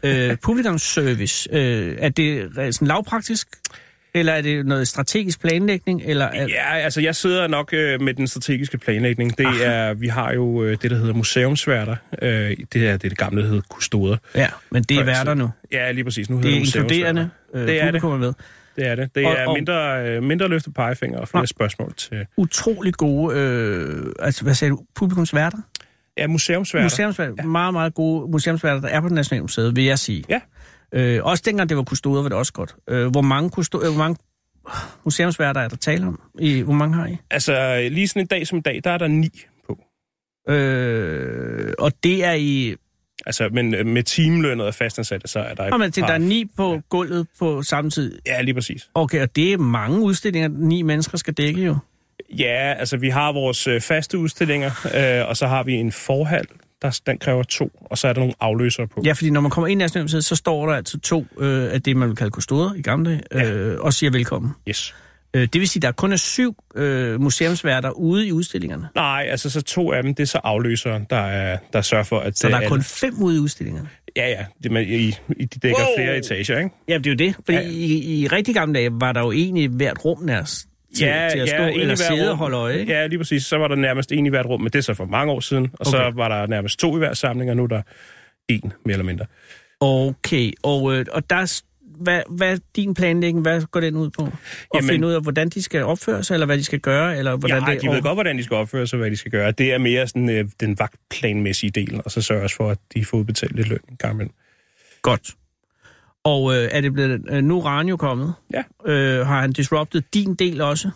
Øh, 0.04 0.38
publikumsservice, 0.46 1.50
øh, 1.52 1.96
er 2.00 2.10
det 2.10 2.50
sådan 2.56 2.88
lavpraktisk? 2.88 3.48
Eller 4.14 4.34
er 4.34 4.42
det 4.42 4.66
noget 4.66 4.88
strategisk 4.88 5.42
planlægning? 5.42 6.02
Eller 6.06 6.26
er... 6.26 6.48
Ja, 6.48 6.78
altså 6.78 7.02
jeg 7.02 7.16
sidder 7.16 7.48
nok 7.48 7.74
øh, 7.74 8.02
med 8.02 8.14
den 8.14 8.28
strategiske 8.28 8.78
planlægning. 8.78 9.38
Det 9.38 9.46
Aha. 9.46 9.64
er, 9.64 9.94
vi 9.94 10.08
har 10.08 10.34
jo 10.34 10.64
øh, 10.64 10.78
det, 10.82 10.92
der 10.92 10.98
hedder 10.98 11.14
museumsværter. 11.14 11.96
Øh, 12.22 12.58
det 12.74 12.88
er 12.88 12.92
det, 12.92 13.02
det 13.02 13.18
gamle, 13.18 13.42
der 13.42 13.48
hedder 13.48 13.62
kustoder. 13.70 14.18
Ja, 14.36 14.48
men 14.72 14.84
det 14.84 14.98
er 14.98 15.04
værter 15.04 15.34
nu. 15.34 15.50
Ja, 15.72 15.92
lige 15.92 16.04
præcis. 16.04 16.30
Nu 16.30 16.36
det 16.36 16.46
hedder 16.46 16.58
er 16.58 16.62
inkluderende 16.62 17.30
øh, 17.54 17.68
det 17.68 17.82
er 17.82 17.92
det. 17.92 18.04
med. 18.04 18.34
Det 18.80 18.88
er 18.88 18.96
det. 18.96 19.16
Det 19.16 19.26
og, 19.26 19.32
er 19.32 19.48
og, 19.48 19.54
mindre, 19.54 20.08
øh, 20.10 20.24
mindre 20.24 20.48
løftet 20.48 20.74
pegefinger 20.74 21.20
og 21.20 21.28
flere 21.28 21.44
og, 21.44 21.48
spørgsmål 21.48 21.94
til... 21.94 22.26
Utrolig 22.38 22.94
gode, 22.94 23.40
øh, 23.40 24.14
altså 24.20 24.44
hvad 24.44 24.54
sagde 24.54 24.72
du, 24.72 24.80
publikumsværter? 24.96 25.58
Ja, 26.18 26.28
museumsværter. 26.28 26.86
Museumsværter. 26.86 27.34
Ja. 27.38 27.46
Meget, 27.46 27.74
meget 27.74 27.94
gode 27.94 28.32
museumsværter, 28.32 28.82
der 28.82 28.88
er 28.88 29.02
på 29.02 29.10
Nationalmuseet, 29.10 29.76
vil 29.76 29.84
jeg 29.84 30.00
sige. 30.00 30.24
Ja. 30.30 30.40
Øh, 30.94 31.24
også 31.24 31.44
dengang 31.46 31.70
det 31.70 31.78
var 31.78 31.84
kustoder, 31.84 32.22
var 32.22 32.30
det 32.30 32.38
også 32.38 32.54
godt. 32.54 32.76
Øh, 32.90 33.08
hvor 33.08 33.22
mange, 33.22 33.50
kustoder, 33.50 33.88
øh, 33.88 33.94
hvor 33.94 34.04
mange 34.04 34.18
museumsværter 35.06 35.62
er 35.62 35.68
der 35.68 35.76
tale 35.76 36.08
om? 36.08 36.22
I, 36.40 36.62
hvor 36.62 36.74
mange 36.74 36.96
har 36.96 37.08
I? 37.08 37.18
Altså, 37.32 37.88
lige 37.92 38.08
sådan 38.08 38.22
en 38.22 38.28
dag 38.28 38.48
som 38.48 38.62
dag, 38.62 38.82
der 38.84 38.92
er 38.92 38.98
der 38.98 39.08
ni 39.08 39.30
på. 39.68 39.80
Øh, 40.54 41.74
og 41.80 41.92
det 42.04 42.26
er 42.26 42.34
i... 42.34 42.76
Altså, 43.26 43.50
men 43.52 43.76
øh, 43.76 43.86
med 43.86 44.04
timelønnet 44.04 44.68
og 44.68 44.74
fastansatte, 44.74 45.28
så 45.28 45.40
er 45.40 45.54
der... 45.54 45.64
Et 45.64 45.80
men 45.80 45.92
til, 45.92 46.04
der 46.04 46.14
er 46.14 46.18
ni 46.18 46.46
på 46.58 46.74
ja. 46.74 46.80
gulvet 46.90 47.28
på 47.40 47.64
samme 47.64 47.92
tid? 47.92 48.20
Ja, 48.26 48.42
lige 48.42 48.54
præcis. 48.54 48.90
Okay, 48.94 49.22
og 49.22 49.36
det 49.36 49.54
er 49.54 49.58
mange 49.58 50.00
udstillinger, 50.00 50.50
ni 50.50 50.82
mennesker 50.82 51.18
skal 51.18 51.34
dække 51.34 51.62
jo? 51.62 51.78
Ja, 52.30 52.74
altså 52.74 52.98
vi 52.98 53.10
har 53.10 53.32
vores 53.32 53.68
øh, 53.68 53.82
faste 53.82 54.18
udstillinger, 54.18 54.72
øh, 54.96 55.30
og 55.30 55.38
så 55.38 55.48
har 55.48 55.64
vi 55.64 55.74
en 55.74 55.92
forhal, 55.92 56.46
der, 56.82 57.00
den 57.06 57.18
kræver 57.18 57.44
to, 57.44 57.72
og 57.82 57.98
så 57.98 58.08
er 58.08 58.14
der 58.14 58.20
nogle 58.20 58.34
afløsere 58.40 58.88
på. 58.88 59.02
Ja, 59.06 59.12
fordi 59.12 59.30
når 59.30 59.42
man 59.42 59.52
kommer 59.52 59.68
ind 59.68 59.82
i 59.82 59.84
Nationalmuseet, 59.84 60.26
så 60.26 60.36
står 60.36 60.66
der 60.66 60.74
altså 60.74 61.00
to 61.00 61.26
øh, 61.38 61.74
af 61.74 61.82
det, 61.82 61.98
man 61.98 62.10
vil 62.10 62.18
kalde 62.18 62.32
kustoder 62.32 62.74
i 62.74 62.82
gamle 62.82 63.22
dage, 63.34 63.46
øh, 63.46 63.72
ja. 63.72 63.80
og 63.80 63.94
siger 63.94 64.12
velkommen. 64.12 64.52
Yes. 64.70 64.96
Øh, 65.34 65.42
det 65.42 65.60
vil 65.60 65.68
sige, 65.68 65.80
at 65.80 65.82
der 65.82 65.92
kun 65.92 66.12
er 66.12 66.18
syv 66.18 66.56
øh, 66.76 67.22
museumsværter 67.22 67.90
ude 67.90 68.28
i 68.28 68.32
udstillingerne? 68.32 68.88
Nej, 68.96 69.28
altså 69.30 69.50
så 69.50 69.62
to 69.62 69.92
af 69.92 70.04
dem, 70.04 70.16
det 70.16 70.24
er 70.24 70.28
så 70.28 70.38
afløsere, 70.44 71.06
der, 71.10 71.16
er, 71.16 71.58
der 71.74 71.82
sørger 71.82 72.04
for, 72.04 72.20
at... 72.20 72.38
Så 72.38 72.48
der 72.48 72.54
er 72.54 72.58
alle... 72.58 72.70
kun 72.70 72.84
fem 72.84 73.22
ude 73.22 73.36
i 73.36 73.40
udstillingerne? 73.40 73.90
Ja, 74.16 74.30
ja. 74.30 74.46
Det, 74.64 74.72
man, 74.72 74.84
i, 74.84 75.16
i, 75.38 75.46
de 75.46 75.60
dækker 75.60 75.80
wow. 75.80 75.96
flere 75.98 76.18
etager, 76.18 76.58
ikke? 76.58 76.70
Ja, 76.88 76.98
det 76.98 77.08
er 77.08 77.12
jo 77.12 77.16
det. 77.16 77.36
Fordi 77.46 77.58
ja. 77.58 77.68
i, 77.70 78.22
i 78.22 78.28
rigtig 78.28 78.56
gamle 78.56 78.80
dage 78.80 78.90
var 78.94 79.12
der 79.12 79.22
jo 79.22 79.32
egentlig 79.32 79.70
hvert 79.70 80.06
rum 80.06 80.24
nærmest 80.24 80.68
til, 80.96 81.08
ja, 81.08 81.30
til 81.32 81.40
at 81.40 81.50
stå 81.50 81.64
ja, 81.64 81.72
eller 81.72 81.96
sidde 81.96 82.32
og 82.32 82.38
holde 82.38 82.58
øje, 82.58 82.80
ikke? 82.80 82.94
Ja, 82.94 83.08
lige 83.08 83.20
præcis. 83.20 83.46
Så 83.46 83.58
var 83.58 83.68
der 83.68 83.76
nærmest 83.76 84.12
en 84.12 84.26
i 84.26 84.30
hvert 84.30 84.46
rum, 84.46 84.62
men 84.62 84.72
det 84.72 84.80
er 84.80 84.84
så 84.84 84.94
for 84.94 85.06
mange 85.06 85.32
år 85.32 85.40
siden. 85.40 85.64
Og 85.74 85.88
okay. 85.88 85.92
så 85.92 86.12
var 86.16 86.28
der 86.28 86.48
nærmest 86.48 86.80
to 86.80 86.96
i 86.96 86.98
hver 86.98 87.14
samling, 87.14 87.50
og 87.50 87.58
nu 87.58 87.64
er 87.64 87.68
der 87.68 87.82
en, 88.48 88.74
mere 88.86 88.94
eller 88.94 89.06
mindre. 89.06 89.26
Okay, 89.80 90.52
og, 90.64 90.96
øh, 90.96 91.06
og 91.12 91.30
der, 91.30 91.62
hvad, 92.02 92.22
hvad 92.30 92.58
din 92.76 92.94
planlægning? 92.94 93.42
Hvad 93.42 93.62
går 93.62 93.80
den 93.80 93.96
ud 93.96 94.10
på? 94.10 94.24
At 94.24 94.32
Jamen, 94.76 94.90
finde 94.90 95.08
ud 95.08 95.14
af, 95.14 95.22
hvordan 95.22 95.50
de 95.50 95.62
skal 95.62 95.84
opføre 95.84 96.24
sig, 96.24 96.34
eller 96.34 96.46
hvad 96.46 96.58
de 96.58 96.64
skal 96.64 96.80
gøre? 96.80 97.18
Eller 97.18 97.36
hvordan 97.36 97.64
ja, 97.68 97.74
det, 97.74 97.82
de 97.82 97.88
ved 97.88 98.02
godt, 98.02 98.16
hvordan 98.16 98.38
de 98.38 98.44
skal 98.44 98.56
opføre 98.56 98.88
sig, 98.88 98.98
og 98.98 99.02
hvad 99.02 99.12
de 99.12 99.18
skal 99.18 99.32
gøre. 99.32 99.52
Det 99.52 99.74
er 99.74 99.78
mere 99.78 100.08
sådan, 100.08 100.30
øh, 100.30 100.46
den 100.60 100.80
vagtplanmæssige 100.80 101.70
del, 101.70 102.02
og 102.06 102.12
så 102.12 102.22
sørger 102.22 102.44
også 102.44 102.56
for, 102.56 102.70
at 102.72 102.78
de 102.94 103.06
får 103.06 103.18
udbetalt 103.18 103.56
lidt 103.56 103.68
løn 103.68 103.80
en 103.90 103.98
gang 103.98 104.32
Godt. 105.02 105.36
Og 106.24 106.56
øh, 106.56 106.70
er 106.72 106.82
det 106.82 106.94
blevet, 106.94 107.26
øh, 107.30 107.44
nu 107.44 107.58
er 107.58 107.66
Ranjo 107.66 107.98
kommet? 107.98 108.34
Ja. 108.54 108.92
Øh, 108.92 109.28
har 109.28 109.42
han 109.42 109.52
disruptet 109.52 110.14
din 110.14 110.36
del 110.36 110.62
også? 110.62 110.90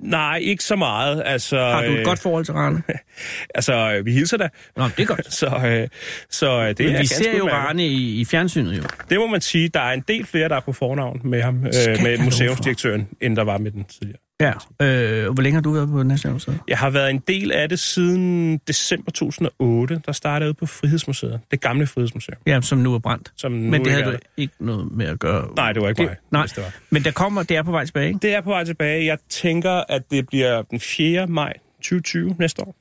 Nej, 0.00 0.38
ikke 0.38 0.64
så 0.64 0.76
meget. 0.76 1.22
Altså, 1.26 1.58
har 1.58 1.82
du 1.82 1.92
et 1.92 1.98
øh, 1.98 2.04
godt 2.04 2.18
forhold 2.18 2.44
til 2.44 2.54
Rane? 2.54 2.82
altså, 3.54 4.02
vi 4.04 4.12
hilser 4.12 4.36
da. 4.36 4.48
Nå, 4.76 4.84
det 4.84 5.00
er 5.00 5.06
godt. 5.06 5.32
så, 5.40 5.46
øh, 5.66 5.88
så 6.30 6.60
øh, 6.60 6.68
det 6.68 6.78
Men 6.78 6.94
er 6.94 7.00
vi 7.00 7.06
ser 7.06 7.38
jo 7.38 7.48
Rane 7.48 7.86
i, 7.86 8.20
i 8.20 8.24
fjernsynet 8.24 8.78
jo. 8.78 8.82
Det 9.10 9.18
må 9.18 9.26
man 9.26 9.40
sige. 9.40 9.68
Der 9.68 9.80
er 9.80 9.92
en 9.92 10.04
del 10.08 10.26
flere, 10.26 10.48
der 10.48 10.56
er 10.56 10.60
på 10.60 10.72
fornavn 10.72 11.20
med 11.24 11.42
ham, 11.42 11.56
øh, 11.56 12.02
med 12.02 12.18
museumsdirektøren, 12.18 13.08
end 13.20 13.36
der 13.36 13.44
var 13.44 13.58
med 13.58 13.70
den 13.70 13.84
tidligere. 13.84 14.25
Ja, 14.40 14.52
øh, 14.82 15.32
hvor 15.32 15.42
længe 15.42 15.54
har 15.54 15.62
du 15.62 15.70
været 15.70 15.88
på 15.88 16.02
Nationalmuseet? 16.02 16.60
Jeg 16.68 16.78
har 16.78 16.90
været 16.90 17.10
en 17.10 17.18
del 17.18 17.52
af 17.52 17.68
det 17.68 17.78
siden 17.78 18.58
december 18.68 19.10
2008, 19.10 20.02
der 20.06 20.12
startede 20.12 20.54
på 20.54 20.66
Frihedsmuseet. 20.66 21.40
Det 21.50 21.60
gamle 21.60 21.86
Frihedsmuseum. 21.86 22.38
Ja, 22.46 22.60
som 22.60 22.78
nu 22.78 22.94
er 22.94 22.98
brændt. 22.98 23.32
Som 23.36 23.52
Men 23.52 23.84
det 23.84 23.92
havde 23.92 24.04
du 24.04 24.16
ikke 24.36 24.54
noget 24.60 24.92
med 24.92 25.06
at 25.06 25.18
gøre? 25.18 25.48
Nej, 25.56 25.72
det 25.72 25.82
var 25.82 25.88
ikke 25.88 25.98
det, 25.98 26.08
mig. 26.08 26.16
Nej, 26.30 26.46
det 26.46 26.56
var. 26.56 26.74
men 26.90 27.04
der 27.04 27.10
kommer, 27.10 27.42
det 27.42 27.56
er 27.56 27.62
på 27.62 27.70
vej 27.70 27.84
tilbage, 27.84 28.08
ikke? 28.08 28.18
Det 28.22 28.34
er 28.34 28.40
på 28.40 28.50
vej 28.50 28.64
tilbage. 28.64 29.04
Jeg 29.06 29.18
tænker, 29.28 29.84
at 29.88 30.10
det 30.10 30.26
bliver 30.26 30.62
den 30.62 30.80
4. 30.80 31.26
maj 31.26 31.52
2020 31.76 32.36
næste 32.38 32.62
år. 32.62 32.76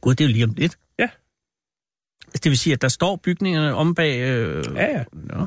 Gud, 0.00 0.14
det 0.14 0.24
er 0.24 0.28
jo 0.28 0.32
lige 0.32 0.44
om 0.44 0.54
lidt. 0.56 0.78
Ja. 0.98 1.08
Det 2.32 2.44
vil 2.44 2.58
sige, 2.58 2.74
at 2.74 2.82
der 2.82 2.88
står 2.88 3.16
bygningerne 3.16 3.74
om 3.74 3.94
bag... 3.94 4.20
Øh, 4.20 4.64
ja, 4.76 4.86
ja. 4.86 5.04
Nå. 5.12 5.46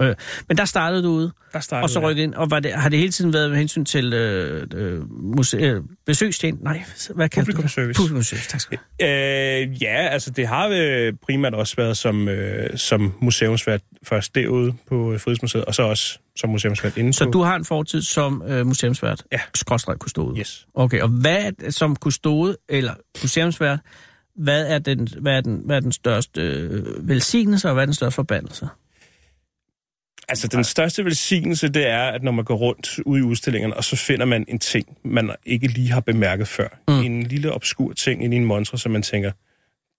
Øh, 0.00 0.14
men 0.48 0.58
der 0.58 0.64
startede 0.64 1.02
du 1.02 1.08
ude, 1.08 1.32
der 1.52 1.60
startede, 1.60 1.84
og 1.84 1.90
så 1.90 2.00
rykket 2.00 2.22
ind. 2.22 2.34
Og 2.34 2.50
var 2.50 2.60
det, 2.60 2.72
har 2.72 2.88
det 2.88 2.98
hele 2.98 3.12
tiden 3.12 3.32
været 3.32 3.50
med 3.50 3.58
hensyn 3.58 3.84
til 3.84 4.12
øh, 4.12 4.66
øh, 4.74 5.10
muse, 5.10 5.56
øh, 5.56 5.82
besøgstjeneste? 6.06 6.64
Nej, 6.64 6.84
hvad 7.14 7.28
kalder 7.28 7.44
Publikum 7.44 7.68
service. 7.68 8.00
Publikum 8.00 8.22
service, 8.22 8.48
tak 8.48 8.60
skal 8.60 8.78
du 8.78 9.04
øh, 9.04 9.82
Ja, 9.82 10.08
altså 10.08 10.30
det 10.30 10.46
har 10.46 10.68
øh, 10.72 11.12
primært 11.22 11.54
også 11.54 11.76
været 11.76 11.96
som, 11.96 12.28
øh, 12.28 12.76
som 12.78 13.14
museumsvært 13.20 13.80
først 14.02 14.34
derude 14.34 14.74
på 14.88 15.18
Frihedsmuseet, 15.18 15.64
og 15.64 15.74
så 15.74 15.82
også 15.82 16.18
som 16.36 16.50
museumsvært 16.50 16.96
inde 16.96 17.12
Så 17.12 17.24
på... 17.24 17.30
du 17.30 17.42
har 17.42 17.56
en 17.56 17.64
fortid 17.64 18.02
som 18.02 18.42
øh, 18.48 18.66
museumsvært? 18.66 19.24
Ja. 19.32 19.40
Skråstrej 19.54 19.96
kustode? 19.96 20.40
Yes. 20.40 20.66
Okay, 20.74 21.00
og 21.00 21.08
hvad 21.08 21.52
er, 21.64 21.70
som 21.70 21.96
kustode 21.96 22.56
eller 22.68 22.94
museumsvært, 23.22 23.78
hvad 24.36 24.66
er 24.66 24.78
den, 24.78 25.08
hvad 25.20 25.36
er 25.36 25.40
den, 25.40 25.62
hvad 25.64 25.76
er 25.76 25.80
den 25.80 25.92
største 25.92 26.40
øh, 26.40 27.08
velsignelse, 27.08 27.68
og 27.68 27.74
hvad 27.74 27.84
er 27.84 27.86
den 27.86 27.94
største 27.94 28.14
forbandelse? 28.14 28.68
Altså, 30.28 30.48
den 30.48 30.64
største 30.64 31.04
velsignelse, 31.04 31.68
det 31.68 31.86
er, 31.86 32.02
at 32.02 32.22
når 32.22 32.32
man 32.32 32.44
går 32.44 32.54
rundt 32.54 32.98
ude 33.06 33.20
i 33.20 33.22
udstillingerne, 33.22 33.76
og 33.76 33.84
så 33.84 33.96
finder 33.96 34.24
man 34.24 34.44
en 34.48 34.58
ting, 34.58 34.98
man 35.04 35.30
ikke 35.46 35.66
lige 35.68 35.92
har 35.92 36.00
bemærket 36.00 36.48
før. 36.48 36.68
Mm. 36.88 36.94
En 36.94 37.22
lille 37.22 37.52
obskur 37.52 37.92
ting 37.92 38.24
i 38.24 38.36
en 38.36 38.44
montre, 38.44 38.78
som 38.78 38.92
man 38.92 39.02
tænker, 39.02 39.32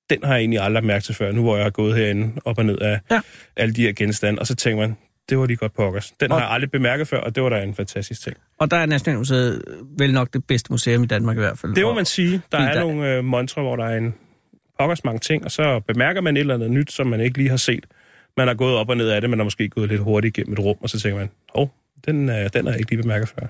den 0.10 0.24
har 0.24 0.34
jeg 0.34 0.40
egentlig 0.40 0.60
aldrig 0.60 0.84
mærket 0.84 1.04
til 1.04 1.16
før, 1.16 1.32
nu 1.32 1.42
hvor 1.42 1.56
jeg 1.56 1.66
har 1.66 1.70
gået 1.70 1.96
herinde 1.96 2.32
op 2.46 2.58
og 2.58 2.66
ned 2.66 2.78
af 2.78 3.00
ja. 3.12 3.22
alle 3.56 3.74
de 3.74 3.82
her 3.82 3.94
genstande. 3.94 4.40
Og 4.40 4.48
så 4.48 4.56
tænker 4.56 4.88
man, 4.88 4.98
det 5.30 5.38
var 5.38 5.46
lige 5.46 5.58
godt 5.58 5.74
pokkers. 5.74 6.14
Den 6.20 6.32
og... 6.32 6.38
har 6.38 6.46
jeg 6.46 6.54
aldrig 6.54 6.72
bemærket 6.72 7.08
før, 7.08 7.20
og 7.20 7.36
det 7.36 7.44
var 7.44 7.50
da 7.50 7.64
en 7.64 7.76
fantastisk 7.76 8.24
ting. 8.24 8.38
Og 8.60 8.72
der 8.72 8.78
er 8.78 8.86
Nationalmuseet 8.86 9.62
vel 9.98 10.14
nok 10.14 10.34
det 10.34 10.46
bedste 10.48 10.72
museum 10.72 11.04
i 11.04 11.06
Danmark 11.06 11.38
i 11.38 11.40
hvert 11.40 11.60
fald. 11.60 11.76
Det 11.76 11.84
må 11.84 11.94
man 11.94 12.06
sige. 12.06 12.42
Der 12.52 12.58
er 12.58 12.74
der... 12.74 12.80
nogle 12.80 13.14
øh, 13.14 13.24
montre, 13.24 13.62
hvor 13.62 13.76
der 13.76 13.86
er 13.86 13.98
en 13.98 14.16
pokkers 14.80 15.04
mange 15.04 15.20
ting, 15.20 15.44
og 15.46 15.52
så 15.52 15.82
bemærker 15.88 16.22
man 16.22 16.38
et 16.38 16.40
eller 16.40 16.54
andet 16.54 16.72
nyt, 16.72 16.92
som 16.92 17.08
man 17.08 17.20
ikke 17.20 17.38
lige 17.38 17.50
har 17.50 17.58
set. 17.58 17.86
Man 18.38 18.48
har 18.48 18.56
gået 18.56 18.76
op 18.76 18.90
og 18.90 18.98
ned 18.98 19.10
af 19.10 19.22
det, 19.22 19.30
man 19.30 19.40
har 19.40 19.44
måske 19.44 19.70
gået 19.70 19.90
lidt 19.90 20.02
hurtigt 20.02 20.38
igennem 20.38 20.54
et 20.54 20.60
rum, 20.60 20.76
og 20.82 20.90
så 20.90 21.00
tænker 21.00 21.18
man, 21.18 21.30
åh, 21.56 21.62
oh, 21.62 21.68
den, 22.06 22.30
øh, 22.30 22.50
den 22.54 22.66
har 22.66 22.72
jeg 22.72 22.80
ikke 22.80 22.92
lige 22.92 23.02
bemærket 23.02 23.30
før. 23.30 23.48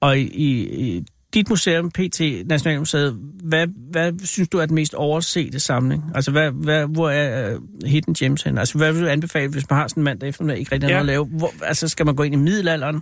Og 0.00 0.18
i, 0.18 0.28
i 0.86 1.04
dit 1.34 1.48
museum, 1.48 1.90
PT 1.90 2.20
Nationalmuseet, 2.46 3.18
hvad, 3.42 3.66
hvad 3.90 4.12
synes 4.26 4.48
du 4.48 4.58
er 4.58 4.66
den 4.66 4.74
mest 4.74 4.94
oversete 4.94 5.60
samling? 5.60 6.02
Altså, 6.14 6.30
hvad, 6.30 6.50
hvad, 6.50 6.86
hvor 6.86 7.10
er 7.10 7.56
uh, 7.56 7.62
Hidden 7.86 8.14
Gems 8.14 8.42
hen? 8.42 8.58
Altså, 8.58 8.78
hvad 8.78 8.92
vil 8.92 9.02
du 9.02 9.08
anbefale, 9.08 9.50
hvis 9.50 9.70
man 9.70 9.78
har 9.78 9.88
sådan 9.88 10.00
en 10.00 10.04
mandag 10.04 10.28
eftermiddag, 10.28 10.58
ikke 10.58 10.72
rigtig 10.72 10.88
ja. 10.88 10.92
noget 10.92 11.00
at 11.00 11.06
lave? 11.06 11.24
Hvor, 11.24 11.52
altså, 11.62 11.88
skal 11.88 12.06
man 12.06 12.14
gå 12.14 12.22
ind 12.22 12.34
i 12.34 12.38
middelalderen? 12.38 13.00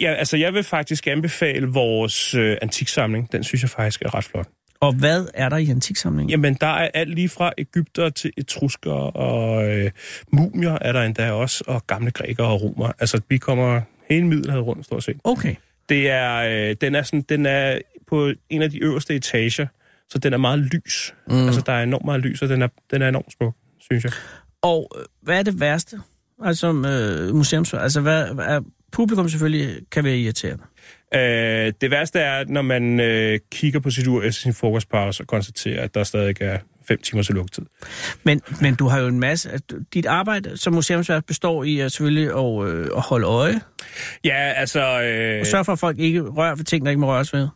Ja, 0.00 0.14
altså, 0.14 0.36
jeg 0.36 0.54
vil 0.54 0.62
faktisk 0.62 1.06
anbefale 1.06 1.66
vores 1.66 2.34
øh, 2.34 2.56
antiksamling. 2.62 3.32
Den 3.32 3.44
synes 3.44 3.62
jeg 3.62 3.70
faktisk 3.70 4.02
er 4.02 4.14
ret 4.14 4.24
flot. 4.24 4.48
Og 4.80 4.92
hvad 4.92 5.26
er 5.34 5.48
der 5.48 5.56
i 5.56 5.70
antiksamlingen? 5.70 6.30
Jamen, 6.30 6.54
der 6.54 6.66
er 6.66 6.90
alt 6.94 7.14
lige 7.14 7.28
fra 7.28 7.52
Ægypter 7.58 8.08
til 8.10 8.32
etrusker 8.36 8.92
og 8.92 9.68
øh, 9.68 9.90
mumier 10.32 10.78
er 10.80 10.92
der 10.92 11.02
endda 11.02 11.30
også, 11.30 11.64
og 11.66 11.86
gamle 11.86 12.10
grækere 12.10 12.46
og 12.46 12.62
romer. 12.62 12.92
Altså, 12.98 13.20
vi 13.28 13.38
kommer 13.38 13.80
hele 14.10 14.26
middelhavet 14.26 14.66
rundt, 14.66 14.84
stort 14.84 15.04
set. 15.04 15.16
Okay. 15.24 15.54
Det 15.88 16.10
er, 16.10 16.36
øh, 16.36 16.76
den, 16.80 16.94
er 16.94 17.02
sådan, 17.02 17.22
den 17.22 17.46
er 17.46 17.78
på 18.06 18.32
en 18.50 18.62
af 18.62 18.70
de 18.70 18.78
øverste 18.78 19.14
etager, 19.14 19.66
så 20.08 20.18
den 20.18 20.32
er 20.32 20.36
meget 20.38 20.58
lys. 20.58 21.14
Mm. 21.28 21.46
Altså, 21.46 21.60
der 21.66 21.72
er 21.72 21.82
enormt 21.82 22.04
meget 22.04 22.20
lys, 22.20 22.42
og 22.42 22.48
den 22.48 22.62
er, 22.62 22.68
den 22.90 23.02
er 23.02 23.08
enormt 23.08 23.32
smuk, 23.32 23.54
synes 23.80 24.04
jeg. 24.04 24.12
Og 24.62 24.90
øh, 24.98 25.04
hvad 25.22 25.38
er 25.38 25.42
det 25.42 25.60
værste? 25.60 26.00
Altså, 26.44 26.66
øh, 26.72 27.34
museums... 27.34 27.74
Altså, 27.74 28.00
hvad, 28.00 28.28
er, 28.38 28.60
publikum 28.92 29.28
selvfølgelig 29.28 29.76
kan 29.92 30.04
være 30.04 30.18
irriterende. 30.18 30.64
Øh, 31.14 31.72
det 31.80 31.90
værste 31.90 32.18
er, 32.18 32.44
når 32.48 32.62
man 32.62 33.00
øh, 33.00 33.38
kigger 33.52 33.80
på 33.80 33.90
sit 33.90 34.06
ur 34.06 34.22
efter 34.22 34.40
sin 34.40 34.54
frokostpause 34.54 35.22
og 35.22 35.26
konstaterer, 35.26 35.82
at 35.82 35.94
der 35.94 36.04
stadig 36.04 36.36
er 36.40 36.58
fem 36.88 36.98
timers 36.98 37.30
lukketid. 37.30 37.64
Men, 38.24 38.42
men 38.60 38.74
du 38.74 38.88
har 38.88 39.00
jo 39.00 39.06
en 39.06 39.20
masse... 39.20 39.50
Dit 39.94 40.06
arbejde 40.06 40.56
som 40.56 40.72
museumsvært 40.72 41.24
består 41.24 41.64
i 41.64 41.80
at 41.80 41.92
selvfølgelig 41.92 42.30
at, 42.30 42.68
øh, 42.68 42.88
at 42.96 43.02
holde 43.02 43.26
øje. 43.26 43.60
Ja, 44.24 44.52
altså... 44.56 45.02
Øh, 45.02 45.40
og 45.40 45.46
sørge 45.46 45.64
for, 45.64 45.72
at 45.72 45.78
folk 45.78 45.98
ikke 45.98 46.20
rører 46.20 46.54
ved 46.54 46.64
ting, 46.64 46.84
der 46.84 46.90
ikke 46.90 47.00
må 47.00 47.06
røres 47.06 47.32
ved. 47.32 47.48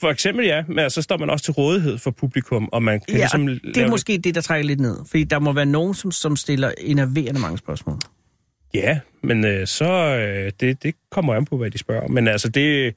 For 0.00 0.10
eksempel 0.10 0.46
ja, 0.46 0.64
men 0.68 0.90
så 0.90 1.02
står 1.02 1.16
man 1.16 1.30
også 1.30 1.44
til 1.44 1.52
rådighed 1.52 1.98
for 1.98 2.10
publikum, 2.10 2.68
og 2.72 2.82
man 2.82 3.00
kan 3.00 3.16
ja, 3.16 3.20
ligesom... 3.20 3.46
det 3.46 3.76
er 3.76 3.88
måske 3.88 4.18
det, 4.18 4.34
der 4.34 4.40
trækker 4.40 4.66
lidt 4.66 4.80
ned. 4.80 4.96
Fordi 5.10 5.24
der 5.24 5.38
må 5.38 5.52
være 5.52 5.66
nogen, 5.66 5.94
som, 5.94 6.12
som 6.12 6.36
stiller 6.36 6.72
enerverende 6.78 7.40
mange 7.40 7.58
spørgsmål. 7.58 7.98
Ja, 8.74 9.00
men 9.22 9.44
øh, 9.44 9.66
så... 9.66 9.84
Øh, 9.92 10.52
det, 10.60 10.82
det 10.82 10.94
kommer 11.10 11.34
an 11.34 11.44
på, 11.44 11.56
hvad 11.56 11.70
de 11.70 11.78
spørger. 11.78 12.08
Men 12.08 12.28
altså, 12.28 12.48
det... 12.48 12.94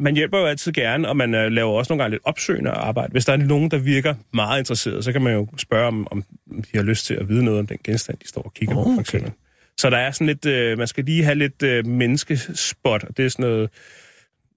Man 0.00 0.14
hjælper 0.14 0.38
jo 0.38 0.46
altid 0.46 0.72
gerne, 0.72 1.08
og 1.08 1.16
man 1.16 1.34
øh, 1.34 1.52
laver 1.52 1.72
også 1.72 1.92
nogle 1.92 2.02
gange 2.02 2.14
lidt 2.14 2.22
opsøgende 2.24 2.70
arbejde. 2.70 3.12
Hvis 3.12 3.24
der 3.24 3.32
er 3.32 3.36
nogen, 3.36 3.70
der 3.70 3.78
virker 3.78 4.14
meget 4.34 4.58
interesseret, 4.58 5.04
så 5.04 5.12
kan 5.12 5.22
man 5.22 5.32
jo 5.32 5.48
spørge, 5.56 5.86
om, 5.86 6.06
om 6.10 6.24
de 6.50 6.68
har 6.74 6.82
lyst 6.82 7.06
til 7.06 7.14
at 7.14 7.28
vide 7.28 7.44
noget 7.44 7.60
om 7.60 7.66
den 7.66 7.78
genstand, 7.84 8.18
de 8.18 8.28
står 8.28 8.42
og 8.42 8.54
kigger 8.54 8.76
oh, 8.76 8.84
på, 8.84 8.90
for 8.94 9.00
eksempel. 9.00 9.32
Så 9.78 9.90
der 9.90 9.96
er 9.96 10.10
sådan 10.10 10.26
lidt... 10.26 10.46
Øh, 10.46 10.78
man 10.78 10.86
skal 10.86 11.04
lige 11.04 11.24
have 11.24 11.34
lidt 11.34 11.62
øh, 11.62 11.86
menneskespot, 11.86 13.04
og 13.04 13.16
det 13.16 13.24
er 13.24 13.28
sådan 13.28 13.42
noget... 13.42 13.70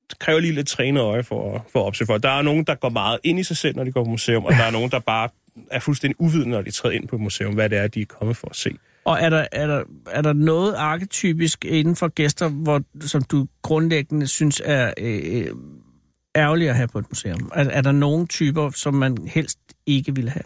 Det 0.09 0.19
kræver 0.19 0.39
lige 0.39 0.53
lidt 0.53 0.67
trænet 0.67 1.01
øje 1.01 1.23
for, 1.23 1.65
for 1.71 1.79
at 1.79 1.85
opsøge 1.85 2.07
folk. 2.07 2.23
Der 2.23 2.29
er 2.29 2.41
nogen, 2.41 2.63
der 2.63 2.75
går 2.75 2.89
meget 2.89 3.19
ind 3.23 3.39
i 3.39 3.43
sig 3.43 3.57
selv, 3.57 3.75
når 3.75 3.83
de 3.83 3.91
går 3.91 4.03
på 4.03 4.09
museum, 4.09 4.45
og 4.45 4.51
der 4.51 4.63
er 4.63 4.71
nogen, 4.71 4.91
der 4.91 4.99
bare 4.99 5.29
er 5.71 5.79
fuldstændig 5.79 6.21
uvidende, 6.21 6.49
når 6.49 6.61
de 6.61 6.71
træder 6.71 6.95
ind 6.95 7.07
på 7.07 7.15
et 7.15 7.21
museum, 7.21 7.53
hvad 7.53 7.69
det 7.69 7.77
er, 7.77 7.87
de 7.87 8.01
er 8.01 8.05
kommet 8.05 8.37
for 8.37 8.49
at 8.49 8.55
se. 8.55 8.71
Og 9.05 9.17
er 9.21 9.29
der, 9.29 9.45
er, 9.51 9.67
der, 9.67 9.83
er 10.11 10.21
der 10.21 10.33
noget 10.33 10.73
arketypisk 10.73 11.65
inden 11.65 11.95
for 11.95 12.07
gæster, 12.07 12.49
hvor, 12.49 12.81
som 13.01 13.23
du 13.23 13.47
grundlæggende 13.61 14.27
synes 14.27 14.61
er 14.65 14.93
øh, 14.97 15.21
øh 15.23 15.47
ærgerligt 16.35 16.69
at 16.69 16.75
have 16.75 16.87
på 16.87 16.99
et 16.99 17.05
museum? 17.09 17.51
Er, 17.55 17.63
er 17.69 17.81
der 17.81 17.91
nogle 17.91 18.27
typer, 18.27 18.69
som 18.69 18.93
man 18.93 19.17
helst 19.27 19.59
ikke 19.85 20.15
vil 20.15 20.29
have? 20.29 20.43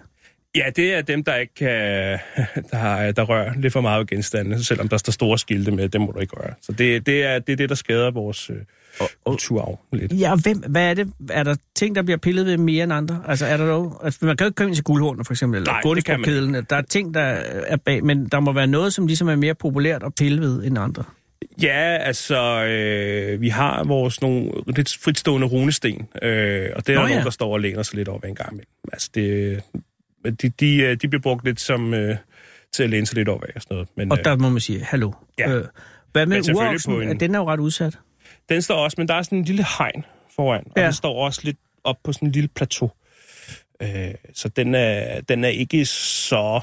Ja, 0.56 0.70
det 0.76 0.94
er 0.94 1.02
dem, 1.02 1.24
der 1.24 1.36
ikke 1.36 1.54
kan, 1.54 1.70
der, 2.72 3.12
der 3.12 3.24
rører 3.24 3.54
lidt 3.58 3.74
for 3.74 3.82
meget 3.82 4.00
ved 4.00 4.08
genstandene, 4.08 4.64
selvom 4.64 4.88
der 4.88 4.98
står 4.98 5.12
store 5.12 5.38
skilte 5.38 5.72
med, 5.72 5.90
dem 5.90 6.02
må 6.02 6.12
du 6.12 6.20
ikke 6.20 6.36
røre. 6.36 6.54
Så 6.62 6.72
det, 6.72 7.06
det, 7.06 7.24
er, 7.24 7.40
det 7.40 7.54
er 7.54 7.58
det, 7.58 7.70
der 7.70 7.76
skader 7.76 8.12
vores 8.12 8.50
øh, 8.50 8.58
øh, 9.02 9.08
kulturarv 9.26 9.80
lidt. 9.94 10.14
Ja, 10.20 10.32
og 10.32 10.42
hvem, 10.42 10.58
hvad 10.58 10.90
er 10.90 10.94
det? 10.94 11.14
Er 11.30 11.44
der 11.44 11.56
ting, 11.76 11.96
der 11.96 12.02
bliver 12.02 12.18
pillet 12.18 12.46
ved 12.46 12.58
mere 12.58 12.84
end 12.84 12.94
andre? 12.94 13.24
Altså, 13.28 13.46
er 13.46 13.58
der 13.58 13.66
noget? 13.66 13.94
Altså, 14.04 14.26
man 14.26 14.38
kan 14.38 14.46
jo 14.46 14.48
ikke 14.48 14.56
komme 14.56 14.70
ind 14.70 14.76
til 14.76 14.84
guldhornet, 14.84 15.28
for 15.28 15.34
eksempel, 15.34 15.58
eller 15.58 15.72
Nej, 15.72 16.62
Der 16.70 16.76
er 16.76 16.82
ting, 16.82 17.14
der 17.14 17.22
er 17.22 17.78
bag, 17.78 18.06
men 18.06 18.26
der 18.26 18.40
må 18.40 18.52
være 18.52 18.68
noget, 18.68 18.94
som 18.94 19.08
ligesom 19.08 19.30
er 19.30 19.36
mere 19.36 19.56
populært 19.56 20.04
at 20.04 20.16
pille 20.16 20.42
ved 20.42 20.64
end 20.64 20.78
andre. 20.78 21.04
Ja, 21.62 21.98
altså, 21.98 22.66
øh, 22.66 23.42
vi 23.42 23.50
har 23.50 23.84
vores 23.84 24.22
nogle 24.22 24.52
lidt 24.68 24.98
fritstående 25.04 25.48
runesten, 25.48 26.08
øh, 26.22 26.70
og 26.76 26.88
det 26.88 26.96
er 26.96 27.00
Nå, 27.00 27.02
ja. 27.02 27.10
nogen, 27.10 27.24
der 27.24 27.30
står 27.30 27.54
og 27.54 27.60
læner 27.60 27.84
sig 27.84 27.96
lidt 27.96 28.08
op 28.08 28.24
en 28.24 28.36
gang 28.36 28.52
imellem. 28.52 28.70
Altså, 28.94 29.10
det, 29.16 29.62
de, 30.42 30.50
de, 30.50 30.96
de 30.96 31.08
bliver 31.08 31.22
brugt 31.22 31.46
lidt 31.46 31.60
som 31.60 31.94
øh, 31.94 32.16
til 32.74 32.84
at 32.84 32.90
læne 32.90 33.06
sig 33.06 33.16
lidt 33.18 33.30
op 33.30 33.44
af 33.44 33.52
og 33.56 33.62
sådan 33.62 33.76
noget. 33.76 33.88
Men, 33.96 34.12
og 34.12 34.26
der 34.26 34.38
må 34.38 34.50
man 34.50 34.60
sige, 34.60 34.84
hallo. 34.84 35.12
Ja. 35.40 35.52
Øh, 35.52 35.66
hvad 36.12 36.26
med 36.26 36.56
uroksen? 36.56 37.02
En... 37.02 37.20
Den 37.20 37.36
er 37.36 37.40
jo 37.40 37.50
ret 37.50 37.60
udsat. 37.60 38.00
Den 38.50 38.62
står 38.62 38.76
også, 38.76 38.96
men 38.98 39.08
der 39.08 39.14
er 39.14 39.22
sådan 39.22 39.38
en 39.38 39.44
lille 39.44 39.66
hegn 39.78 40.06
foran, 40.36 40.64
og 40.66 40.74
ja. 40.78 40.84
den 40.84 40.94
står 40.94 41.26
også 41.26 41.42
lidt 41.44 41.58
op 41.84 41.96
på 42.04 42.14
sådan 42.14 42.28
en 42.28 42.32
lille 42.32 42.48
plateau. 42.56 42.92
Øh, 43.82 44.14
så 44.34 44.50
den 44.50 44.76
er, 44.76 45.22
den 45.22 45.44
er 45.44 45.50
ikke 45.50 45.86
så... 45.86 46.60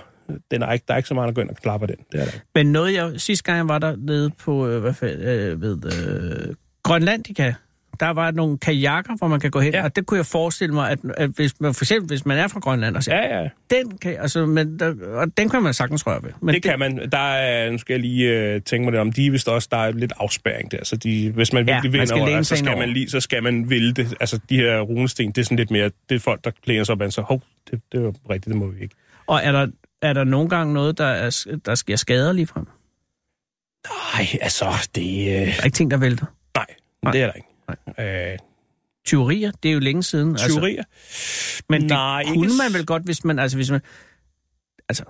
Den 0.50 0.62
er 0.62 0.72
ikke, 0.72 0.84
der 0.88 0.94
er 0.94 0.98
ikke 0.98 1.08
så 1.08 1.14
meget, 1.14 1.28
der 1.28 1.34
går 1.34 1.42
ind 1.42 1.50
og 1.50 1.56
klapper 1.56 1.86
den. 1.86 1.96
Det 2.12 2.20
er 2.20 2.24
der. 2.24 2.32
Men 2.54 2.72
noget, 2.72 2.94
jeg 2.94 3.20
sidste 3.20 3.44
gang 3.44 3.56
jeg 3.56 3.68
var 3.68 3.78
der 3.78 3.96
nede 3.96 4.30
på, 4.30 4.68
øh, 4.68 4.80
hvad 4.80 4.94
fald, 4.94 5.22
øh, 5.22 5.60
ved, 5.60 5.78
øh, 5.84 6.54
Grønlandica, 6.82 7.54
der 8.00 8.10
var 8.10 8.30
nogle 8.30 8.58
kajakker, 8.58 9.16
hvor 9.18 9.28
man 9.28 9.40
kan 9.40 9.50
gå 9.50 9.60
hen, 9.60 9.72
ja. 9.72 9.84
og 9.84 9.96
det 9.96 10.06
kunne 10.06 10.18
jeg 10.18 10.26
forestille 10.26 10.74
mig, 10.74 10.90
at, 10.90 10.98
at 11.16 11.30
hvis 11.30 11.60
man, 11.60 11.74
for 11.74 11.84
eksempel 11.84 12.08
hvis 12.08 12.26
man 12.26 12.38
er 12.38 12.48
fra 12.48 12.60
Grønland, 12.60 12.96
og 12.96 13.02
siger, 13.02 13.16
ja, 13.16 13.42
ja. 13.42 13.48
den 13.70 13.98
kan, 13.98 14.16
altså, 14.20 14.46
men 14.46 14.78
der, 14.78 14.94
og 15.14 15.36
den 15.36 15.48
kan 15.48 15.62
man 15.62 15.74
sagtens 15.74 16.06
røre 16.06 16.22
ved. 16.22 16.30
Men 16.40 16.54
det, 16.54 16.62
det 16.62 16.70
kan 16.70 16.78
man. 16.78 17.10
Der 17.12 17.18
er, 17.18 17.70
nu 17.70 17.78
skal 17.78 17.92
jeg 17.92 18.00
lige 18.00 18.54
uh, 18.56 18.62
tænke 18.62 18.84
mig 18.84 18.92
det 18.92 19.00
om, 19.00 19.12
de 19.12 19.26
er 19.26 19.30
vist 19.30 19.48
også, 19.48 19.68
der 19.70 19.76
er 19.76 19.92
lidt 19.92 20.12
afspæring 20.16 20.72
der, 20.72 20.84
så 20.84 20.96
de, 20.96 21.30
hvis 21.30 21.52
man 21.52 21.66
virkelig 21.66 21.94
ja, 21.94 22.00
vil 22.00 22.12
over, 22.12 22.42
så 22.42 22.56
skal 22.56 22.78
man 22.78 22.88
lige, 22.88 23.10
så 23.10 23.20
skal 23.20 23.42
man 23.42 23.70
ville 23.70 23.94
det. 23.94 24.14
Altså, 24.20 24.40
de 24.50 24.56
her 24.56 24.80
runesten, 24.80 25.28
det 25.28 25.38
er 25.38 25.44
sådan 25.44 25.56
lidt 25.56 25.70
mere, 25.70 25.90
det 26.08 26.14
er 26.14 26.18
folk, 26.18 26.44
der 26.44 26.50
klæder 26.64 26.84
sig 26.84 26.92
op, 26.92 27.00
og 27.00 27.12
så, 27.12 27.20
hov, 27.20 27.42
det, 27.70 27.80
det 27.92 28.04
er 28.04 28.12
rigtigt, 28.30 28.46
det 28.46 28.56
må 28.56 28.66
vi 28.66 28.82
ikke. 28.82 28.94
Og 29.26 29.40
er 29.42 29.52
der, 29.52 29.66
er 30.02 30.12
der 30.12 30.24
nogle 30.24 30.48
gange 30.48 30.74
noget, 30.74 30.98
der, 30.98 31.06
er, 31.06 31.46
der 31.66 31.74
sker 31.74 31.96
skader 31.96 32.32
lige 32.32 32.46
frem? 32.46 32.66
Nej, 34.14 34.26
altså, 34.40 34.88
det... 34.94 35.18
Øh... 35.18 35.26
Der 35.26 35.60
er 35.60 35.64
ikke 35.64 35.74
ting, 35.74 35.90
der 35.90 35.96
vælter? 35.96 36.26
Nej, 36.56 36.66
Nej. 37.02 37.12
det 37.12 37.22
er 37.22 37.26
der 37.26 37.32
ikke. 37.32 37.48
Øh, 38.00 38.38
Tyverier, 39.06 39.52
det 39.62 39.68
er 39.68 39.72
jo 39.72 39.80
længe 39.80 40.02
siden. 40.02 40.30
Altså. 40.30 40.48
Tyverier? 40.48 40.78
Altså, 40.78 41.62
men 41.68 41.82
Nej, 41.82 42.22
det 42.22 42.32
kunne 42.32 42.46
ikke... 42.46 42.56
man 42.56 42.74
vel 42.78 42.86
godt, 42.86 43.02
hvis 43.02 43.24
man... 43.24 43.38
Altså, 43.38 43.56
hvis 43.56 43.70
man, 43.70 43.80
altså, 44.88 45.04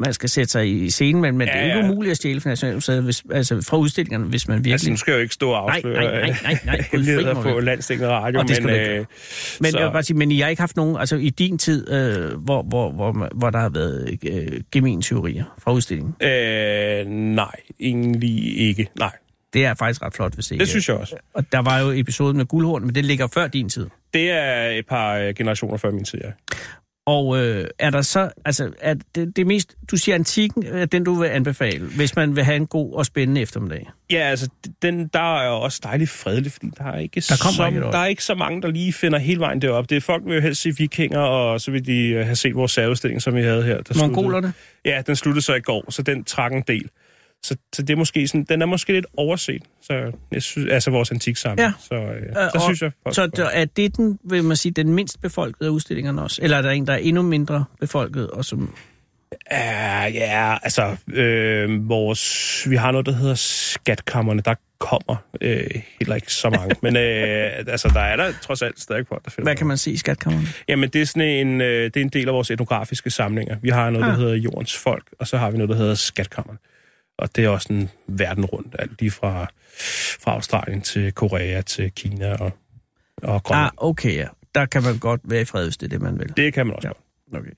man 0.00 0.12
skal 0.12 0.28
sætte 0.28 0.50
sig 0.50 0.70
i 0.70 0.90
scenen, 0.90 1.22
men, 1.22 1.38
men 1.38 1.48
ja, 1.48 1.54
det 1.54 1.62
er 1.62 1.76
ikke 1.76 1.88
umuligt 1.88 2.10
at 2.10 2.16
stjæle 2.16 2.40
fra 2.40 2.48
Nationalmuseet, 2.48 3.02
hvis, 3.02 3.24
altså 3.30 3.62
fra 3.68 3.76
udstillingerne, 3.76 4.24
hvis 4.24 4.48
man 4.48 4.56
virkelig... 4.56 4.72
Altså, 4.72 4.90
nu 4.90 4.96
skal 4.96 5.12
jeg 5.12 5.18
jo 5.18 5.22
ikke 5.22 5.34
stå 5.34 5.50
og 5.50 5.74
afsløre 5.74 5.94
nej, 5.94 6.12
nej, 6.12 6.20
nej, 6.20 6.36
nej, 6.42 6.58
nej, 6.64 6.84
hemmeligheder 6.92 7.42
på 7.42 7.60
landstækkende 7.60 8.10
radio, 8.10 8.42
men... 8.42 8.70
Øh, 8.70 9.04
men, 9.60 9.70
så... 9.70 9.78
jeg 9.78 9.92
bare 9.92 10.02
sige, 10.02 10.16
men 10.16 10.30
I 10.30 10.40
har 10.40 10.48
ikke 10.48 10.62
haft 10.62 10.76
nogen, 10.76 10.96
altså 10.96 11.16
i 11.16 11.30
din 11.30 11.58
tid, 11.58 11.92
øh, 11.92 12.38
hvor, 12.38 12.62
hvor, 12.62 12.90
hvor, 12.90 13.28
hvor 13.34 13.50
der 13.50 13.58
har 13.58 13.68
været 13.68 14.18
øh, 14.26 14.60
gemen 14.72 15.02
teorier 15.02 15.44
fra 15.58 15.72
udstillingen? 15.72 16.14
Øh, 16.22 17.06
nej, 17.06 17.56
egentlig 17.80 18.58
ikke, 18.58 18.88
nej. 18.98 19.12
Det 19.56 19.64
er 19.64 19.74
faktisk 19.74 20.02
ret 20.02 20.14
flot, 20.14 20.34
hvis 20.34 20.50
ikke... 20.50 20.60
Det 20.60 20.68
synes 20.68 20.88
jeg 20.88 20.96
også. 20.96 21.16
Og 21.34 21.52
der 21.52 21.58
var 21.58 21.78
jo 21.78 21.90
episoden 21.90 22.36
med 22.36 22.46
guldhorn, 22.46 22.82
men 22.82 22.94
det 22.94 23.04
ligger 23.04 23.26
før 23.26 23.46
din 23.46 23.68
tid. 23.68 23.86
Det 24.14 24.30
er 24.30 24.66
et 24.66 24.86
par 24.86 25.16
øh, 25.16 25.34
generationer 25.34 25.76
før 25.76 25.90
min 25.90 26.04
tid, 26.04 26.20
ja. 26.24 26.30
Og 27.06 27.38
øh, 27.38 27.66
er 27.78 27.90
der 27.90 28.02
så, 28.02 28.30
altså, 28.44 28.72
er 28.80 28.94
det, 29.14 29.36
det 29.36 29.46
mest, 29.46 29.74
du 29.90 29.96
siger 29.96 30.14
antikken, 30.14 30.66
er 30.66 30.86
den 30.86 31.04
du 31.04 31.14
vil 31.14 31.28
anbefale, 31.28 31.86
hvis 31.86 32.16
man 32.16 32.36
vil 32.36 32.44
have 32.44 32.56
en 32.56 32.66
god 32.66 32.94
og 32.94 33.06
spændende 33.06 33.40
eftermiddag? 33.40 33.90
Ja, 34.10 34.18
altså, 34.18 34.48
den, 34.82 35.08
der 35.08 35.38
er 35.38 35.48
også 35.48 35.80
dejligt 35.82 36.10
fredelig, 36.10 36.52
fordi 36.52 36.70
der 36.78 36.84
er 36.84 36.98
ikke, 36.98 37.14
der 37.14 37.20
så, 37.20 37.66
ikke 37.68 37.80
der 37.80 37.98
er 37.98 38.06
ikke 38.06 38.24
så 38.24 38.34
mange, 38.34 38.62
der 38.62 38.68
lige 38.68 38.92
finder 38.92 39.18
hele 39.18 39.40
vejen 39.40 39.62
derop. 39.62 39.90
Det 39.90 39.96
er 39.96 40.00
folk, 40.00 40.22
vil 40.26 40.34
jo 40.34 40.40
helst 40.40 40.62
se 40.62 40.76
vikinger, 40.76 41.20
og 41.20 41.60
så 41.60 41.70
vil 41.70 41.86
de 41.86 42.08
øh, 42.08 42.24
have 42.24 42.36
set 42.36 42.54
vores 42.54 42.72
særudstilling, 42.72 43.22
som 43.22 43.34
vi 43.34 43.42
havde 43.42 43.62
her. 43.62 43.78
Mongolerne? 43.98 44.52
Ja, 44.84 45.02
den 45.06 45.16
sluttede 45.16 45.44
så 45.44 45.54
i 45.54 45.60
går, 45.60 45.90
så 45.90 46.02
den 46.02 46.24
trak 46.24 46.52
en 46.52 46.64
del. 46.68 46.90
Så, 47.46 47.56
så 47.74 47.82
det 47.82 47.90
er 47.90 47.96
måske 47.96 48.28
sådan, 48.28 48.44
den 48.44 48.62
er 48.62 48.66
måske 48.66 48.92
lidt 48.92 49.06
overset, 49.16 49.62
så 49.82 50.12
jeg 50.32 50.42
synes, 50.42 50.72
altså 50.72 50.90
vores 50.90 51.10
antiksamling. 51.10 51.68
Ja. 51.68 51.72
Så, 51.80 51.94
øh, 51.94 52.22
øh, 52.22 52.50
så 52.52 52.60
synes 52.64 52.82
jeg... 52.82 52.92
Så 53.14 53.26
der, 53.26 53.44
er 53.44 53.64
det 53.64 53.96
den, 53.96 54.18
vil 54.24 54.44
man 54.44 54.56
sige, 54.56 54.72
den 54.72 54.92
mindst 54.94 55.20
befolkede 55.20 55.68
af 55.68 55.72
udstillingerne 55.72 56.22
også? 56.22 56.42
Eller 56.42 56.56
er 56.56 56.62
der 56.62 56.70
en, 56.70 56.86
der 56.86 56.92
er 56.92 56.96
endnu 56.96 57.22
mindre 57.22 57.64
befolket, 57.80 58.30
og 58.30 58.44
som... 58.44 58.74
Uh, 59.50 60.14
ja, 60.14 60.56
altså, 60.62 60.96
øh, 61.12 61.88
vores, 61.88 62.66
vi 62.70 62.76
har 62.76 62.92
noget, 62.92 63.06
der 63.06 63.12
hedder 63.12 63.34
skatkammerne, 63.34 64.40
der 64.40 64.54
kommer 64.78 65.16
øh, 65.40 65.66
heller 65.98 66.14
ikke 66.14 66.32
så 66.32 66.50
mange. 66.50 66.74
Men 66.82 66.96
øh, 66.96 67.50
altså, 67.66 67.90
der 67.94 68.00
er 68.00 68.16
der 68.16 68.32
trods 68.42 68.62
alt 68.62 68.80
stadig 68.80 69.06
folk, 69.06 69.24
der 69.24 69.30
finder 69.30 69.46
Hvad 69.46 69.56
kan 69.56 69.66
man 69.66 69.76
sige 69.76 69.94
i 69.94 69.96
skatkammerne? 69.96 70.46
Jamen, 70.68 70.88
det 70.90 71.00
er, 71.00 71.06
sådan 71.06 71.46
en, 71.46 71.60
øh, 71.60 71.84
det 71.84 71.96
er 71.96 72.00
en 72.00 72.08
del 72.08 72.28
af 72.28 72.34
vores 72.34 72.50
etnografiske 72.50 73.10
samlinger. 73.10 73.56
Vi 73.62 73.68
har 73.68 73.90
noget, 73.90 74.04
ah. 74.04 74.10
der 74.10 74.18
hedder 74.18 74.34
Jordens 74.34 74.76
Folk, 74.76 75.04
og 75.18 75.26
så 75.26 75.38
har 75.38 75.50
vi 75.50 75.56
noget, 75.56 75.70
der 75.70 75.76
hedder 75.76 75.94
Skatkammerne. 75.94 76.58
Og 77.18 77.36
det 77.36 77.44
er 77.44 77.48
også 77.48 77.72
en 77.72 77.90
verden 78.06 78.44
rundt, 78.44 78.76
alt 78.78 79.00
lige 79.00 79.10
fra, 79.10 79.46
fra 80.20 80.32
Australien 80.32 80.80
til 80.80 81.12
Korea 81.12 81.60
til 81.60 81.92
Kina 81.92 82.34
og, 82.34 82.50
og 83.22 83.42
Grønland. 83.42 83.72
Ah, 83.82 83.88
okay, 83.88 84.14
ja. 84.14 84.26
Der 84.54 84.66
kan 84.66 84.82
man 84.82 84.98
godt 84.98 85.20
være 85.24 85.40
i 85.40 85.44
fred, 85.44 85.64
hvis 85.64 85.76
det 85.76 85.86
er 85.86 85.90
det, 85.90 86.00
man 86.02 86.18
vil. 86.18 86.36
Det 86.36 86.54
kan 86.54 86.66
man 86.66 86.76
også 86.76 86.88
ja. 86.88 86.92
godt. 87.32 87.42
Okay. 87.42 87.52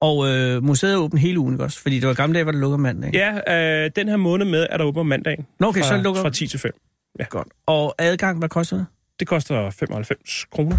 Og 0.00 0.28
øh, 0.28 0.62
museet 0.64 0.92
er 0.92 0.96
åbent 0.98 1.20
hele 1.20 1.38
ugen, 1.38 1.54
ikke 1.54 1.64
også? 1.64 1.80
Fordi 1.82 2.00
det 2.00 2.08
var 2.08 2.14
gamle 2.14 2.34
dage, 2.34 2.42
hvor 2.44 2.52
det 2.52 2.60
lukker 2.60 2.76
mandag. 2.78 3.10
Ja, 3.14 3.84
øh, 3.84 3.90
den 3.96 4.08
her 4.08 4.16
måned 4.16 4.46
med 4.46 4.66
er 4.70 4.76
der 4.76 4.84
åbent 4.84 5.00
om 5.00 5.06
mandagen. 5.06 5.46
Nå, 5.60 5.66
okay, 5.66 5.80
fra, 5.80 5.88
så 5.88 5.96
lukker- 5.96 6.22
Fra 6.22 6.30
10 6.30 6.46
til 6.46 6.58
5. 6.60 6.72
Ja. 7.18 7.24
Godt. 7.24 7.48
Og 7.66 7.94
adgang, 7.98 8.38
hvad 8.38 8.48
koster 8.48 8.76
det? 8.76 8.86
Det 9.20 9.28
koster 9.28 9.70
95 9.70 10.44
kroner, 10.50 10.76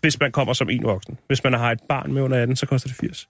hvis 0.00 0.20
man 0.20 0.32
kommer 0.32 0.52
som 0.52 0.70
en 0.70 0.82
voksen. 0.84 1.18
Hvis 1.26 1.44
man 1.44 1.52
har 1.52 1.72
et 1.72 1.80
barn 1.88 2.12
med 2.12 2.22
under 2.22 2.42
18, 2.42 2.56
så 2.56 2.66
koster 2.66 2.88
det 2.88 2.96
80. 2.96 3.28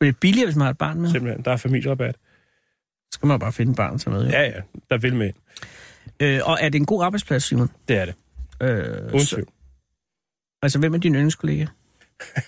Det 0.00 0.08
er 0.08 0.12
billigere, 0.20 0.46
hvis 0.46 0.56
man 0.56 0.62
har 0.64 0.70
et 0.70 0.78
barn 0.78 1.00
med. 1.00 1.10
Simpelthen, 1.10 1.44
der 1.44 1.50
er 1.52 1.56
familierabat. 1.56 2.16
Skal 3.16 3.26
man 3.26 3.38
bare 3.38 3.52
finde 3.52 3.70
et 3.70 3.76
barn 3.76 3.98
til 3.98 4.10
med. 4.10 4.28
Ja, 4.28 4.42
ja, 4.42 4.60
der 4.90 4.98
vil 4.98 5.14
med. 5.14 5.30
Øh, 6.20 6.40
og 6.44 6.58
er 6.60 6.68
det 6.68 6.78
en 6.78 6.86
god 6.86 7.04
arbejdsplads, 7.04 7.44
Simon? 7.44 7.70
Det 7.88 7.96
er 7.96 8.04
det. 8.04 8.14
Øh, 8.62 9.20
tvivl. 9.20 9.48
altså, 10.62 10.78
hvem 10.78 10.94
er 10.94 10.98
din 10.98 11.14
yndlingskollega? 11.14 11.66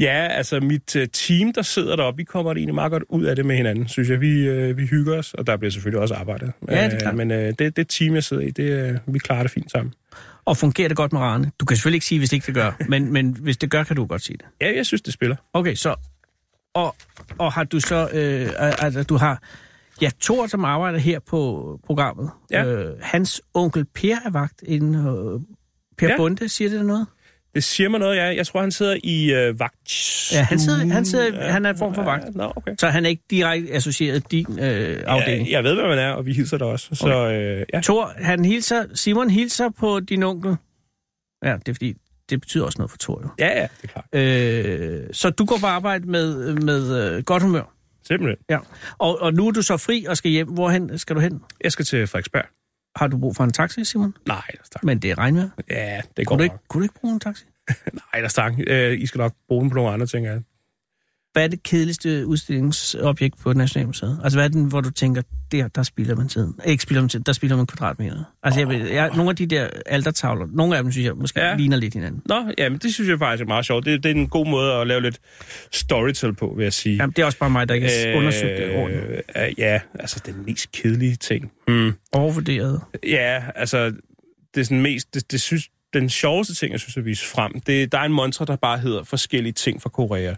Ja, 0.00 0.26
altså 0.30 0.60
mit 0.60 0.96
uh, 0.96 1.02
team, 1.12 1.52
der 1.52 1.62
sidder 1.62 1.96
deroppe, 1.96 2.16
vi 2.16 2.24
kommer 2.24 2.52
egentlig 2.52 2.74
meget 2.74 2.92
godt 2.92 3.02
ud 3.08 3.24
af 3.24 3.36
det 3.36 3.46
med 3.46 3.56
hinanden, 3.56 3.88
synes 3.88 4.10
jeg. 4.10 4.20
Vi, 4.20 4.50
uh, 4.50 4.76
vi 4.76 4.86
hygger 4.86 5.18
os, 5.18 5.34
og 5.34 5.46
der 5.46 5.56
bliver 5.56 5.70
selvfølgelig 5.70 6.00
også 6.00 6.14
arbejdet. 6.14 6.52
Ja, 6.68 6.74
det 6.74 6.84
er 6.84 6.94
Øh, 6.94 7.00
klart. 7.00 7.14
Men 7.14 7.30
uh, 7.30 7.36
det, 7.36 7.76
det 7.76 7.88
team, 7.88 8.14
jeg 8.14 8.24
sidder 8.24 8.42
i, 8.42 8.50
det, 8.50 9.00
uh, 9.06 9.14
vi 9.14 9.18
klarer 9.18 9.42
det 9.42 9.50
fint 9.50 9.70
sammen. 9.70 9.94
Og 10.44 10.56
fungerer 10.56 10.88
det 10.88 10.96
godt 10.96 11.12
med 11.12 11.20
Rane? 11.20 11.50
Du 11.60 11.64
kan 11.64 11.76
selvfølgelig 11.76 11.96
ikke 11.96 12.06
sige, 12.06 12.18
hvis 12.18 12.30
det 12.30 12.36
ikke 12.36 12.46
det 12.46 12.54
gør, 12.54 12.72
men, 12.92 13.12
men 13.12 13.36
hvis 13.40 13.56
det 13.56 13.70
gør, 13.70 13.84
kan 13.84 13.96
du 13.96 14.06
godt 14.06 14.22
sige 14.22 14.36
det. 14.36 14.46
Ja, 14.60 14.76
jeg 14.76 14.86
synes, 14.86 15.02
det 15.02 15.14
spiller. 15.14 15.36
Okay, 15.52 15.74
så... 15.74 15.94
Og, 16.78 16.94
og 17.38 17.52
har 17.52 17.64
du 17.64 17.80
så... 17.80 18.08
Øh, 18.12 18.50
altså, 18.58 19.02
du 19.02 19.16
har... 19.16 19.42
Ja, 20.02 20.10
Thor, 20.20 20.46
som 20.46 20.64
arbejder 20.64 20.98
her 20.98 21.18
på 21.18 21.80
programmet. 21.86 22.30
Ja. 22.50 22.64
Øh, 22.64 22.94
hans 23.02 23.42
onkel 23.54 23.84
Per 23.84 24.16
er 24.24 24.30
vagt 24.30 24.62
inden... 24.66 24.94
Øh, 24.94 25.40
per 25.98 26.06
Ja. 26.06 26.12
ja. 26.12 26.16
Bunde, 26.16 26.48
siger 26.48 26.70
det 26.70 26.78
dig 26.78 26.86
noget? 26.86 27.06
Det 27.54 27.64
siger 27.64 27.88
mig 27.88 28.00
noget, 28.00 28.16
ja. 28.16 28.24
Jeg 28.24 28.46
tror, 28.46 28.60
han 28.60 28.72
sidder 28.72 28.96
i 29.04 29.48
uh, 29.50 29.60
vagt. 29.60 30.32
Ja, 30.32 30.42
han, 30.42 30.58
sidder, 30.58 30.86
han, 30.86 31.04
sidder, 31.04 31.50
han 31.50 31.66
er 31.66 31.70
en 31.70 31.78
form 31.78 31.94
for 31.94 32.02
vagt. 32.02 32.34
Nå, 32.34 32.52
okay. 32.56 32.74
Så 32.78 32.88
han 32.88 33.04
er 33.04 33.08
ikke 33.08 33.22
direkte 33.30 33.72
associeret 33.72 34.30
din 34.30 34.58
øh, 34.60 35.02
afdeling. 35.06 35.48
Ja, 35.48 35.56
jeg 35.56 35.64
ved, 35.64 35.74
hvad 35.74 35.88
man 35.88 35.98
er, 35.98 36.10
og 36.10 36.26
vi 36.26 36.32
hilser 36.32 36.58
der 36.58 36.64
også. 36.64 36.94
Så 36.94 37.30
øh, 37.30 37.66
ja. 37.72 37.80
Thor, 37.80 38.12
han 38.16 38.44
hilser, 38.44 38.84
Simon 38.94 39.30
hilser 39.30 39.68
på 39.78 40.00
din 40.00 40.22
onkel. 40.22 40.56
Ja, 41.44 41.52
det 41.52 41.68
er 41.68 41.74
fordi, 41.74 41.94
det 42.30 42.40
betyder 42.40 42.64
også 42.64 42.78
noget 42.78 42.90
for 42.90 42.98
Thor, 42.98 43.20
jo. 43.22 43.28
Ja, 43.38 43.60
ja, 43.60 43.68
det 43.82 43.84
er 43.84 43.88
klart. 43.88 44.06
Øh, 44.12 45.06
så 45.12 45.30
du 45.30 45.44
går 45.44 45.56
på 45.60 45.66
arbejde 45.66 46.06
med, 46.10 46.54
med 46.54 47.14
øh, 47.16 47.22
godt 47.24 47.42
humør. 47.42 47.74
Simpelthen. 48.06 48.36
Ja. 48.50 48.58
Og, 48.98 49.22
og 49.22 49.34
nu 49.34 49.48
er 49.48 49.50
du 49.52 49.62
så 49.62 49.76
fri 49.76 50.04
og 50.04 50.16
skal 50.16 50.30
hjem. 50.30 50.48
Hvorhen 50.48 50.98
skal 50.98 51.16
du 51.16 51.20
hen? 51.20 51.42
Jeg 51.64 51.72
skal 51.72 51.84
til 51.84 52.06
Frederiksberg. 52.06 52.44
Har 52.96 53.06
du 53.06 53.18
brug 53.18 53.36
for 53.36 53.44
en 53.44 53.52
taxi, 53.52 53.84
Simon? 53.84 54.14
Nej, 54.26 54.42
der 54.52 54.58
tak. 54.72 54.84
Men 54.84 54.98
det 54.98 55.10
er 55.10 55.18
regnvejr. 55.18 55.48
Ja, 55.70 56.00
det 56.16 56.26
går 56.26 56.34
Kunne 56.34 56.38
du, 56.38 56.42
ikke, 56.42 56.54
nok. 56.54 56.62
kunne 56.68 56.80
du 56.80 56.84
ikke 56.84 56.94
bruge 57.00 57.14
en 57.14 57.20
taxi? 57.20 57.44
Nej, 58.12 58.20
der 58.20 58.28
tak. 58.28 58.52
Øh, 58.66 59.00
I 59.00 59.06
skal 59.06 59.18
nok 59.18 59.32
bruge 59.48 59.62
den 59.62 59.70
på 59.70 59.74
nogle 59.74 59.90
andre 59.90 60.06
ting, 60.06 60.26
ja. 60.26 60.38
Hvad 61.38 61.44
er 61.44 61.48
det 61.48 61.62
kedeligste 61.62 62.26
udstillingsobjekt 62.26 63.38
på 63.38 63.52
Nationalmuseet? 63.52 64.20
Altså 64.24 64.38
hvad 64.38 64.44
er 64.44 64.48
den, 64.48 64.64
hvor 64.64 64.80
du 64.80 64.90
tænker, 64.90 65.22
der, 65.52 65.68
der 65.68 65.82
spilder 65.82 66.16
man 66.16 66.28
tiden? 66.28 66.54
Ikke 66.66 66.82
spilder 66.82 67.02
man 67.02 67.08
tiden, 67.08 67.22
der 67.26 67.32
spilder 67.32 67.56
man 67.56 67.66
kvadratmeter. 67.66 68.24
Altså 68.42 68.60
jeg, 68.60 68.90
jeg, 68.92 69.10
nogle 69.16 69.30
af 69.30 69.36
de 69.36 69.46
der 69.46 69.68
altertavler, 69.86 70.46
nogle 70.52 70.76
af 70.76 70.82
dem 70.82 70.92
synes 70.92 71.06
jeg 71.06 71.16
måske 71.16 71.40
Ja. 71.40 71.56
ligner 71.56 71.76
lidt 71.76 71.94
hinanden. 71.94 72.22
Nå, 72.26 72.52
ja, 72.58 72.68
men 72.68 72.78
det 72.78 72.94
synes 72.94 73.10
jeg 73.10 73.18
faktisk 73.18 73.42
er 73.42 73.46
meget 73.46 73.66
sjovt. 73.66 73.84
Det, 73.84 74.02
det 74.02 74.10
er 74.10 74.14
en 74.14 74.28
god 74.28 74.46
måde 74.46 74.72
at 74.72 74.86
lave 74.86 75.02
lidt 75.02 75.18
storytell 75.72 76.34
på, 76.34 76.54
vil 76.56 76.62
jeg 76.62 76.72
sige. 76.72 76.96
Jamen, 76.96 77.12
det 77.16 77.22
er 77.22 77.26
også 77.26 77.38
bare 77.38 77.50
mig, 77.50 77.68
der 77.68 77.74
ikke 77.74 77.88
har 77.88 78.16
undersøgt 78.16 78.58
det 78.58 78.76
ordentligt. 78.76 79.06
Øh, 79.36 79.58
ja, 79.58 79.80
altså 79.94 80.22
den 80.26 80.34
mest 80.46 80.72
kedelige 80.72 81.16
ting. 81.16 81.52
Hmm. 81.68 81.92
Overvurderet. 82.12 82.80
Ja, 83.06 83.42
altså, 83.54 83.92
det 84.54 84.60
er 84.60 84.64
sådan 84.64 84.82
mest, 84.82 85.14
det, 85.14 85.32
det 85.32 85.40
synes, 85.40 85.68
den 85.92 86.10
sjoveste 86.10 86.54
ting, 86.54 86.72
jeg 86.72 86.80
synes 86.80 86.96
at 86.96 87.04
vise 87.04 87.26
frem, 87.26 87.60
det, 87.60 87.92
der 87.92 87.98
er 87.98 88.02
en 88.02 88.12
montre, 88.12 88.44
der 88.44 88.56
bare 88.56 88.78
hedder 88.78 89.04
forskellige 89.04 89.52
ting 89.52 89.82
fra 89.82 89.90
Korea. 89.90 90.34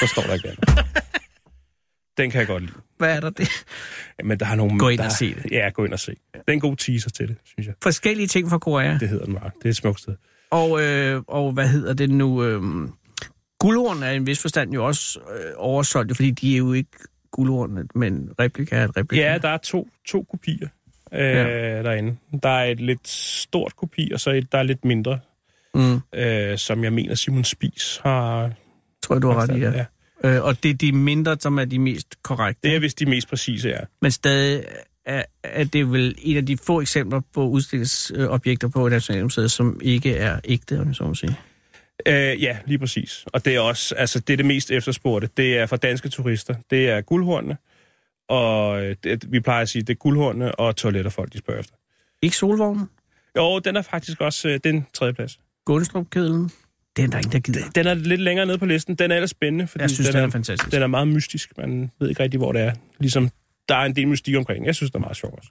Der 0.00 0.06
står 0.06 0.22
der 0.22 0.34
ikke 0.34 0.48
andet. 0.48 0.68
Den 2.18 2.30
kan 2.30 2.38
jeg 2.38 2.46
godt 2.46 2.62
lide. 2.62 2.74
Hvad 2.98 3.16
er 3.16 3.20
der 3.20 3.30
det? 3.30 3.48
Men 4.24 4.40
der 4.40 4.46
har 4.46 4.54
nogle... 4.54 4.78
Gå 4.78 4.88
ind 4.88 4.98
der, 4.98 5.04
og 5.04 5.12
se 5.12 5.34
det. 5.34 5.50
Ja, 5.50 5.68
gå 5.68 5.84
ind 5.84 5.92
og 5.92 5.98
se. 5.98 6.10
Det 6.34 6.42
er 6.46 6.52
en 6.52 6.60
god 6.60 6.76
teaser 6.76 7.10
til 7.10 7.28
det, 7.28 7.36
synes 7.44 7.66
jeg. 7.66 7.74
Forskellige 7.82 8.26
ting 8.26 8.50
fra 8.50 8.58
Korea. 8.58 8.98
Det 8.98 9.08
hedder 9.08 9.24
den 9.24 9.34
bare. 9.34 9.50
Det 9.58 9.64
er 9.64 9.68
et 9.68 9.76
smukt 9.76 10.00
sted. 10.00 10.14
Og, 10.50 10.82
øh, 10.82 11.22
og 11.28 11.52
hvad 11.52 11.68
hedder 11.68 11.94
det 11.94 12.10
nu? 12.10 12.44
Øh, 12.44 12.62
guldhorn 13.58 14.02
er 14.02 14.10
i 14.10 14.16
en 14.16 14.26
vis 14.26 14.42
forstand 14.42 14.72
jo 14.72 14.86
også 14.86 15.20
øh, 15.20 15.52
oversolgt, 15.56 16.16
fordi 16.16 16.30
de 16.30 16.54
er 16.54 16.58
jo 16.58 16.72
ikke 16.72 16.90
guldhornene, 17.30 17.84
men 17.94 18.30
replika 18.40 18.76
er 18.76 18.84
et 18.84 18.96
replika. 18.96 19.30
Ja, 19.32 19.38
der 19.38 19.48
er 19.48 19.56
to, 19.56 19.88
to 20.08 20.26
kopier 20.30 20.68
øh, 21.12 21.20
Ja. 21.20 21.82
derinde. 21.82 22.16
Der 22.42 22.48
er 22.48 22.64
et 22.64 22.80
lidt 22.80 23.08
stort 23.08 23.76
kopi, 23.76 24.10
og 24.14 24.20
så 24.20 24.30
et, 24.30 24.52
der 24.52 24.58
er 24.58 24.62
lidt 24.62 24.84
mindre, 24.84 25.18
Mm, 25.74 26.00
øh, 26.14 26.58
som 26.58 26.84
jeg 26.84 26.92
mener 26.92 27.14
Simon 27.14 27.44
Spies 27.44 28.00
har... 28.04 28.50
tror 29.02 29.14
jeg, 29.14 29.22
du 29.22 29.28
har 29.30 29.36
ret 29.42 29.56
i, 29.56 29.60
ja. 29.60 29.70
ja. 29.70 29.84
Øh, 30.36 30.44
og 30.44 30.62
det 30.62 30.70
er 30.70 30.74
de 30.74 30.92
mindre, 30.92 31.36
som 31.40 31.58
er 31.58 31.64
de 31.64 31.78
mest 31.78 32.22
korrekte. 32.22 32.68
Det 32.68 32.76
er 32.76 32.80
vist 32.80 32.98
de 32.98 33.06
mest 33.06 33.28
præcise, 33.28 33.68
ja. 33.68 33.78
Men 34.02 34.10
stadig 34.10 34.64
er, 35.06 35.22
er 35.42 35.64
det 35.64 35.92
vel 35.92 36.14
et 36.22 36.36
af 36.36 36.46
de 36.46 36.56
få 36.66 36.80
eksempler 36.80 37.20
på 37.34 37.48
udstillingsobjekter 37.48 38.68
på 38.68 38.88
Nationalmuseet, 38.88 39.50
som 39.50 39.80
ikke 39.82 40.16
er 40.16 40.40
ægte, 40.44 40.80
om 40.80 40.94
så 40.94 41.04
må 41.04 41.14
sige. 41.14 41.36
Øh, 42.06 42.42
ja, 42.42 42.56
lige 42.66 42.78
præcis. 42.78 43.24
Og 43.26 43.44
det 43.44 43.54
er 43.54 43.60
også, 43.60 43.94
altså 43.94 44.20
det 44.20 44.32
er 44.32 44.36
det 44.36 44.46
mest 44.46 44.70
efterspurgte. 44.70 45.28
Det 45.36 45.58
er 45.58 45.66
for 45.66 45.76
danske 45.76 46.08
turister. 46.08 46.54
Det 46.70 46.88
er 46.88 47.00
guldhornene, 47.00 47.56
og 48.28 48.82
øh, 48.84 48.96
det, 49.04 49.32
vi 49.32 49.40
plejer 49.40 49.62
at 49.62 49.68
sige, 49.68 49.82
det 49.82 49.90
er 49.90 49.94
guldhornene 49.98 50.54
og 50.54 50.76
toiletter, 50.76 51.10
folk 51.10 51.32
de 51.32 51.38
spørger 51.38 51.60
efter. 51.60 51.74
Ikke 52.22 52.36
solvognen? 52.36 52.88
Jo, 53.36 53.58
den 53.58 53.76
er 53.76 53.82
faktisk 53.82 54.20
også 54.20 54.48
øh, 54.48 54.60
den 54.64 54.86
tredje 54.94 55.12
plads. 55.12 55.38
Gunstrup-kedlen? 55.64 56.50
Det 56.96 57.04
er 57.04 57.08
der 57.08 57.18
ingen, 57.18 57.32
der 57.32 57.38
gider. 57.38 57.70
Den 57.74 57.86
er 57.86 57.94
lidt 57.94 58.20
længere 58.20 58.46
nede 58.46 58.58
på 58.58 58.66
listen. 58.66 58.94
Den 58.94 59.10
er 59.10 59.14
ellers 59.14 59.30
spændende, 59.30 59.66
fordi 59.66 59.82
Jeg 59.82 59.90
synes, 59.90 60.08
den, 60.08 60.16
den 60.16 60.24
er 60.24 60.30
fantastisk. 60.30 60.72
den 60.72 60.82
er 60.82 60.86
meget 60.86 61.08
mystisk. 61.08 61.58
Man 61.58 61.90
ved 62.00 62.08
ikke 62.08 62.22
rigtig, 62.22 62.38
hvor 62.38 62.52
det 62.52 62.62
er. 62.62 62.72
Ligesom, 63.00 63.30
der 63.68 63.74
er 63.76 63.84
en 63.84 63.96
del 63.96 64.08
mystik 64.08 64.36
omkring. 64.36 64.66
Jeg 64.66 64.74
synes, 64.74 64.90
det 64.90 64.96
er 64.96 65.00
meget 65.00 65.16
sjovt 65.16 65.34
også. 65.38 65.50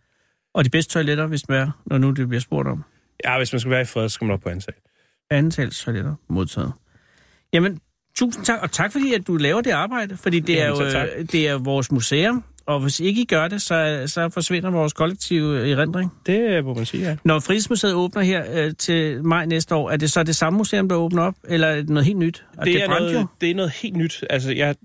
Og 0.54 0.66
de 0.66 0.70
bedste 0.70 0.94
toiletter, 0.94 1.28
hvis 1.28 1.42
det 1.42 1.58
er, 1.58 1.72
når 1.86 1.98
nu 1.98 2.12
det 2.12 2.28
bliver 2.28 2.42
spurgt 2.42 2.68
om. 2.68 2.84
Ja, 3.26 3.38
hvis 3.38 3.54
man 3.54 3.60
skal 3.60 3.70
være 3.72 3.82
i 3.82 3.86
fred, 3.86 4.10
så 4.10 4.14
skal 4.14 4.26
man 4.26 4.34
op 4.34 4.40
på 4.42 4.50
ansat. 4.50 4.76
Antals 5.30 5.84
toiletter 5.84 6.16
modtaget. 6.30 6.74
Jamen, 7.54 7.80
tusind 8.18 8.46
tak, 8.46 8.62
og 8.62 8.72
tak 8.72 8.92
fordi, 8.92 9.14
at 9.14 9.28
du 9.28 9.36
laver 9.38 9.62
det 9.62 9.72
arbejde, 9.72 10.18
fordi 10.18 10.40
det 10.40 10.62
er 10.62 10.66
Jamen, 10.66 10.82
jo 10.82 10.90
så 10.90 10.98
tak. 10.98 11.08
øh, 11.18 11.26
det 11.26 11.48
er 11.48 11.58
vores 11.58 11.92
museum, 11.92 12.44
og 12.68 12.80
hvis 12.80 13.00
ikke 13.00 13.22
I 13.22 13.26
gør 13.26 13.48
det, 13.48 13.62
så, 13.62 14.04
så 14.08 14.30
forsvinder 14.30 14.70
vores 14.70 14.94
kollektive 14.94 15.72
erindring. 15.72 16.12
Det 16.26 16.66
må 16.66 16.74
man 16.74 16.86
sige, 16.86 17.04
ja. 17.10 17.18
Når 17.24 17.40
Fritidsmuseet 17.40 17.94
åbner 17.94 18.22
her 18.22 18.44
øh, 18.54 18.74
til 18.80 19.24
maj 19.24 19.46
næste 19.46 19.76
år, 19.76 19.90
er 19.92 19.98
det 19.98 20.12
så 20.12 20.24
det 20.24 20.36
samme 20.36 20.58
museum, 20.58 20.90
der 20.90 20.96
åbner 20.96 21.24
op, 21.24 21.36
eller 21.48 21.68
er 21.68 21.76
det 21.76 21.90
noget 21.90 22.06
helt 22.06 22.18
nyt? 22.20 22.46
Og 22.58 22.66
Det 22.66 22.84
er, 22.84 22.88
brændte 22.88 23.14
noget, 23.14 23.28
det 23.42 23.52
er 23.52 23.56
noget 23.56 23.72
helt 23.72 23.96
nyt. 23.96 24.24
Altså, 24.30 24.52
jeg 24.52 24.76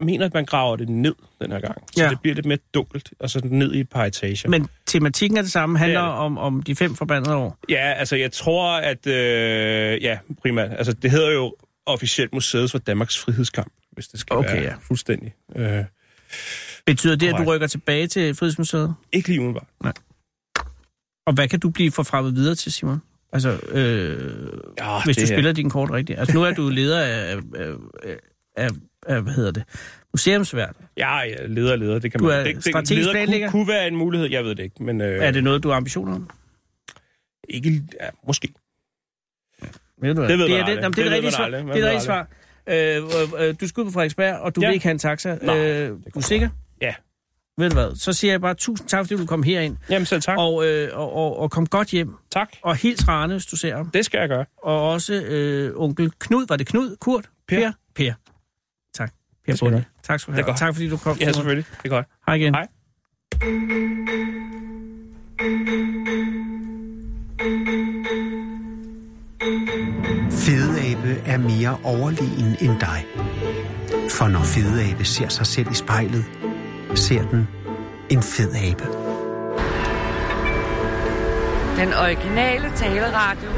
mener, 0.00 0.26
at 0.26 0.34
man 0.34 0.44
graver 0.44 0.76
det 0.76 0.88
ned 0.88 1.14
den 1.42 1.52
her 1.52 1.60
gang. 1.60 1.82
Så 1.96 2.02
Ja. 2.04 2.10
det 2.10 2.20
bliver 2.20 2.34
lidt 2.34 2.46
mere 2.46 2.58
dunkelt, 2.74 3.10
og 3.20 3.30
så 3.30 3.40
ned 3.44 3.72
i 3.74 3.80
et 3.80 3.88
par 3.88 4.04
etager. 4.04 4.48
Men 4.48 4.68
tematikken 4.86 5.36
er 5.38 5.42
det 5.42 5.50
samme, 5.50 5.78
handler 5.78 6.00
Det 6.00 6.06
er 6.08 6.12
det. 6.12 6.18
om, 6.20 6.38
om 6.38 6.62
de 6.62 6.76
fem 6.76 6.94
forbandede 6.94 7.34
år. 7.36 7.58
Ja, 7.68 7.92
altså, 7.92 8.16
jeg 8.16 8.32
tror, 8.32 8.70
at... 8.76 9.06
Øh, 9.06 10.02
ja, 10.02 10.18
primært. 10.42 10.70
Altså, 10.78 10.92
det 10.92 11.10
hedder 11.10 11.30
jo 11.32 11.54
officielt 11.86 12.32
Museet 12.34 12.70
for 12.70 12.78
Danmarks 12.78 13.18
Frihedskamp, 13.18 13.72
hvis 13.92 14.08
det 14.08 14.20
skal 14.20 14.36
Okay, 14.36 14.54
være 14.54 14.62
ja. 14.62 14.74
fuldstændig. 14.88 15.34
Øh, 15.56 15.84
Betyder 16.86 17.16
det, 17.16 17.28
at 17.28 17.34
du 17.38 17.44
rykker 17.44 17.66
tilbage 17.66 18.06
til 18.06 18.34
Frihedsmuseet? 18.34 18.94
ikke 19.12 19.28
lige 19.28 19.40
udenbart. 19.40 19.98
Og 21.26 21.32
hvad 21.32 21.48
kan 21.48 21.60
du 21.60 21.70
blive 21.70 21.90
forfremmet 21.90 22.34
videre 22.36 22.54
til, 22.54 22.72
Simon? 22.72 22.98
Altså, 23.32 23.50
øh, 23.68 23.78
Ja, 24.78 25.04
hvis 25.04 25.16
du 25.16 25.20
det 25.20 25.30
er- 25.30 25.34
spiller 25.34 25.52
din 25.52 25.70
kort 25.70 25.90
rigtigt. 25.90 26.18
Altså, 26.18 26.34
nu 26.34 26.42
er 26.42 26.52
du 26.54 26.68
leder 26.68 27.00
af, 27.00 27.36
af, 27.54 27.74
af, 28.56 28.68
af, 29.06 29.22
hvad 29.22 29.32
hedder 29.32 29.50
det, 29.50 29.62
museumsvært. 30.12 30.76
Ja, 30.96 31.18
ja, 31.18 31.46
leder, 31.46 31.76
leder, 31.76 31.98
det 31.98 32.10
kan 32.10 32.20
Du 32.20 32.26
man... 32.26 32.34
er 32.38 32.44
det, 32.44 32.64
det, 32.64 32.90
leder 32.90 33.12
planlægger? 33.12 33.50
kunne, 33.50 33.64
kunne 33.64 33.72
være 33.74 33.88
en 33.88 33.96
mulighed, 33.96 34.30
jeg 34.30 34.44
ved 34.44 34.54
det 34.54 34.62
ikke, 34.62 34.82
men... 34.82 35.00
Øh, 35.00 35.24
Er 35.24 35.30
det 35.30 35.44
noget, 35.44 35.62
du 35.62 35.68
har 35.68 35.76
ambitioner 35.76 36.14
om? 36.14 36.30
Ikke... 37.48 37.82
Ja, 38.00 38.08
måske. 38.26 38.48
Ved 40.02 40.14
du 40.14 40.20
hvad? 40.20 40.28
Det 40.28 40.38
ved 40.38 40.44
det 40.48 40.58
er 40.58 40.64
det, 40.66 40.76
jamen, 40.76 40.92
det 40.92 40.96
Det 40.96 41.16
er 41.16 41.20
det 41.20 41.32
svar. 41.34 41.48
Det 41.48 41.54
er 41.60 41.74
det 41.74 41.84
rigtige 41.84 42.00
svar. 42.00 42.28
Øh, 42.66 42.96
øh, 43.42 43.48
øh, 43.48 43.54
du 43.60 43.68
skal 43.68 43.80
ud 43.80 43.84
på 43.86 43.92
Frederiksberg, 43.92 44.34
og 44.38 44.56
du 44.56 44.60
Ja. 44.60 44.66
vil 44.68 44.74
ikke 44.74 44.82
have 44.84 44.90
en 44.92 44.98
taxa. 44.98 45.38
Nej, 45.42 45.70
øh, 45.70 45.88
du 45.88 46.18
er 46.18 46.20
sikker? 46.20 46.48
Ved 47.60 47.70
du 47.70 47.74
hvad? 47.74 47.96
Så 47.96 48.12
siger 48.12 48.32
jeg 48.32 48.40
bare 48.40 48.54
tusind 48.54 48.88
tak, 48.88 49.06
fordi 49.06 49.16
du 49.16 49.26
kom 49.26 49.42
herind. 49.42 49.76
Jamen 49.90 50.06
selv 50.06 50.22
tak. 50.22 50.38
Og, 50.38 50.66
øh, 50.66 50.88
og, 50.98 51.12
og, 51.12 51.38
og 51.38 51.50
kom 51.50 51.66
godt 51.66 51.88
hjem. 51.88 52.14
Tak. 52.32 52.48
Og 52.62 52.76
hils 52.76 53.08
Rane, 53.08 53.32
hvis 53.32 53.46
du 53.46 53.56
ser 53.56 53.76
ham. 53.76 53.90
Det 53.90 54.04
skal 54.04 54.18
jeg 54.18 54.28
gøre. 54.28 54.44
Og 54.62 54.90
også 54.90 55.14
øh, 55.14 55.72
onkel 55.76 56.12
Knud. 56.18 56.46
Var 56.48 56.56
det 56.56 56.66
Knud? 56.66 56.96
Kurt? 57.00 57.28
Per. 57.48 57.60
Per. 57.60 57.72
Per. 57.94 58.12
Tak. 58.94 59.10
Per 59.44 59.52
Det 59.52 59.56
skal 59.58 59.66
jeg 59.66 59.72
Bunde. 59.72 59.84
Tak 60.02 60.20
skal 60.20 60.32
du 60.32 60.36
Det 60.36 60.42
er 60.42 60.44
have. 60.44 60.50
Og 60.50 60.54
godt. 60.54 60.58
tak 60.58 60.74
fordi 60.74 60.88
du 60.88 60.96
kom. 60.96 61.16
Ja, 61.20 61.32
selvfølgelig. 61.32 61.64
Det 61.82 61.84
er 61.84 61.88
godt. 61.88 62.06
Hej 62.26 62.34
igen. 62.34 62.54
Hej. 62.54 62.66
Fedeabe 70.30 71.22
er 71.26 71.38
mere 71.38 71.78
overlegen 71.84 72.56
end 72.60 72.80
dig. 72.80 73.06
For 74.10 74.28
når 74.28 74.40
fedeabe 74.42 75.04
ser 75.04 75.28
sig 75.28 75.46
selv 75.46 75.70
i 75.70 75.74
spejlet, 75.74 76.24
ser 76.96 77.28
den 77.28 77.48
en 78.10 78.22
fed 78.22 78.54
abe. 78.54 78.84
Den 81.76 81.94
originale 81.94 82.72
taleradio. 82.76 83.48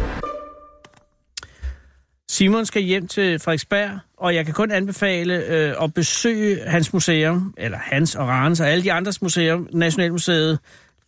Simon 2.28 2.66
skal 2.66 2.82
hjem 2.82 3.08
til 3.08 3.38
Frederiksberg, 3.38 3.98
og 4.16 4.34
jeg 4.34 4.44
kan 4.44 4.54
kun 4.54 4.70
anbefale 4.70 5.34
øh, 5.34 5.74
at 5.82 5.94
besøge 5.94 6.60
hans 6.66 6.92
museum, 6.92 7.54
eller 7.56 7.78
hans 7.78 8.14
og 8.14 8.28
Rans 8.28 8.60
og 8.60 8.68
alle 8.68 8.84
de 8.84 8.92
andres 8.92 9.22
museum. 9.22 9.68
Nationalmuseet 9.72 10.58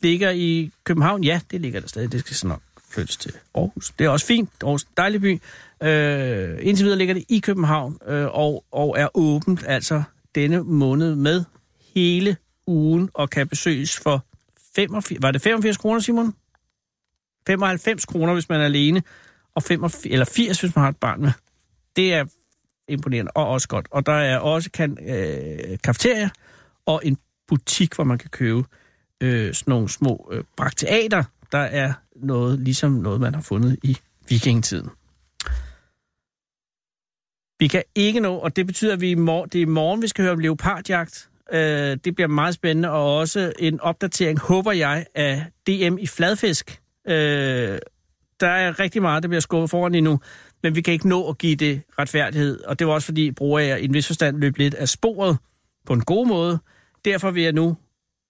ligger 0.02 0.30
i 0.30 0.70
København. 0.84 1.24
Ja, 1.24 1.40
det 1.50 1.60
ligger 1.60 1.80
der 1.80 1.88
stadig. 1.88 2.12
Det 2.12 2.20
skal 2.20 2.36
så 2.36 2.46
nok 2.46 2.60
flyttes 2.90 3.16
til 3.16 3.32
Aarhus. 3.54 3.92
Det 3.98 4.04
er 4.04 4.08
også 4.08 4.26
fint. 4.26 4.50
Aarhus 4.62 4.82
er 4.82 4.86
en 4.86 4.94
dejlig 4.96 5.20
by. 5.20 5.40
Øh, 5.82 6.58
indtil 6.60 6.84
videre 6.84 6.98
ligger 6.98 7.14
det 7.14 7.24
i 7.28 7.38
København, 7.38 7.98
øh, 8.06 8.26
og, 8.26 8.64
og 8.72 8.94
er 8.98 9.08
åbent 9.14 9.64
altså 9.66 10.02
denne 10.34 10.62
måned 10.62 11.14
med 11.14 11.44
hele 11.94 12.36
ugen, 12.66 13.10
og 13.14 13.30
kan 13.30 13.48
besøges 13.48 13.98
for 13.98 14.24
85, 14.76 15.22
var 15.22 15.30
det 15.30 15.42
85 15.42 15.76
kroner, 15.76 16.00
Simon? 16.00 16.34
95 17.46 18.04
kroner, 18.04 18.32
hvis 18.32 18.48
man 18.48 18.60
er 18.60 18.64
alene, 18.64 19.02
og 19.54 19.62
85, 19.62 20.12
eller 20.12 20.24
80, 20.24 20.60
hvis 20.60 20.76
man 20.76 20.82
har 20.82 20.88
et 20.88 20.96
barn 20.96 21.20
med. 21.20 21.32
Det 21.96 22.14
er 22.14 22.24
imponerende 22.88 23.30
og 23.34 23.48
også 23.48 23.68
godt. 23.68 23.86
Og 23.90 24.06
der 24.06 24.12
er 24.12 24.38
også 24.38 24.70
kan, 24.70 24.98
øh, 25.08 25.78
kafeteria 25.84 26.30
og 26.86 27.00
en 27.04 27.18
butik, 27.48 27.94
hvor 27.94 28.04
man 28.04 28.18
kan 28.18 28.30
købe 28.30 28.64
øh, 29.20 29.54
sådan 29.54 29.70
nogle 29.70 29.88
små 29.88 30.28
øh, 30.32 30.44
brakteater. 30.56 31.24
Der 31.52 31.58
er 31.58 31.92
noget, 32.16 32.58
ligesom 32.58 32.92
noget, 32.92 33.20
man 33.20 33.34
har 33.34 33.42
fundet 33.42 33.78
i 33.82 33.98
vikingetiden. 34.28 34.90
Vi 37.58 37.68
kan 37.68 37.82
ikke 37.94 38.20
nå, 38.20 38.34
og 38.34 38.56
det 38.56 38.66
betyder, 38.66 38.92
at 38.92 39.00
vi 39.00 39.10
i 39.10 39.14
mor- 39.14 39.46
det 39.46 39.58
er 39.58 39.62
i 39.62 39.64
morgen, 39.64 40.02
vi 40.02 40.08
skal 40.08 40.22
høre 40.22 40.32
om 40.32 40.38
leopardjagt. 40.38 41.30
Øh, 41.52 41.98
det 42.04 42.14
bliver 42.14 42.28
meget 42.28 42.54
spændende, 42.54 42.90
og 42.90 43.16
også 43.16 43.52
en 43.58 43.80
opdatering, 43.80 44.40
håber 44.40 44.72
jeg, 44.72 45.06
af 45.14 45.46
DM 45.66 45.98
i 45.98 46.06
fladfisk. 46.06 46.80
Øh, 47.08 47.78
der 48.40 48.48
er 48.48 48.80
rigtig 48.80 49.02
meget, 49.02 49.22
der 49.22 49.28
bliver 49.28 49.40
skubbet 49.40 49.70
foran 49.70 49.94
endnu, 49.94 50.20
men 50.62 50.74
vi 50.74 50.80
kan 50.80 50.94
ikke 50.94 51.08
nå 51.08 51.28
at 51.28 51.38
give 51.38 51.56
det 51.56 51.82
retfærdighed. 51.98 52.60
Og 52.60 52.78
det 52.78 52.86
var 52.86 52.92
også 52.92 53.06
fordi, 53.06 53.30
bruger 53.30 53.58
jeg 53.58 53.80
i 53.80 53.84
en 53.84 53.94
vis 53.94 54.06
forstand 54.06 54.36
løb 54.36 54.56
lidt 54.56 54.74
af 54.74 54.88
sporet 54.88 55.38
på 55.86 55.92
en 55.92 56.00
god 56.00 56.26
måde. 56.26 56.58
Derfor 57.04 57.30
vil 57.30 57.42
jeg 57.42 57.52
nu, 57.52 57.76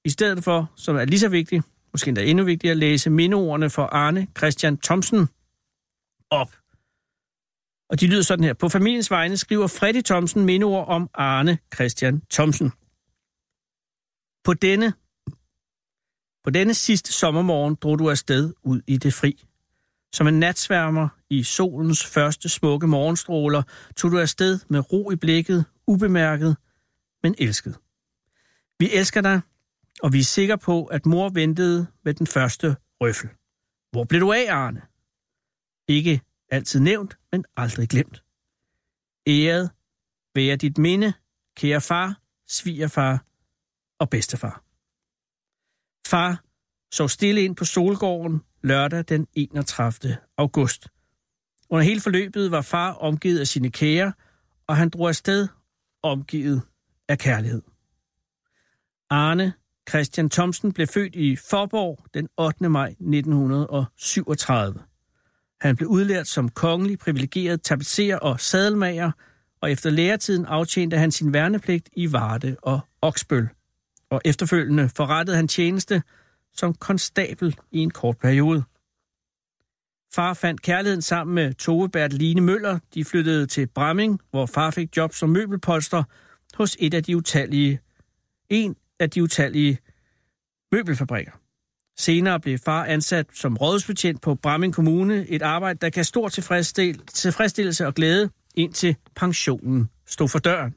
i 0.05 0.11
stedet 0.11 0.45
for, 0.45 0.73
som 0.77 0.97
er 0.97 1.05
lige 1.05 1.21
så 1.21 1.29
vigtigt, 1.29 1.65
måske 1.93 2.09
endda 2.09 2.23
endnu 2.23 2.45
vigtigere, 2.45 2.75
læse 2.75 3.11
mindeordene 3.11 3.71
for 3.71 3.83
Arne 3.83 4.27
Christian 4.39 4.79
Thomsen 4.79 5.29
op. 6.31 6.53
Og 7.91 8.01
de 8.01 8.07
lyder 8.07 8.23
sådan 8.23 8.45
her. 8.45 8.53
På 8.53 8.69
familiens 8.69 9.11
vegne 9.11 9.37
skriver 9.37 9.67
Freddy 9.67 10.03
Thomsen 10.03 10.45
mindeord 10.45 10.89
om 10.89 11.11
Arne 11.15 11.59
Christian 11.75 12.23
Thomsen. 12.33 12.73
På 14.45 14.55
denne, 14.55 14.93
på 16.45 16.51
denne 16.51 16.75
sidste 16.75 17.13
sommermorgen 17.13 17.75
drog 17.75 17.99
du 17.99 18.11
afsted 18.11 18.55
ud 18.63 18.81
i 18.87 18.97
det 18.97 19.15
fri. 19.15 19.45
Som 20.13 20.27
en 20.27 20.41
natsværmer 20.41 21.09
i 21.31 21.43
solens 21.43 22.07
første 22.07 22.49
smukke 22.49 22.87
morgenstråler 22.87 23.63
tog 23.97 24.11
du 24.11 24.19
afsted 24.19 24.59
med 24.69 24.93
ro 24.93 25.11
i 25.11 25.17
blikket, 25.17 25.65
ubemærket, 25.87 26.57
men 27.23 27.35
elsket. 27.39 27.77
Vi 28.79 28.91
elsker 28.93 29.21
dig, 29.21 29.41
og 30.03 30.13
vi 30.13 30.19
er 30.19 30.25
sikre 30.25 30.59
på, 30.59 30.85
at 30.85 31.07
mor 31.07 31.29
ventede 31.29 31.87
med 32.05 32.15
den 32.15 32.27
første 32.27 32.77
røffel. 33.01 33.31
Hvor 33.91 34.05
blev 34.05 34.21
du 34.21 34.33
af, 34.33 34.47
Arne? 34.51 34.83
Ikke 35.89 36.21
altid 36.51 36.81
nævnt, 36.81 37.19
men 37.33 37.45
aldrig 37.57 37.89
glemt. 37.89 38.23
Æret 39.27 39.71
være 40.35 40.57
dit 40.57 40.79
minde, 40.79 41.13
kære 41.57 41.81
far, 41.81 42.21
svigerfar 42.47 43.25
og 43.99 44.11
bedstefar. 44.11 44.63
Far 46.09 46.45
så 46.93 47.09
stille 47.09 47.45
ind 47.45 47.57
på 47.57 47.65
Solgården 47.65 48.43
lørdag 48.63 49.05
den 49.09 49.27
31. 49.35 50.17
august. 50.37 50.89
Under 51.71 51.85
hele 51.85 52.01
forløbet 52.01 52.51
var 52.51 52.63
far 52.63 52.93
omgivet 52.93 53.41
af 53.41 53.47
sine 53.47 53.71
kære, 53.71 54.13
og 54.67 54.77
han 54.77 54.91
drog 54.91 55.09
afsted 55.09 55.49
omgivet 56.03 56.63
af 57.09 57.19
kærlighed. 57.19 57.63
Arne 59.11 59.53
Christian 59.89 60.31
Thomsen 60.31 60.73
blev 60.73 60.87
født 60.87 61.15
i 61.15 61.37
Forborg 61.37 62.05
den 62.15 62.29
8. 62.39 62.69
maj 62.69 62.89
1937. 62.89 64.83
Han 65.61 65.77
blev 65.77 65.89
udlært 65.89 66.29
som 66.29 66.49
kongelig 66.49 66.99
privilegeret 66.99 67.63
tapetser 67.63 68.17
og 68.17 68.41
sadelmager, 68.41 69.11
og 69.61 69.71
efter 69.71 69.91
læretiden 69.91 70.47
aftjente 70.47 70.99
han 70.99 71.13
sin 71.13 71.33
værnepligt 71.33 71.89
i 71.93 72.13
Varde 72.13 72.57
og 72.63 72.81
Oksbøl. 73.03 73.49
Og 74.15 74.21
efterfølgende 74.25 74.89
forrettede 74.89 75.37
han 75.37 75.49
tjeneste 75.49 76.03
som 76.53 76.75
konstabel 76.75 77.57
i 77.73 77.79
en 77.79 77.91
kort 77.91 78.19
periode. 78.19 78.65
Far 80.15 80.35
fandt 80.35 80.63
kærligheden 80.63 81.03
sammen 81.03 81.35
med 81.35 81.55
Tove 81.55 81.89
Berteline 81.89 82.41
Møller. 82.41 82.79
De 82.95 83.05
flyttede 83.05 83.47
til 83.47 83.67
Bramming, 83.67 84.21
hvor 84.31 84.47
far 84.47 84.71
fik 84.71 84.97
job 84.97 85.15
som 85.15 85.31
møbelpolster 85.31 86.03
hos 86.55 86.77
et 86.81 86.95
af 86.95 87.03
de 87.03 87.17
utallige, 87.17 87.81
en 88.49 88.77
af 89.01 89.11
de 89.11 89.23
utallige 89.23 89.79
møbelfabrikker. 90.73 91.33
Senere 91.97 92.41
blev 92.41 92.59
far 92.59 92.85
ansat 92.85 93.27
som 93.33 93.57
rådsbetjent 93.57 94.23
på 94.23 94.35
Bramming 94.35 94.75
Kommune, 94.75 95.29
et 95.29 95.43
arbejde, 95.43 95.79
der 95.79 95.91
kan 95.91 96.05
stor 96.05 96.29
tilfredsstillelse 96.29 97.87
og 97.87 97.95
glæde, 97.95 98.31
indtil 98.55 98.97
pensionen 99.17 99.91
stod 100.07 100.29
for 100.29 100.39
døren. 100.39 100.75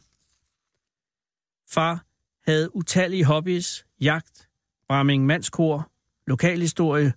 Far 1.72 2.07
havde 2.48 2.76
utallige 2.76 3.26
hobbies, 3.26 3.86
jagt, 4.02 4.50
Bramming 4.88 5.26
Mandskor, 5.26 5.92
lokalhistorie, 6.28 7.14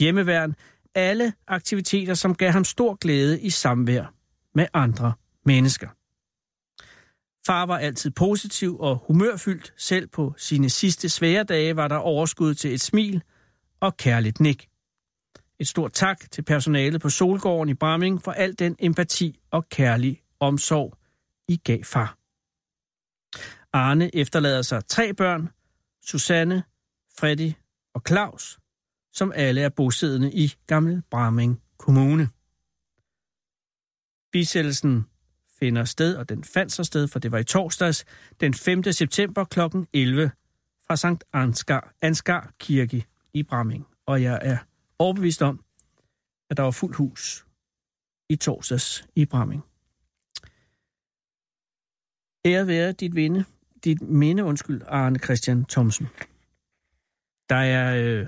hjemmeværn, 0.00 0.54
alle 0.94 1.32
aktiviteter, 1.46 2.14
som 2.14 2.34
gav 2.34 2.50
ham 2.50 2.64
stor 2.64 2.94
glæde 2.94 3.40
i 3.40 3.50
samvær 3.50 4.14
med 4.54 4.66
andre 4.74 5.12
mennesker. 5.44 5.88
Far 7.46 7.66
var 7.66 7.78
altid 7.78 8.10
positiv 8.10 8.78
og 8.80 9.04
humørfyldt. 9.06 9.74
Selv 9.76 10.06
på 10.06 10.34
sine 10.36 10.70
sidste 10.70 11.08
svære 11.08 11.44
dage 11.44 11.76
var 11.76 11.88
der 11.88 11.96
overskud 11.96 12.54
til 12.54 12.74
et 12.74 12.80
smil 12.80 13.22
og 13.80 13.96
kærligt 13.96 14.40
nik. 14.40 14.68
Et 15.58 15.68
stort 15.68 15.92
tak 15.92 16.30
til 16.30 16.42
personalet 16.42 17.00
på 17.00 17.08
Solgården 17.08 17.68
i 17.68 17.74
Bramming 17.74 18.22
for 18.22 18.32
al 18.32 18.58
den 18.58 18.76
empati 18.78 19.40
og 19.50 19.68
kærlig 19.68 20.20
omsorg, 20.40 20.98
I 21.48 21.56
gav 21.56 21.84
far. 21.84 22.23
Arne 23.74 24.16
efterlader 24.16 24.62
sig 24.62 24.86
tre 24.86 25.14
børn, 25.14 25.50
Susanne, 26.02 26.62
Freddy 27.18 27.52
og 27.94 28.02
Claus, 28.08 28.58
som 29.12 29.32
alle 29.34 29.60
er 29.60 29.68
bosiddende 29.68 30.32
i 30.32 30.54
Gammel 30.66 31.02
Bramming 31.10 31.62
Kommune. 31.78 32.28
Bisættelsen 34.32 35.04
finder 35.58 35.84
sted, 35.84 36.16
og 36.16 36.28
den 36.28 36.44
fandt 36.44 36.72
sig 36.72 36.86
sted, 36.86 37.08
for 37.08 37.18
det 37.18 37.32
var 37.32 37.38
i 37.38 37.44
torsdags, 37.44 38.04
den 38.40 38.54
5. 38.54 38.82
september 38.82 39.44
kl. 39.44 39.60
11 39.92 40.30
fra 40.86 40.96
Sankt 40.96 41.24
Ansgar, 41.32 41.94
Ansgar 42.02 42.52
Kirke 42.58 43.06
i 43.32 43.42
Bramming. 43.42 43.86
Og 44.06 44.22
jeg 44.22 44.38
er 44.42 44.58
overbevist 44.98 45.42
om, 45.42 45.64
at 46.50 46.56
der 46.56 46.62
var 46.62 46.70
fuld 46.70 46.94
hus 46.94 47.46
i 48.28 48.36
torsdags 48.36 49.06
i 49.16 49.24
Bramming. 49.26 49.62
Ære 52.44 52.66
være 52.66 52.92
dit 52.92 53.14
vinde, 53.14 53.44
dit 53.84 54.02
minde, 54.02 54.44
undskyld, 54.44 54.82
Arne 54.88 55.18
Christian 55.18 55.64
Thomsen. 55.64 56.08
Der 57.48 57.56
er 57.56 57.96
øh, 58.02 58.26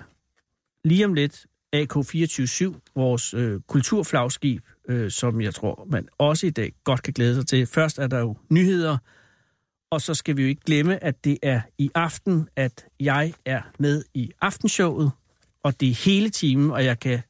lige 0.84 1.04
om 1.04 1.14
lidt 1.14 1.46
AK247, 1.76 2.80
vores 2.94 3.34
øh, 3.34 3.60
kulturflagskib, 3.60 4.62
øh, 4.88 5.10
som 5.10 5.40
jeg 5.40 5.54
tror, 5.54 5.86
man 5.90 6.08
også 6.18 6.46
i 6.46 6.50
dag 6.50 6.72
godt 6.84 7.02
kan 7.02 7.12
glæde 7.12 7.34
sig 7.34 7.46
til. 7.46 7.66
Først 7.66 7.98
er 7.98 8.06
der 8.06 8.18
jo 8.18 8.36
nyheder, 8.50 8.98
og 9.90 10.00
så 10.00 10.14
skal 10.14 10.36
vi 10.36 10.42
jo 10.42 10.48
ikke 10.48 10.62
glemme, 10.64 11.04
at 11.04 11.24
det 11.24 11.38
er 11.42 11.60
i 11.78 11.90
aften, 11.94 12.48
at 12.56 12.86
jeg 13.00 13.32
er 13.44 13.62
med 13.78 14.04
i 14.14 14.30
aftenshowet, 14.40 15.10
og 15.62 15.80
det 15.80 15.90
er 15.90 16.04
hele 16.04 16.30
timen, 16.30 16.70
og 16.70 16.84
jeg 16.84 17.00
kan, 17.00 17.20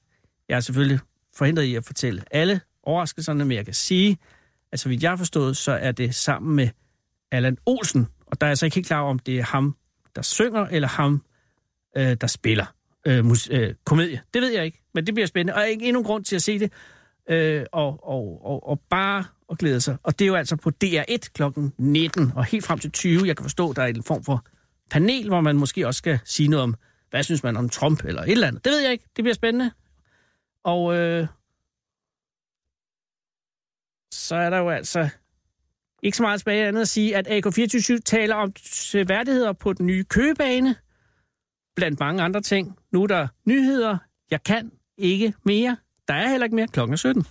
jeg 0.49 0.57
er 0.57 0.61
selvfølgelig 0.61 1.01
forhindret 1.35 1.65
i 1.65 1.75
at 1.75 1.85
fortælle 1.85 2.23
alle 2.31 2.61
overraskelserne, 2.83 3.45
men 3.45 3.57
jeg 3.57 3.65
kan 3.65 3.75
sige, 3.75 4.19
at 4.73 4.81
så 4.81 4.89
vidt 4.89 5.03
jeg 5.03 5.11
har 5.11 5.17
forstået, 5.17 5.57
så 5.57 5.73
er 5.73 5.93
det 5.93 6.15
sammen 6.15 6.57
med 6.57 6.69
Allan 7.31 7.59
Olsen, 7.67 8.07
og 8.37 8.41
der 8.41 8.47
er 8.47 8.51
jeg 8.51 8.59
så 8.59 8.67
ikke 8.67 8.75
helt 8.75 8.87
klar 8.87 9.01
om, 9.01 9.19
det 9.19 9.39
er 9.39 9.43
ham, 9.43 9.77
der 10.17 10.23
synger, 10.23 10.67
eller 10.67 10.89
ham, 10.89 11.23
øh, 11.97 12.17
der 12.21 12.27
spiller 12.27 12.67
øh, 13.07 13.25
mus- 13.25 13.49
øh, 13.51 13.75
komedie. 13.85 14.21
Det 14.35 14.43
ved 14.43 14.53
jeg 14.53 14.65
ikke, 14.65 14.83
men 14.95 15.07
det 15.07 15.15
bliver 15.15 15.27
spændende. 15.27 15.55
Og 15.55 15.69
ikke 15.69 15.87
endnu 15.87 16.03
grund 16.03 16.25
til 16.25 16.37
at 16.37 16.43
se 16.43 16.59
det. 16.59 16.73
Øh, 17.31 17.67
og, 17.73 18.09
og, 18.09 18.41
og, 18.45 18.69
og 18.69 18.81
bare 18.91 19.25
at 19.51 19.59
glæde 19.59 19.81
sig. 19.81 19.97
Og 20.03 20.19
det 20.19 20.25
er 20.25 20.29
jo 20.29 20.35
altså 20.35 20.57
på 20.57 20.71
DR1 20.85 21.17
kl. 21.35 21.43
19 21.79 22.33
og 22.37 22.45
helt 22.45 22.65
frem 22.65 22.79
til 22.79 22.93
20. 22.93 23.27
Jeg 23.27 23.37
kan 23.37 23.45
forstå, 23.45 23.73
der 23.73 23.83
er 23.83 23.87
en 23.87 24.03
form 24.03 24.25
for 24.25 24.45
panel, 24.91 25.29
hvor 25.29 25.41
man 25.41 25.57
måske 25.57 25.87
også 25.87 25.99
skal 25.99 26.19
sige 26.25 26.49
noget 26.49 26.63
om, 26.63 26.75
hvad 27.11 27.23
synes 27.23 27.43
man 27.43 27.57
om 27.57 27.69
Trump 27.69 28.05
eller 28.05 28.23
et 28.23 28.31
eller 28.31 28.49
andet. 28.49 28.65
Det 28.65 28.71
ved 28.71 28.81
jeg 28.81 28.93
ikke. 28.93 29.05
Det 29.17 29.25
bliver 29.25 29.35
spændende. 29.35 29.71
Og 30.65 30.97
øh, 30.97 31.27
så 34.13 34.37
er 34.37 34.51
der 34.51 34.59
jo 34.59 34.71
altså 34.71 35.09
ikke 36.03 36.17
så 36.17 36.23
meget 36.23 36.41
tilbage 36.41 36.69
andet 36.69 36.81
at 36.81 36.89
sige, 36.89 37.17
at 37.17 37.27
AK24 37.47 37.99
taler 38.05 38.35
om 38.35 38.53
værdigheder 39.09 39.53
på 39.53 39.73
den 39.73 39.87
nye 39.87 40.05
købebane, 40.05 40.75
blandt 41.77 42.01
mange 42.01 42.23
andre 42.23 42.41
ting. 42.41 42.79
Nu 42.93 43.03
er 43.03 43.07
der 43.07 43.29
nyheder. 43.45 43.99
Jeg 44.31 44.43
kan 44.43 44.71
ikke 44.99 45.35
mere. 45.45 45.77
Der 46.09 46.15
er 46.15 46.29
heller 46.29 46.45
ikke 46.45 46.57
mere 46.57 46.67
klokken 46.69 46.97
17. 46.97 47.27